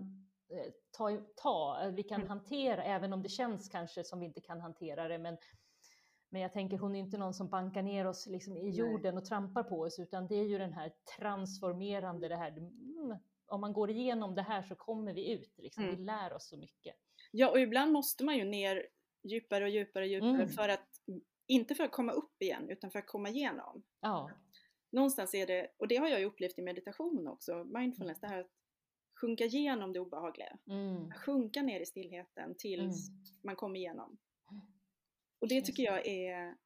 eh, 0.53 0.73
ta, 0.91 1.21
ta 1.37 1.83
eh, 1.83 1.93
vi 1.93 2.03
kan 2.03 2.21
Mm. 2.21 2.29
hantera, 2.29 2.85
även 2.85 3.13
om 3.13 3.23
det 3.23 3.29
känns 3.29 3.69
kanske 3.69 4.05
som 4.05 4.21
vi 4.21 4.27
inte 4.27 4.41
kan 4.41 4.61
hantera 4.61 5.09
det. 5.09 5.19
Men, 5.19 5.37
men 6.31 6.43
jag 6.43 6.53
tänker 6.53 6.79
hon 6.79 6.97
är 6.97 7.01
inte 7.01 7.19
någon 7.19 7.35
som 7.35 7.49
bankar 7.49 7.83
ner 7.83 8.07
oss 8.07 8.27
liksom 8.27 8.57
i 8.57 8.71
jorden 8.71 9.17
och 9.17 9.25
trampar 9.25 9.63
på 9.63 9.81
oss, 9.81 9.99
utan 9.99 10.27
det 10.27 10.35
är 10.35 10.45
ju 10.45 10.59
den 10.59 10.73
här 10.73 10.93
transformerande, 11.19 12.29
det 12.29 12.37
här, 12.37 12.51
mm, 12.51 13.17
om 13.47 13.61
man 13.61 13.73
går 13.73 13.91
igenom 13.91 14.35
det 14.35 14.43
här 14.43 14.63
så 14.63 14.75
kommer 14.75 15.15
vi 15.15 15.33
ut, 15.33 15.55
liksom. 15.59 15.85
Mm. 15.85 15.97
vi 15.97 16.03
lär 16.03 16.33
oss 16.33 16.49
så 16.49 16.57
mycket. 16.57 16.97
Ja, 17.31 17.51
och 17.51 17.61
ibland 17.61 17.93
måste 17.93 18.25
man 18.25 18.37
ju 18.37 18.45
ner 18.45 18.87
djupare 19.23 19.65
och 19.65 19.71
djupare 19.71 20.05
och 20.05 20.09
djupare 20.11 20.31
Mm. 20.35 20.49
för 20.49 20.69
att, 20.69 20.89
inte 21.47 21.75
för 21.75 21.85
att 21.85 21.93
komma 21.93 22.13
upp 22.13 22.43
igen, 22.43 22.69
utan 22.71 22.91
för 22.91 22.99
att 22.99 23.07
komma 23.07 23.29
igenom. 23.29 23.83
Ja, 24.01 24.31
Någonstans 24.93 25.35
är 25.35 25.47
det, 25.47 25.69
och 25.79 25.89
det 25.89 25.97
har 25.97 26.09
jag 26.09 26.21
ju 26.21 26.27
upplevt 26.27 26.59
i 26.59 26.63
meditation 26.63 27.29
också, 27.29 27.65
mindfulness, 27.65 28.21
det 28.21 28.27
här 28.27 28.41
att 28.41 28.51
sjunka 29.21 29.45
igenom 29.45 29.93
det 29.93 30.01
obehagliga. 30.01 30.59
mm, 30.67 31.13
Sjunka 31.13 31.63
ner 31.63 31.81
i 31.81 31.87
stillheten 31.87 32.55
tills 32.59 33.09
Mm. 33.09 33.21
man 33.43 33.57
kommer 33.57 33.77
igenom. 33.77 34.19
Och 35.41 35.49
det 35.49 35.61
tycker 35.65 35.83
jag 35.83 36.07
är, 36.07 36.57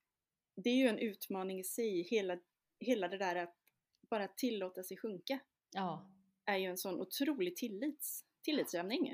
det 0.57 0.71
är 0.71 0.75
ju 0.77 0.87
en 0.89 0.99
utmaning 0.99 1.61
i 1.61 1.65
sig, 1.65 2.03
hela, 2.03 2.39
hela 2.81 3.09
det 3.09 3.19
där 3.19 3.37
att 3.37 3.57
bara 4.11 4.29
tillåta 4.29 4.83
sig 4.83 4.97
sjunka 4.97 5.41
ja. 5.71 6.11
är 6.45 6.57
ju 6.57 6.67
en 6.67 6.79
sån 6.79 7.01
otrolig 7.01 7.57
tillits, 7.57 8.25
tillitsövning. 8.43 9.09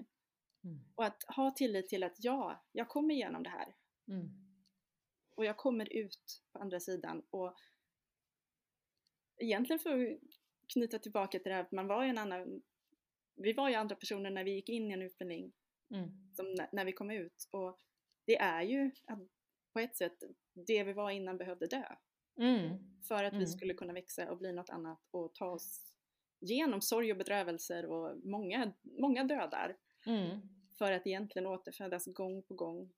Mm, 0.64 0.78
Och 0.94 1.04
att 1.04 1.22
ha 1.36 1.50
tillit 1.50 1.88
till 1.88 2.02
att 2.02 2.16
ja, 2.24 2.64
jag 2.72 2.88
kommer 2.88 3.14
igenom 3.14 3.42
det 3.42 3.50
här. 3.50 3.74
mm, 4.08 4.28
och 5.36 5.44
jag 5.44 5.56
kommer 5.56 5.92
ut 5.92 6.42
på 6.52 6.58
andra 6.58 6.80
sidan. 6.80 7.22
Och 7.30 7.56
egentligen 9.36 9.78
för 9.80 10.10
att 10.12 10.18
knyta 10.72 10.98
tillbaka 10.98 11.38
till 11.38 11.48
det 11.48 11.54
här 11.54 11.62
att 11.62 11.72
man 11.72 11.86
var 11.86 12.04
ju 12.04 12.10
en 12.10 12.18
annan, 12.18 12.62
vi 13.36 13.52
var 13.52 13.68
ju 13.68 13.74
andra 13.74 13.96
personer 13.96 14.30
när 14.30 14.44
vi 14.44 14.50
gick 14.50 14.68
in 14.68 14.90
i 14.90 14.94
en 14.94 15.02
utbildning 15.02 15.52
mm, 15.94 16.34
som 16.34 16.54
när- 16.54 16.68
när 16.72 16.84
vi 16.84 16.92
kom 16.92 17.10
ut. 17.10 17.48
Och 17.50 17.80
det 18.26 18.36
är 18.38 18.62
ju 18.62 18.90
att 19.06 19.28
på 19.72 19.78
ett 19.80 19.96
sätt 19.96 20.22
det 20.52 20.84
vi 20.84 20.92
var 20.92 21.10
innan 21.10 21.38
behövde 21.38 21.66
dö 21.66 21.84
mm. 22.36 22.78
för 23.08 23.24
att 23.24 23.32
vi 23.32 23.36
Mm. 23.36 23.46
skulle 23.48 23.74
kunna 23.74 23.92
växa 23.92 24.30
och 24.30 24.38
bli 24.38 24.52
något 24.52 24.70
annat 24.70 25.00
och 25.10 25.34
ta 25.34 25.46
oss 25.46 25.92
genom 26.40 26.80
sorg 26.80 27.12
och 27.12 27.18
bedrövelser 27.18 27.86
och 27.86 28.18
många, 28.24 28.72
många 28.82 29.24
dödar 29.24 29.76
Mm. 30.06 30.40
för 30.78 30.92
att 30.92 31.06
egentligen 31.06 31.46
återfödas 31.46 32.06
gång 32.06 32.42
på 32.42 32.54
gång 32.54 32.92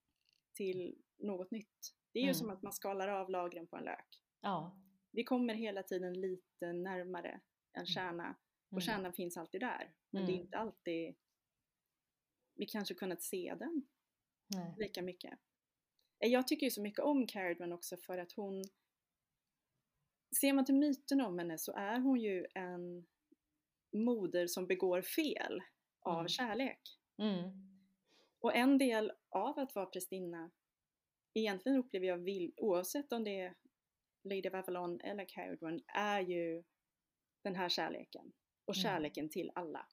till 0.55 0.99
något 1.19 1.51
nytt. 1.51 1.95
Det 2.13 2.19
är 2.19 2.23
ju 2.23 2.29
Mm. 2.29 2.35
som 2.35 2.51
att 2.51 2.63
man 2.63 2.73
skalar 2.73 3.09
av 3.09 3.31
lagren 3.31 3.67
på 3.67 3.77
en 3.77 3.85
lök. 3.85 4.23
Ja. 4.41 4.77
Vi 5.11 5.25
kommer 5.25 5.55
hela 5.55 5.83
tiden 5.83 6.21
lite 6.21 6.73
närmare 6.73 7.41
en 7.73 7.87
kärna 7.87 8.37
och 8.67 8.73
Mm. 8.73 8.81
kärnan 8.81 9.13
finns 9.13 9.37
alltid 9.37 9.61
där. 9.61 9.93
Men 10.11 10.27
det 10.27 10.33
är 10.33 10.35
Mm. 10.35 10.45
inte 10.45 10.59
alltid 10.59 11.15
vi 12.55 12.67
kanske 12.67 12.95
kunnat 12.95 13.23
se 13.23 13.55
den 13.59 13.87
Nej. 14.47 14.75
lika 14.79 15.03
mycket. 15.03 15.39
Eh, 16.23 16.29
Jag 16.31 16.47
tycker 16.49 16.67
ju 16.67 16.71
så 16.71 16.83
mycket 16.83 17.01
om 17.05 17.27
Caradwan 17.27 17.73
också 17.73 17.97
för 17.97 18.19
att 18.19 18.33
hon 18.33 18.65
Ser 20.41 20.53
man 20.53 20.65
till 20.65 20.75
myten 20.75 21.21
om 21.21 21.39
henne 21.39 21.59
så 21.59 21.73
är 21.73 22.01
hon 22.01 22.21
ju 22.21 22.47
en 22.55 23.07
moder 23.93 24.47
som 24.47 24.67
begår 24.67 25.03
fel 25.03 25.63
av 26.01 26.15
Mm. 26.19 26.29
kärlek. 26.29 26.99
Mm. 27.19 27.51
Och 28.41 28.55
en 28.57 28.79
del 28.79 29.13
av 29.29 29.59
att 29.59 29.75
vara 29.75 29.87
prästinna, 29.87 30.51
egentligen 31.35 31.79
upplever 31.79 32.07
jag, 32.07 32.19
vill, 32.19 32.53
oavsett 32.57 33.13
om 33.13 33.25
det 33.25 33.41
är 33.41 33.55
Lady 34.25 34.49
of 34.49 34.55
Avalon 34.55 35.01
eller 35.01 35.25
Caradwan, 35.29 35.81
är 35.87 36.21
ju 36.21 36.63
den 37.43 37.55
här 37.55 37.69
kärleken. 37.69 38.33
Och 38.65 38.77
Mm. 38.77 38.83
kärleken 38.83 39.29
till 39.29 39.51
alla. 39.55 39.87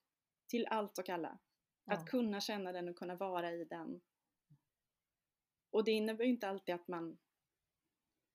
Till 0.46 0.66
allt 0.66 0.98
och 0.98 1.08
alla. 1.08 1.38
Ja. 1.84 1.92
Att 1.94 2.06
kunna 2.06 2.40
känna 2.40 2.72
den 2.72 2.88
och 2.88 2.96
kunna 2.96 3.14
vara 3.16 3.52
i 3.52 3.64
den. 3.64 4.00
Och 5.70 5.84
det 5.84 5.90
innebär 5.90 6.24
ju 6.24 6.30
inte 6.30 6.48
alltid 6.48 6.74
att 6.74 6.88
man 6.88 7.18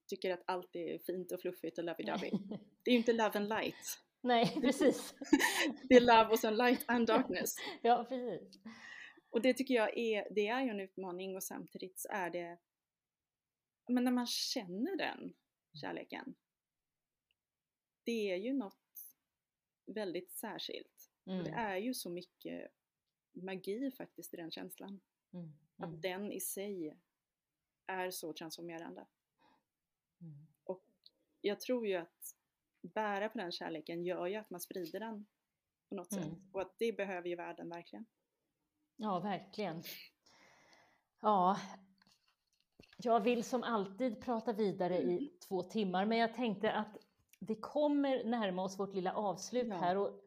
tycker 0.10 0.32
att 0.32 0.44
allt 0.46 0.76
är 0.76 1.00
fint 1.00 1.32
och 1.32 1.42
fluffigt 1.42 1.78
och 1.78 1.84
lovey-dovey. 1.84 2.32
Det 2.84 2.92
är 2.92 2.94
ju 2.94 2.98
inte 3.00 3.14
love 3.14 3.32
and 3.40 3.50
light. 3.50 4.02
Nej, 4.22 4.58
precis. 4.62 5.16
Det 5.90 5.96
är 5.96 6.02
love 6.02 6.32
och 6.32 6.40
sen 6.40 6.56
light 6.58 6.84
and 6.88 7.08
darkness. 7.08 7.56
Ja, 7.82 8.06
precis. 8.10 8.62
Och 9.30 9.42
det 9.42 9.54
tycker 9.54 9.74
jag 9.74 9.98
är, 9.98 10.28
det 10.36 10.48
är 10.48 10.62
ju 10.64 10.70
en 10.70 10.80
utmaning 10.80 11.36
och 11.36 11.44
samtidigt 11.44 12.00
så 12.00 12.08
är 12.12 12.30
det, 12.30 12.60
men 13.88 14.04
när 14.04 14.12
man 14.12 14.28
känner 14.28 14.98
den 14.98 15.34
kärleken, 15.82 16.36
det 18.04 18.32
är 18.32 18.36
ju 18.36 18.54
något 18.54 18.80
väldigt 19.86 20.32
särskilt. 20.32 21.12
Det 21.24 21.32
Mm. 21.32 21.54
är 21.54 21.78
ju 21.78 21.94
så 21.94 22.10
mycket 22.10 22.72
magi 23.34 23.92
faktiskt 23.92 24.34
i 24.34 24.38
den 24.38 24.52
känslan. 24.52 25.02
Mm. 25.34 25.54
Att 25.78 25.88
Mm. 25.90 26.02
den 26.02 26.32
i 26.32 26.40
sig 26.40 26.98
är 27.88 28.12
så 28.12 28.34
transformerande. 28.34 29.06
Mm. 30.22 30.48
Jag 31.42 31.60
tror 31.62 31.88
ju 31.88 31.96
att 31.96 32.36
bära 32.82 33.30
på 33.30 33.38
den 33.38 33.52
kärleken 33.52 34.04
gör 34.04 34.28
ju 34.28 34.36
att 34.36 34.50
man 34.50 34.60
sprider 34.60 35.00
den 35.00 35.26
på 35.90 35.96
något 35.96 36.12
Mm. 36.12 36.24
sätt. 36.24 36.34
Och 36.52 36.62
att 36.62 36.76
det 36.80 36.98
behöver 36.98 37.30
ju 37.30 37.36
världen 37.36 37.70
verkligen. 37.70 38.06
Ja, 38.96 39.20
verkligen. 39.20 39.84
Ja, 41.20 41.58
jag 42.98 43.20
vill 43.20 43.44
som 43.44 43.64
alltid 43.64 44.22
prata 44.22 44.54
vidare 44.54 44.98
i 45.02 45.38
två 45.48 45.64
timmar, 45.64 46.06
men 46.06 46.18
jag 46.18 46.34
tänkte 46.34 46.72
att 46.72 46.98
vi 47.40 47.56
kommer 47.56 48.24
närma 48.24 48.64
oss 48.64 48.80
vårt 48.80 48.94
lilla 48.94 49.14
avslut 49.14 49.68
Ja. 49.68 49.76
här. 49.76 49.98
Och 49.98 50.22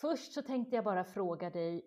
först 0.00 0.32
så 0.32 0.42
tänkte 0.42 0.76
jag 0.76 0.84
bara 0.84 1.04
fråga 1.04 1.50
dig 1.50 1.86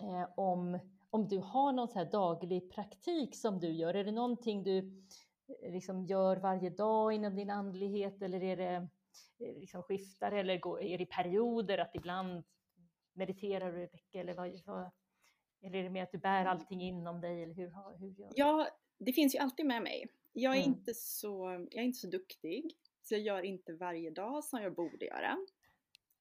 eh, 0.00 0.28
om, 0.36 0.78
om 1.12 1.28
du 1.28 1.38
har 1.38 1.72
någon 1.72 1.88
så 1.88 1.98
här 1.98 2.10
daglig 2.10 2.70
praktik 2.70 3.36
som 3.36 3.60
du 3.60 3.72
gör. 3.72 3.94
Är 3.94 4.04
det 4.04 4.12
någonting 4.12 4.62
du 4.62 4.78
eh, 5.62 5.72
liksom 5.72 6.06
gör 6.06 6.36
varje 6.36 6.70
dag 6.70 7.12
inom 7.12 7.36
din 7.36 7.50
andlighet 7.50 8.22
eller 8.22 8.42
är 8.42 8.56
det 8.56 8.88
eh, 9.38 9.58
liksom 9.60 9.82
skiftar 9.82 10.32
eller 10.32 10.58
går, 10.58 10.82
är 10.82 10.98
det 10.98 11.06
perioder 11.06 11.78
att 11.78 11.94
ibland 11.94 12.44
mediterar 13.12 13.72
du 13.72 13.82
en 13.82 13.88
vecka 13.92 14.20
eller 14.20 14.34
vad, 14.34 14.60
vad, 14.66 14.90
eller 15.62 15.78
är 15.78 15.82
det 15.82 15.90
mer 15.90 16.02
att 16.02 16.12
du 16.12 16.18
bär 16.18 16.44
allting 16.44 16.80
inom 16.82 17.20
dig 17.20 17.42
eller 17.42 17.54
hur, 17.54 17.98
hur 17.98 18.08
gör 18.08 18.28
du? 18.28 18.34
Ja, 18.36 18.68
det 18.98 19.12
finns 19.12 19.34
ju 19.34 19.38
alltid 19.38 19.66
med 19.66 19.82
mig. 19.82 20.08
Jag 20.32 20.56
är, 20.56 20.60
Mm. 20.60 20.70
inte, 20.72 20.94
så, 20.94 21.66
jag 21.70 21.82
är 21.82 21.86
inte 21.86 21.98
så 21.98 22.06
duktig, 22.06 22.76
så 23.02 23.14
jag 23.14 23.20
gör 23.20 23.42
inte 23.42 23.72
varje 23.72 24.10
dag 24.10 24.44
som 24.44 24.62
jag 24.62 24.74
borde 24.74 25.04
göra. 25.04 25.36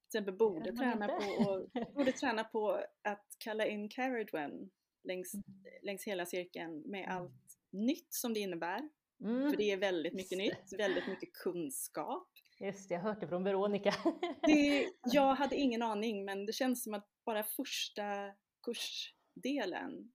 Till 0.09 0.17
exempel 0.17 0.37
borde 0.37 0.71
träna, 0.75 1.07
på, 1.07 1.49
och, 1.49 1.69
borde 1.93 2.11
träna 2.11 2.43
på 2.43 2.83
att 3.01 3.27
kalla 3.39 3.65
in 3.65 3.89
Caradwen 3.89 4.71
längs, 5.03 5.33
Mm. 5.33 5.43
längs 5.83 6.03
hela 6.07 6.25
cirkeln 6.25 6.81
med 6.85 7.03
Mm. 7.03 7.17
allt 7.17 7.57
nytt 7.71 8.13
som 8.13 8.33
det 8.33 8.39
innebär. 8.39 8.89
Mm. 9.23 9.49
För 9.49 9.57
det 9.57 9.71
är 9.71 9.77
väldigt 9.77 10.13
mycket 10.13 10.37
nytt, 10.37 10.73
väldigt 10.77 11.07
mycket 11.07 11.33
kunskap. 11.33 12.27
Just 12.59 12.89
det, 12.89 12.95
jag 12.95 13.01
hört 13.01 13.19
det 13.19 13.27
från 13.27 13.43
Veronica. 13.43 13.93
Det, 14.41 14.89
jag 15.03 15.35
hade 15.35 15.55
ingen 15.55 15.81
aning 15.81 16.25
men 16.25 16.45
det 16.45 16.53
känns 16.53 16.83
som 16.83 16.93
att 16.93 17.07
bara 17.25 17.43
första 17.43 18.33
kursdelen 18.65 20.11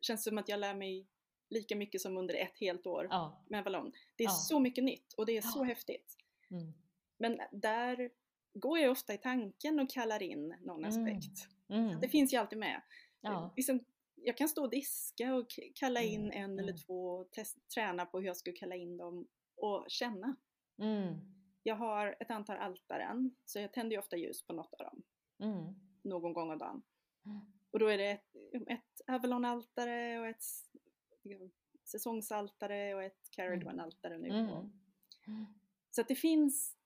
känns 0.00 0.24
som 0.24 0.38
att 0.38 0.48
jag 0.48 0.60
lär 0.60 0.74
mig 0.74 1.06
lika 1.50 1.76
mycket 1.76 2.00
som 2.00 2.16
under 2.16 2.34
ett 2.34 2.58
helt 2.60 2.86
år 2.86 3.06
ja. 3.10 3.44
med 3.48 3.60
Avalon. 3.60 3.92
Det 4.16 4.24
är 4.24 4.28
Ja. 4.28 4.32
så 4.34 4.60
mycket 4.60 4.84
nytt 4.84 5.12
och 5.12 5.26
det 5.26 5.36
är 5.36 5.42
så 5.42 5.58
Ja. 5.60 5.62
häftigt. 5.62 6.16
Mm. 6.50 6.72
Men 7.18 7.38
där 7.52 8.10
går 8.54 8.78
jag 8.78 8.90
ofta 8.90 9.14
i 9.14 9.18
tanken 9.18 9.80
och 9.80 9.90
kallar 9.90 10.22
in 10.22 10.48
någon 10.60 10.84
Mm. 10.84 10.88
aspekt. 10.88 11.48
Mm. 11.68 12.00
Det 12.00 12.08
finns 12.08 12.32
ju 12.32 12.36
alltid 12.36 12.58
med. 12.58 12.82
Ja. 13.20 13.52
Liksom, 13.56 13.84
jag 14.24 14.36
kan 14.36 14.48
stå 14.48 14.62
och 14.62 14.70
diska 14.70 15.34
och 15.34 15.46
kalla 15.74 16.02
in 16.02 16.20
Mm, 16.20 16.44
en 16.44 16.58
eller 16.58 16.72
mm. 16.72 16.76
två 16.76 17.10
och 17.10 17.30
test, 17.30 17.68
träna 17.74 18.06
på 18.06 18.18
hur 18.18 18.26
jag 18.26 18.36
ska 18.36 18.52
kalla 18.52 18.76
in 18.76 18.96
dem 18.96 19.28
och 19.56 19.84
känna. 19.88 20.36
Mm. 20.78 21.14
Jag 21.62 21.76
har 21.76 22.16
ett 22.20 22.30
antal 22.30 22.56
altaren 22.56 23.36
så 23.44 23.58
jag 23.58 23.72
tänder 23.72 23.96
ju 23.96 23.98
ofta 23.98 24.16
ljus 24.16 24.46
på 24.46 24.52
något 24.52 24.74
av 24.74 24.86
dem 24.86 25.02
någon 26.02 26.32
gång 26.32 26.50
om 26.50 26.58
dagen. 26.58 26.82
Och 27.70 27.78
då 27.78 27.86
är 27.86 27.98
det 27.98 28.10
ett, 28.10 28.34
ett 28.66 29.00
Avalon-altare 29.06 30.20
och 30.20 30.26
ett 30.26 30.44
liksom, 31.22 31.50
säsongsaltare 31.84 32.94
och 32.94 33.02
ett 33.02 33.30
Caradwan-altare 33.30 34.18
nu. 34.18 34.28
Mm. 34.28 34.70
Så 35.90 36.00
att 36.00 36.08
det 36.08 36.14
finns 36.14 36.76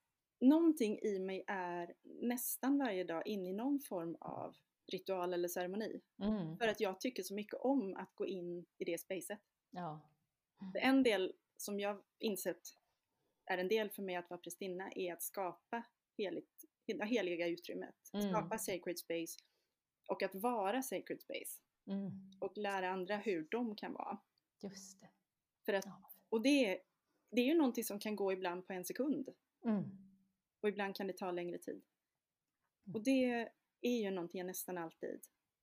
någonting 0.41 0.99
i 1.03 1.18
mig 1.18 1.45
är 1.47 1.95
nästan 2.03 2.78
varje 2.78 3.05
dag 3.05 3.26
inne 3.26 3.49
i 3.49 3.53
någon 3.53 3.80
form 3.80 4.16
av 4.20 4.57
ritual 4.93 5.35
eller 5.35 5.49
ceremoni. 5.49 6.01
Mm. 6.22 6.59
För 6.59 6.68
att 6.68 6.80
jag 6.80 7.01
tycker 7.01 7.22
så 7.22 7.35
mycket 7.35 7.55
om 7.61 7.97
att 7.97 8.14
gå 8.14 8.26
in 8.26 8.66
i 8.78 8.85
det 8.85 8.99
spacet. 9.01 9.41
Ja. 9.70 10.11
En 10.74 11.03
del 11.03 11.32
som 11.57 11.80
jag 11.80 12.03
insett 12.18 12.61
är 13.45 13.59
en 13.59 13.68
del 13.68 13.91
för 13.91 14.03
mig 14.03 14.16
att 14.16 14.30
vara 14.30 14.41
prästinna 14.41 14.91
är 14.95 15.12
att 15.12 15.22
skapa 15.22 15.82
heligt, 16.16 16.64
heliga 16.87 17.47
utrymmet. 17.47 18.11
Mm. 18.12 18.30
Skapa 18.30 18.59
sacred 18.59 18.99
space 18.99 19.39
och 20.09 20.22
att 20.22 20.35
vara 20.35 20.82
sacred 20.82 21.20
space. 21.22 21.61
Mm. 21.87 22.11
Och 22.41 22.59
lära 22.59 22.91
andra 22.91 23.16
hur 23.16 23.49
de 23.51 23.76
kan 23.76 23.93
vara. 23.93 24.18
Just 24.62 25.01
det. 25.01 25.11
För 25.66 25.72
att, 25.72 25.85
Ja. 25.85 26.11
och 26.28 26.43
det, 26.43 26.66
är- 26.66 26.80
det 27.30 27.41
är 27.41 27.47
ju 27.47 27.55
någonting 27.55 27.85
som 27.85 27.99
kan 27.99 28.16
gå 28.16 28.32
ibland 28.32 28.66
på 28.66 28.72
en 28.72 28.85
sekund. 28.85 29.28
Mm. 29.64 29.82
Och 30.61 30.68
ibland 30.68 30.97
kan 30.97 31.07
det 31.07 31.16
ta 31.16 31.30
längre 31.30 31.59
tid. 31.59 31.82
Mm. 32.87 32.95
Och 32.95 33.03
det 33.05 33.49
är 33.85 34.03
ju 34.03 34.11
någonting 34.11 34.39
jag 34.39 34.47
nästan 34.47 34.78
alltid 34.78 35.20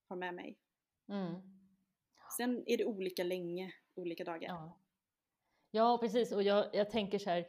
har 0.08 0.16
med 0.16 0.34
mig. 0.34 0.58
Mm. 1.10 1.42
Sen 2.38 2.64
är 2.66 2.78
det 2.78 2.86
olika 2.86 3.24
länge, 3.24 3.74
olika 3.96 4.24
dagar. 4.24 4.50
Ja. 4.50 4.80
ja, 5.72 5.98
precis. 6.02 6.32
Och 6.32 6.44
jag, 6.44 6.76
jag 6.76 6.90
tänker 6.90 7.20
så 7.20 7.30
här, 7.30 7.48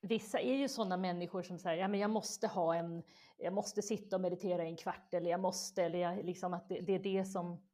vissa 0.00 0.40
är 0.40 0.54
ju 0.54 0.68
sådana 0.68 0.96
människor 0.96 1.42
som 1.42 1.58
säger, 1.58 1.82
ja 1.82 1.88
men 1.88 2.00
jag 2.00 2.10
måste 2.10 2.46
ha 2.46 2.74
en, 2.74 3.02
jag 3.38 3.52
måste 3.52 3.82
sitta 3.82 4.16
och 4.16 4.22
meditera 4.22 4.64
i 4.64 4.68
en 4.68 4.76
kvart 4.76 5.14
eller 5.14 5.30
jag 5.30 5.40
måste, 5.40 5.82
eller 5.82 5.98
jag, 5.98 6.24
liksom 6.24 6.54
att 6.54 6.68
det, 6.68 6.80
det 6.80 6.92
är 6.92 6.98
det 6.98 7.24
som 7.24 7.68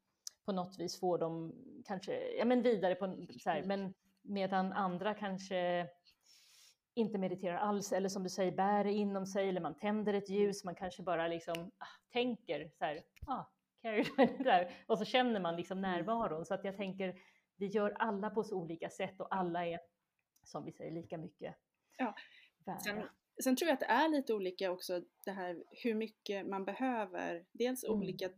på 0.44 0.52
något 0.52 0.78
vis 0.78 1.00
får 1.00 1.18
dem 1.18 1.54
kanske, 1.86 2.36
ja 2.38 2.44
men 2.44 2.62
vidare 2.62 2.94
på, 2.94 3.26
så 3.40 3.50
här, 3.50 3.62
men 3.62 3.94
medan 4.22 4.72
andra 4.72 5.14
kanske 5.14 5.88
inte 6.98 7.18
mediterar 7.18 7.56
alls 7.56 7.92
eller 7.92 8.08
som 8.08 8.22
du 8.22 8.28
säger 8.28 8.52
bär 8.52 8.84
det 8.84 8.92
inom 8.92 9.26
sig 9.26 9.48
eller 9.48 9.60
man 9.60 9.74
tänder 9.74 10.14
ett 10.14 10.28
ljus, 10.30 10.64
man 10.64 10.74
kanske 10.74 11.02
bara 11.02 11.28
liksom 11.28 11.70
ah, 11.78 11.86
tänker 12.12 12.70
så 12.78 12.84
här, 12.84 13.02
ah, 13.26 13.44
där, 14.44 14.84
och 14.86 14.98
så 14.98 15.04
känner 15.04 15.40
man 15.40 15.56
liksom 15.56 15.80
närvaron. 15.80 16.46
Så 16.46 16.54
att 16.54 16.64
jag 16.64 16.76
tänker, 16.76 17.20
vi 17.56 17.66
gör 17.66 17.90
alla 17.98 18.30
på 18.30 18.44
så 18.44 18.56
olika 18.56 18.90
sätt 18.90 19.20
och 19.20 19.34
alla 19.34 19.66
är, 19.66 19.80
som 20.42 20.64
vi 20.64 20.72
säger, 20.72 20.90
lika 20.92 21.18
mycket 21.18 21.54
Ja. 21.96 22.14
värda. 22.64 22.78
Sen, 22.80 23.02
sen 23.42 23.56
tror 23.56 23.66
jag 23.68 23.74
att 23.74 23.80
det 23.80 23.86
är 23.86 24.08
lite 24.08 24.34
olika 24.34 24.70
också 24.70 25.00
det 25.24 25.30
här 25.30 25.64
hur 25.70 25.94
mycket 25.94 26.46
man 26.46 26.64
behöver. 26.64 27.46
Dels 27.52 27.84
Mm. 27.84 27.98
olika 27.98 28.28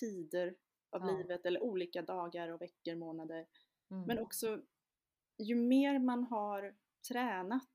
tider 0.00 0.56
av 0.90 1.00
Ja. 1.00 1.16
livet 1.16 1.46
eller 1.46 1.62
olika 1.62 2.02
dagar 2.02 2.48
och 2.48 2.60
veckor, 2.60 2.94
månader. 2.94 3.46
Mm. 3.90 4.02
Men 4.06 4.18
också 4.18 4.60
ju 5.38 5.54
mer 5.54 5.98
man 5.98 6.24
har 6.24 6.74
tränat 7.08 7.70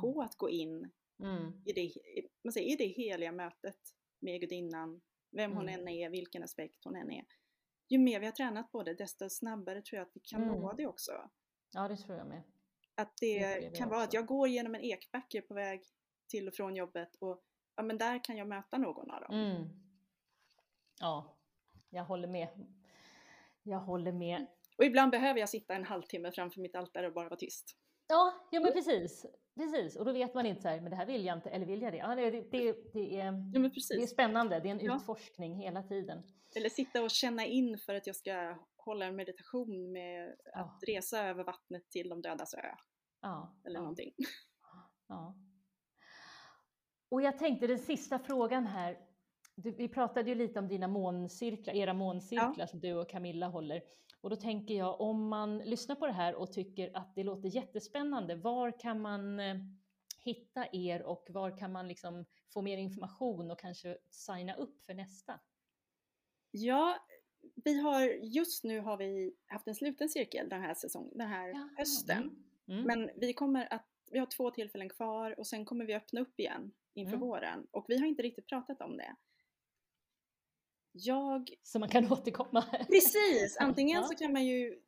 på 0.00 0.22
att 0.22 0.36
gå 0.36 0.50
in 0.50 0.90
Mm. 1.18 1.62
i 1.64 1.72
det, 1.72 1.92
man 2.44 2.52
säger, 2.52 2.72
i 2.72 2.76
det 2.76 2.86
heliga 2.86 3.32
mötet 3.32 3.78
med 4.20 4.40
gudinnan, 4.40 5.00
vem 5.30 5.52
hon 5.52 5.68
Mm. 5.68 5.80
än 5.80 5.88
är, 5.88 6.10
vilken 6.10 6.42
aspekt 6.42 6.84
hon 6.84 6.96
än 6.96 7.10
är. 7.10 7.24
Ju 7.88 7.98
mer 7.98 8.20
vi 8.20 8.26
har 8.26 8.32
tränat 8.32 8.72
på 8.72 8.82
det, 8.82 8.94
desto 8.94 9.28
snabbare 9.30 9.82
tror 9.82 9.98
jag 9.98 10.06
att 10.06 10.16
vi 10.16 10.20
kan 10.20 10.42
Mm. 10.42 10.54
nå 10.60 10.72
det 10.72 10.86
också. 10.86 11.30
Ja, 11.72 11.88
det 11.88 11.96
tror 11.96 12.18
jag 12.18 12.26
med. 12.26 12.42
Att 12.94 13.16
Det 13.20 13.38
det 13.60 13.76
kan 13.78 13.88
vara 13.88 14.00
att 14.02 14.06
också. 14.08 14.16
jag 14.16 14.26
går 14.26 14.48
genom 14.48 14.74
en 14.74 14.80
ekbacke 14.80 15.42
på 15.42 15.54
väg 15.54 15.82
till 16.28 16.48
och 16.48 16.54
från 16.54 16.76
jobbet 16.76 17.16
och 17.16 17.44
ja 17.76 17.82
men 17.82 17.98
där 17.98 18.24
kan 18.24 18.36
jag 18.36 18.48
möta 18.48 18.78
någon 18.78 19.10
av 19.10 19.20
dem. 19.20 19.34
Mm. 19.40 19.68
Ja, 21.00 21.36
jag 21.90 22.04
håller 22.04 22.28
med. 22.28 22.48
Jag 23.62 23.78
håller 23.80 24.12
med. 24.12 24.46
Och 24.78 24.84
ibland 24.84 25.10
behöver 25.10 25.40
jag 25.40 25.48
sitta 25.48 25.74
en 25.74 25.84
halvtimme 25.84 26.32
framför 26.32 26.60
mitt 26.60 26.76
altare 26.76 27.06
och 27.06 27.12
bara 27.12 27.28
vara 27.28 27.38
tyst. 27.38 27.76
Ja, 28.08 28.48
ja 28.50 28.60
men 28.60 28.72
precis. 28.72 29.26
Precis, 29.56 29.96
och 29.96 30.04
då 30.04 30.12
vet 30.12 30.34
man 30.34 30.46
inte 30.46 30.62
så 30.62 30.68
här, 30.68 30.80
men 30.80 30.90
det 30.90 30.96
här 30.96 31.06
vill 31.06 31.24
jag 31.24 31.38
inte, 31.38 31.50
eller 31.50 31.66
vill 31.66 31.82
jag 31.82 31.92
det? 31.92 31.96
Ja, 31.98 32.14
det, 32.14 32.30
det, 32.30 32.50
det, 32.92 33.20
är, 33.20 33.24
Ja 33.24 33.70
det 33.90 34.02
är 34.02 34.06
spännande, 34.06 34.60
det 34.60 34.68
är 34.68 34.72
en 34.72 34.80
Ja. 34.80 34.96
utforskning 34.96 35.54
hela 35.54 35.82
tiden. 35.82 36.22
Eller 36.56 36.68
sitta 36.68 37.02
och 37.02 37.10
känna 37.10 37.44
in 37.44 37.78
för 37.78 37.94
att 37.94 38.06
jag 38.06 38.16
ska 38.16 38.56
hålla 38.76 39.06
en 39.06 39.16
meditation 39.16 39.92
med 39.92 40.36
Ja. 40.52 40.60
att 40.60 40.82
resa 40.88 41.26
över 41.26 41.44
vattnet 41.44 41.90
till 41.90 42.08
de 42.08 42.22
dödas 42.22 42.54
ö. 42.54 42.74
Ja, 43.20 43.56
Eller 43.64 43.76
ja. 43.76 43.80
någonting. 43.80 44.12
Ja. 45.08 45.36
Och 47.08 47.22
jag 47.22 47.38
tänkte 47.38 47.66
den 47.66 47.78
sista 47.78 48.18
frågan 48.18 48.66
här. 48.66 48.98
Du, 49.56 49.70
vi 49.70 49.88
pratade 49.88 50.28
ju 50.30 50.34
lite 50.34 50.58
om 50.58 50.68
dina 50.68 50.88
måncirklar, 50.88 51.74
era 51.74 51.94
måncirklar 51.94 52.66
som 52.66 52.80
du 52.80 52.92
och 52.92 53.10
Camilla 53.10 53.48
håller. 53.48 53.82
Och 54.20 54.30
då 54.30 54.36
tänker 54.36 54.74
jag 54.74 55.00
om 55.00 55.28
man 55.28 55.58
lyssnar 55.58 55.96
på 55.96 56.06
det 56.06 56.12
här 56.12 56.34
och 56.34 56.52
tycker 56.52 56.96
att 56.96 57.14
det 57.14 57.22
låter 57.22 57.48
jättespännande, 57.48 58.34
var 58.36 58.80
kan 58.80 59.00
man 59.00 59.40
eh, 59.40 59.56
hitta 60.18 60.66
er 60.72 61.02
och 61.02 61.26
var 61.30 61.58
kan 61.58 61.72
man 61.72 61.88
liksom 61.88 62.24
få 62.52 62.62
mer 62.62 62.78
information 62.78 63.50
och 63.50 63.58
kanske 63.60 63.98
signa 64.10 64.54
upp 64.54 64.82
för 64.86 64.94
nästa? 64.94 65.40
Ja, 66.50 66.96
vi 67.64 67.80
har 67.80 68.02
just 68.22 68.64
nu 68.64 68.80
har 68.80 68.96
vi 68.96 69.34
haft 69.46 69.68
en 69.68 69.74
sluten 69.74 70.08
cirkel 70.08 70.48
den 70.48 70.62
här 70.62 70.74
säsongen, 70.74 71.18
den 71.18 71.28
här 71.28 71.48
Jaha, 71.48 71.68
hösten. 71.76 72.18
Mm. 72.18 72.44
Mm. 72.68 72.84
Men 72.84 73.10
vi 73.16 73.32
kommer 73.32 73.72
att, 73.72 73.86
vi 74.10 74.18
har 74.18 74.26
två 74.26 74.50
tillfällen 74.50 74.88
kvar 74.88 75.38
och 75.38 75.46
sen 75.46 75.64
kommer 75.64 75.84
vi 75.84 75.94
öppna 75.94 76.20
upp 76.20 76.40
igen 76.40 76.72
inför 76.94 77.16
Mm. 77.16 77.28
våren. 77.28 77.66
Och 77.70 77.84
vi 77.88 77.98
har 77.98 78.06
inte 78.06 78.22
riktigt 78.22 78.46
pratat 78.48 78.80
om 78.80 78.96
det. 78.96 79.16
Jag, 80.96 81.54
Så 81.62 81.78
man 81.78 81.88
kan 81.88 82.04
återkomma. 82.12 82.62
precis! 82.88 83.56
Antingen 83.60 84.00
Ja. 84.02 84.08
så 84.08 84.14
kan 84.14 84.32
man 84.32 84.44
ju, 84.46 84.80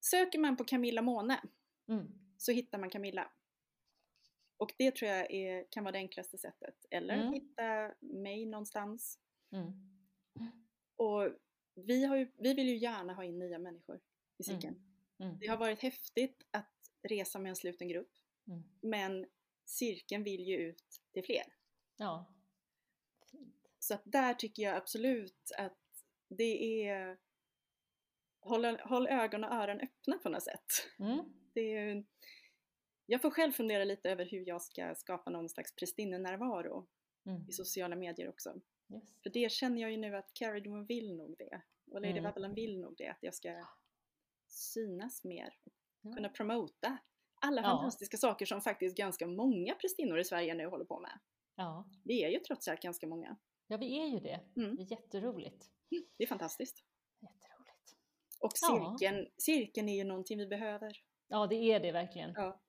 söker 0.00 0.38
man 0.38 0.56
på 0.56 0.64
Camilla 0.64 1.02
Måne 1.02 1.40
Mm. 1.88 2.12
så 2.36 2.52
hittar 2.52 2.78
man 2.78 2.90
Camilla. 2.90 3.30
Och 4.56 4.74
det 4.78 4.94
tror 4.94 5.10
jag 5.10 5.30
är, 5.30 5.66
kan 5.70 5.84
vara 5.84 5.92
det 5.92 5.98
enklaste 5.98 6.38
sättet. 6.38 6.86
Eller 6.90 7.14
Mm. 7.20 7.32
hitta 7.32 7.94
mig 8.00 8.46
någonstans. 8.46 9.18
Mm. 9.52 9.72
Och 10.96 11.28
vi, 11.74 12.04
har 12.04 12.16
ju, 12.16 12.32
vi 12.38 12.54
vill 12.54 12.68
ju 12.68 12.76
gärna 12.76 13.14
ha 13.14 13.24
in 13.24 13.38
nya 13.38 13.58
människor 13.58 14.00
i 14.38 14.42
cirkeln. 14.44 14.74
Mm. 15.18 15.28
Mm. 15.30 15.38
Det 15.40 15.46
har 15.46 15.56
varit 15.56 15.80
häftigt 15.80 16.42
att 16.50 16.90
resa 17.02 17.38
med 17.38 17.50
en 17.50 17.56
sluten 17.56 17.88
grupp, 17.88 18.12
Mm. 18.48 18.62
men 18.80 19.26
cirkeln 19.64 20.24
vill 20.24 20.40
ju 20.48 20.56
ut 20.56 21.00
till 21.12 21.24
fler. 21.24 21.44
Ja. 21.96 22.33
Så 23.84 23.94
att 23.94 24.02
där 24.04 24.34
tycker 24.34 24.62
jag 24.62 24.76
absolut 24.76 25.50
att 25.58 25.78
det 26.28 26.84
är 26.88 27.18
Håll, 28.40 28.64
håll 28.64 29.06
ögon 29.06 29.44
och 29.44 29.52
öron 29.52 29.80
öppna 29.80 30.18
på 30.18 30.28
något 30.28 30.42
sätt. 30.42 30.64
Mm. 30.98 31.24
Det 31.52 31.76
är, 31.76 32.04
jag 33.06 33.22
får 33.22 33.30
själv 33.30 33.52
fundera 33.52 33.84
lite 33.84 34.10
över 34.10 34.24
hur 34.24 34.48
jag 34.48 34.62
ska 34.62 34.94
skapa 34.94 35.30
någon 35.30 35.48
slags 35.48 35.74
prästinnenärvaro 35.76 36.86
Mm. 37.26 37.48
i 37.48 37.52
sociala 37.52 37.96
medier 37.96 38.28
också. 38.28 38.60
Yes. 38.94 39.02
För 39.22 39.30
det 39.30 39.52
känner 39.52 39.82
jag 39.82 39.90
ju 39.90 39.96
nu 39.96 40.16
att 40.16 40.30
Carrie 40.34 40.60
Doon 40.60 40.86
vill 40.86 41.16
nog 41.16 41.34
det. 41.38 41.62
Och 41.90 42.00
Lady 42.00 42.18
Mm. 42.18 42.22
Babylon 42.24 42.54
vill 42.54 42.80
nog 42.80 42.94
det, 42.98 43.08
att 43.08 43.22
jag 43.22 43.34
ska 43.34 43.66
synas 44.48 45.24
mer. 45.24 45.54
Ja. 46.00 46.12
Kunna 46.12 46.28
promota 46.28 46.98
alla 47.40 47.62
Ja. 47.62 47.68
fantastiska 47.68 48.16
saker 48.16 48.46
som 48.46 48.60
faktiskt 48.60 48.96
ganska 48.96 49.26
många 49.26 49.74
prästinnor 49.74 50.18
i 50.18 50.24
Sverige 50.24 50.54
nu 50.54 50.66
håller 50.66 50.84
på 50.84 51.00
med. 51.00 51.18
Ja. 51.54 51.88
Vi 52.04 52.24
är 52.24 52.28
ju 52.30 52.38
trots 52.38 52.68
allt 52.68 52.82
ganska 52.82 53.06
många. 53.06 53.36
Ja, 53.66 53.76
vi 53.76 53.98
är 54.02 54.06
ju 54.06 54.20
det. 54.20 54.40
Mm. 54.56 54.76
Det 54.76 54.82
är 54.82 54.90
jätteroligt. 54.90 55.70
Det 56.16 56.22
är 56.24 56.26
fantastiskt. 56.28 56.84
Jätteroligt. 57.20 57.96
Och 58.40 58.52
Ja. 58.62 58.96
cirkeln, 58.98 59.26
cirkeln 59.38 59.88
är 59.88 59.96
ju 59.96 60.04
någonting 60.04 60.38
vi 60.38 60.46
behöver. 60.46 60.92
Ja, 61.28 61.46
det 61.46 61.54
är 61.56 61.80
det 61.80 61.92
verkligen. 61.92 62.32
Ja. 62.36 62.60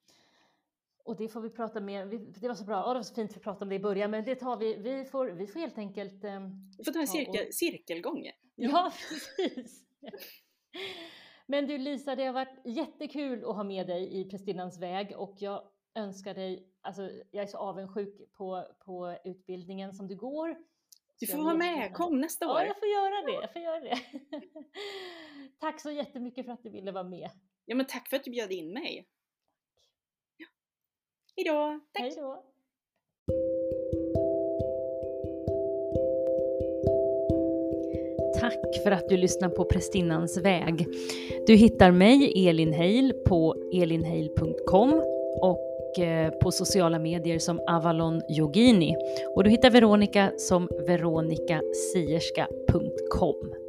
Och 1.04 1.16
det 1.18 1.28
får 1.28 1.42
vi 1.42 1.50
prata 1.50 1.80
vi- 1.80 2.18
Det 2.42 2.48
var 2.48 2.56
så 2.56 2.64
bra. 2.66 2.76
Ja, 2.76 2.88
det 2.88 3.00
var 3.00 3.04
så 3.04 3.16
fint 3.16 3.32
att 3.32 3.38
vi 3.38 3.42
pratade 3.42 3.66
om 3.66 3.70
det 3.70 3.76
i 3.76 3.80
början, 3.80 4.12
men 4.12 4.26
det 4.26 4.36
tar 4.36 4.58
vi. 4.58 4.76
Vi 4.76 5.06
får, 5.06 5.26
vi 5.28 5.48
får 5.48 5.60
helt 5.60 5.78
enkelt. 5.78 6.24
ehm, 6.24 6.72
Vi 6.78 6.84
får 6.84 6.92
ta 6.92 7.00
en 7.00 7.06
Ja, 7.06 7.12
cirkel, 7.12 7.48
och- 7.48 7.54
cirkelgång. 7.54 8.32
Ja, 8.56 8.92
precis. 9.10 9.86
Men 11.48 11.68
du 11.68 11.78
Lisa, 11.78 12.16
det 12.16 12.26
har 12.26 12.34
varit 12.34 12.60
jättekul 12.66 13.46
att 13.46 13.56
ha 13.56 13.64
med 13.64 13.88
dig 13.88 14.20
i 14.22 14.30
Prästinnans 14.30 14.80
väg 14.82 15.14
och 15.18 15.36
jag 15.40 15.68
önskar 15.96 16.34
dig, 16.34 16.68
alltså 16.82 17.10
jag 17.32 17.44
är 17.44 17.48
så 17.48 17.58
avundsjuk 17.58 18.32
på, 18.32 18.68
på 18.86 19.18
utbildningen 19.26 19.94
som 19.94 20.08
du 20.08 20.16
går. 20.16 20.56
Du 21.20 21.28
får 21.28 21.38
vara 21.38 21.54
med, 21.56 21.94
kom 21.94 22.22
nästa 22.22 22.46
Ja, 22.46 22.54
år. 22.54 22.62
jag 22.68 22.80
får 22.80 22.88
göra 22.88 23.22
det. 23.26 23.42
Jag 23.42 23.54
får 23.54 23.62
göra 23.62 23.80
det. 23.80 24.00
Tack 25.60 25.82
så 25.82 25.92
jättemycket 25.92 26.46
för 26.46 26.54
att 26.54 26.64
du 26.64 26.70
ville 26.70 26.92
vara 26.92 27.04
med. 27.04 27.30
Ja 27.66 27.76
men 27.76 27.86
tack 27.86 28.10
för 28.10 28.18
att 28.18 28.24
du 28.24 28.32
bjöd 28.32 28.52
in 28.52 28.74
mig. 28.74 29.08
Ja. 30.38 30.46
Hejdå! 31.36 31.80
Tack! 31.94 32.02
Hej 32.04 32.14
då. 32.16 32.44
Tack 38.40 38.84
för 38.84 38.92
att 38.92 39.10
du 39.10 39.18
lyssnar 39.18 39.50
på 39.50 39.66
Prästinnans 39.66 40.38
väg. 40.38 40.88
Du 41.48 41.56
hittar 41.56 41.92
mig, 41.92 42.48
Elin 42.48 42.74
Heil, 42.74 43.14
på 43.28 43.56
elinheil.com 43.74 44.94
och 45.42 45.60
Eh, 46.00 46.30
på 46.30 46.52
sociala 46.52 47.00
medier 47.00 47.40
som 47.40 47.60
Avalon 47.68 48.22
Yogini. 48.30 48.96
Och 49.36 49.44
du 49.44 49.50
hittar 49.50 49.70
Veronica 49.70 50.32
som 50.38 50.68
veronicasierska.com. 50.88 53.65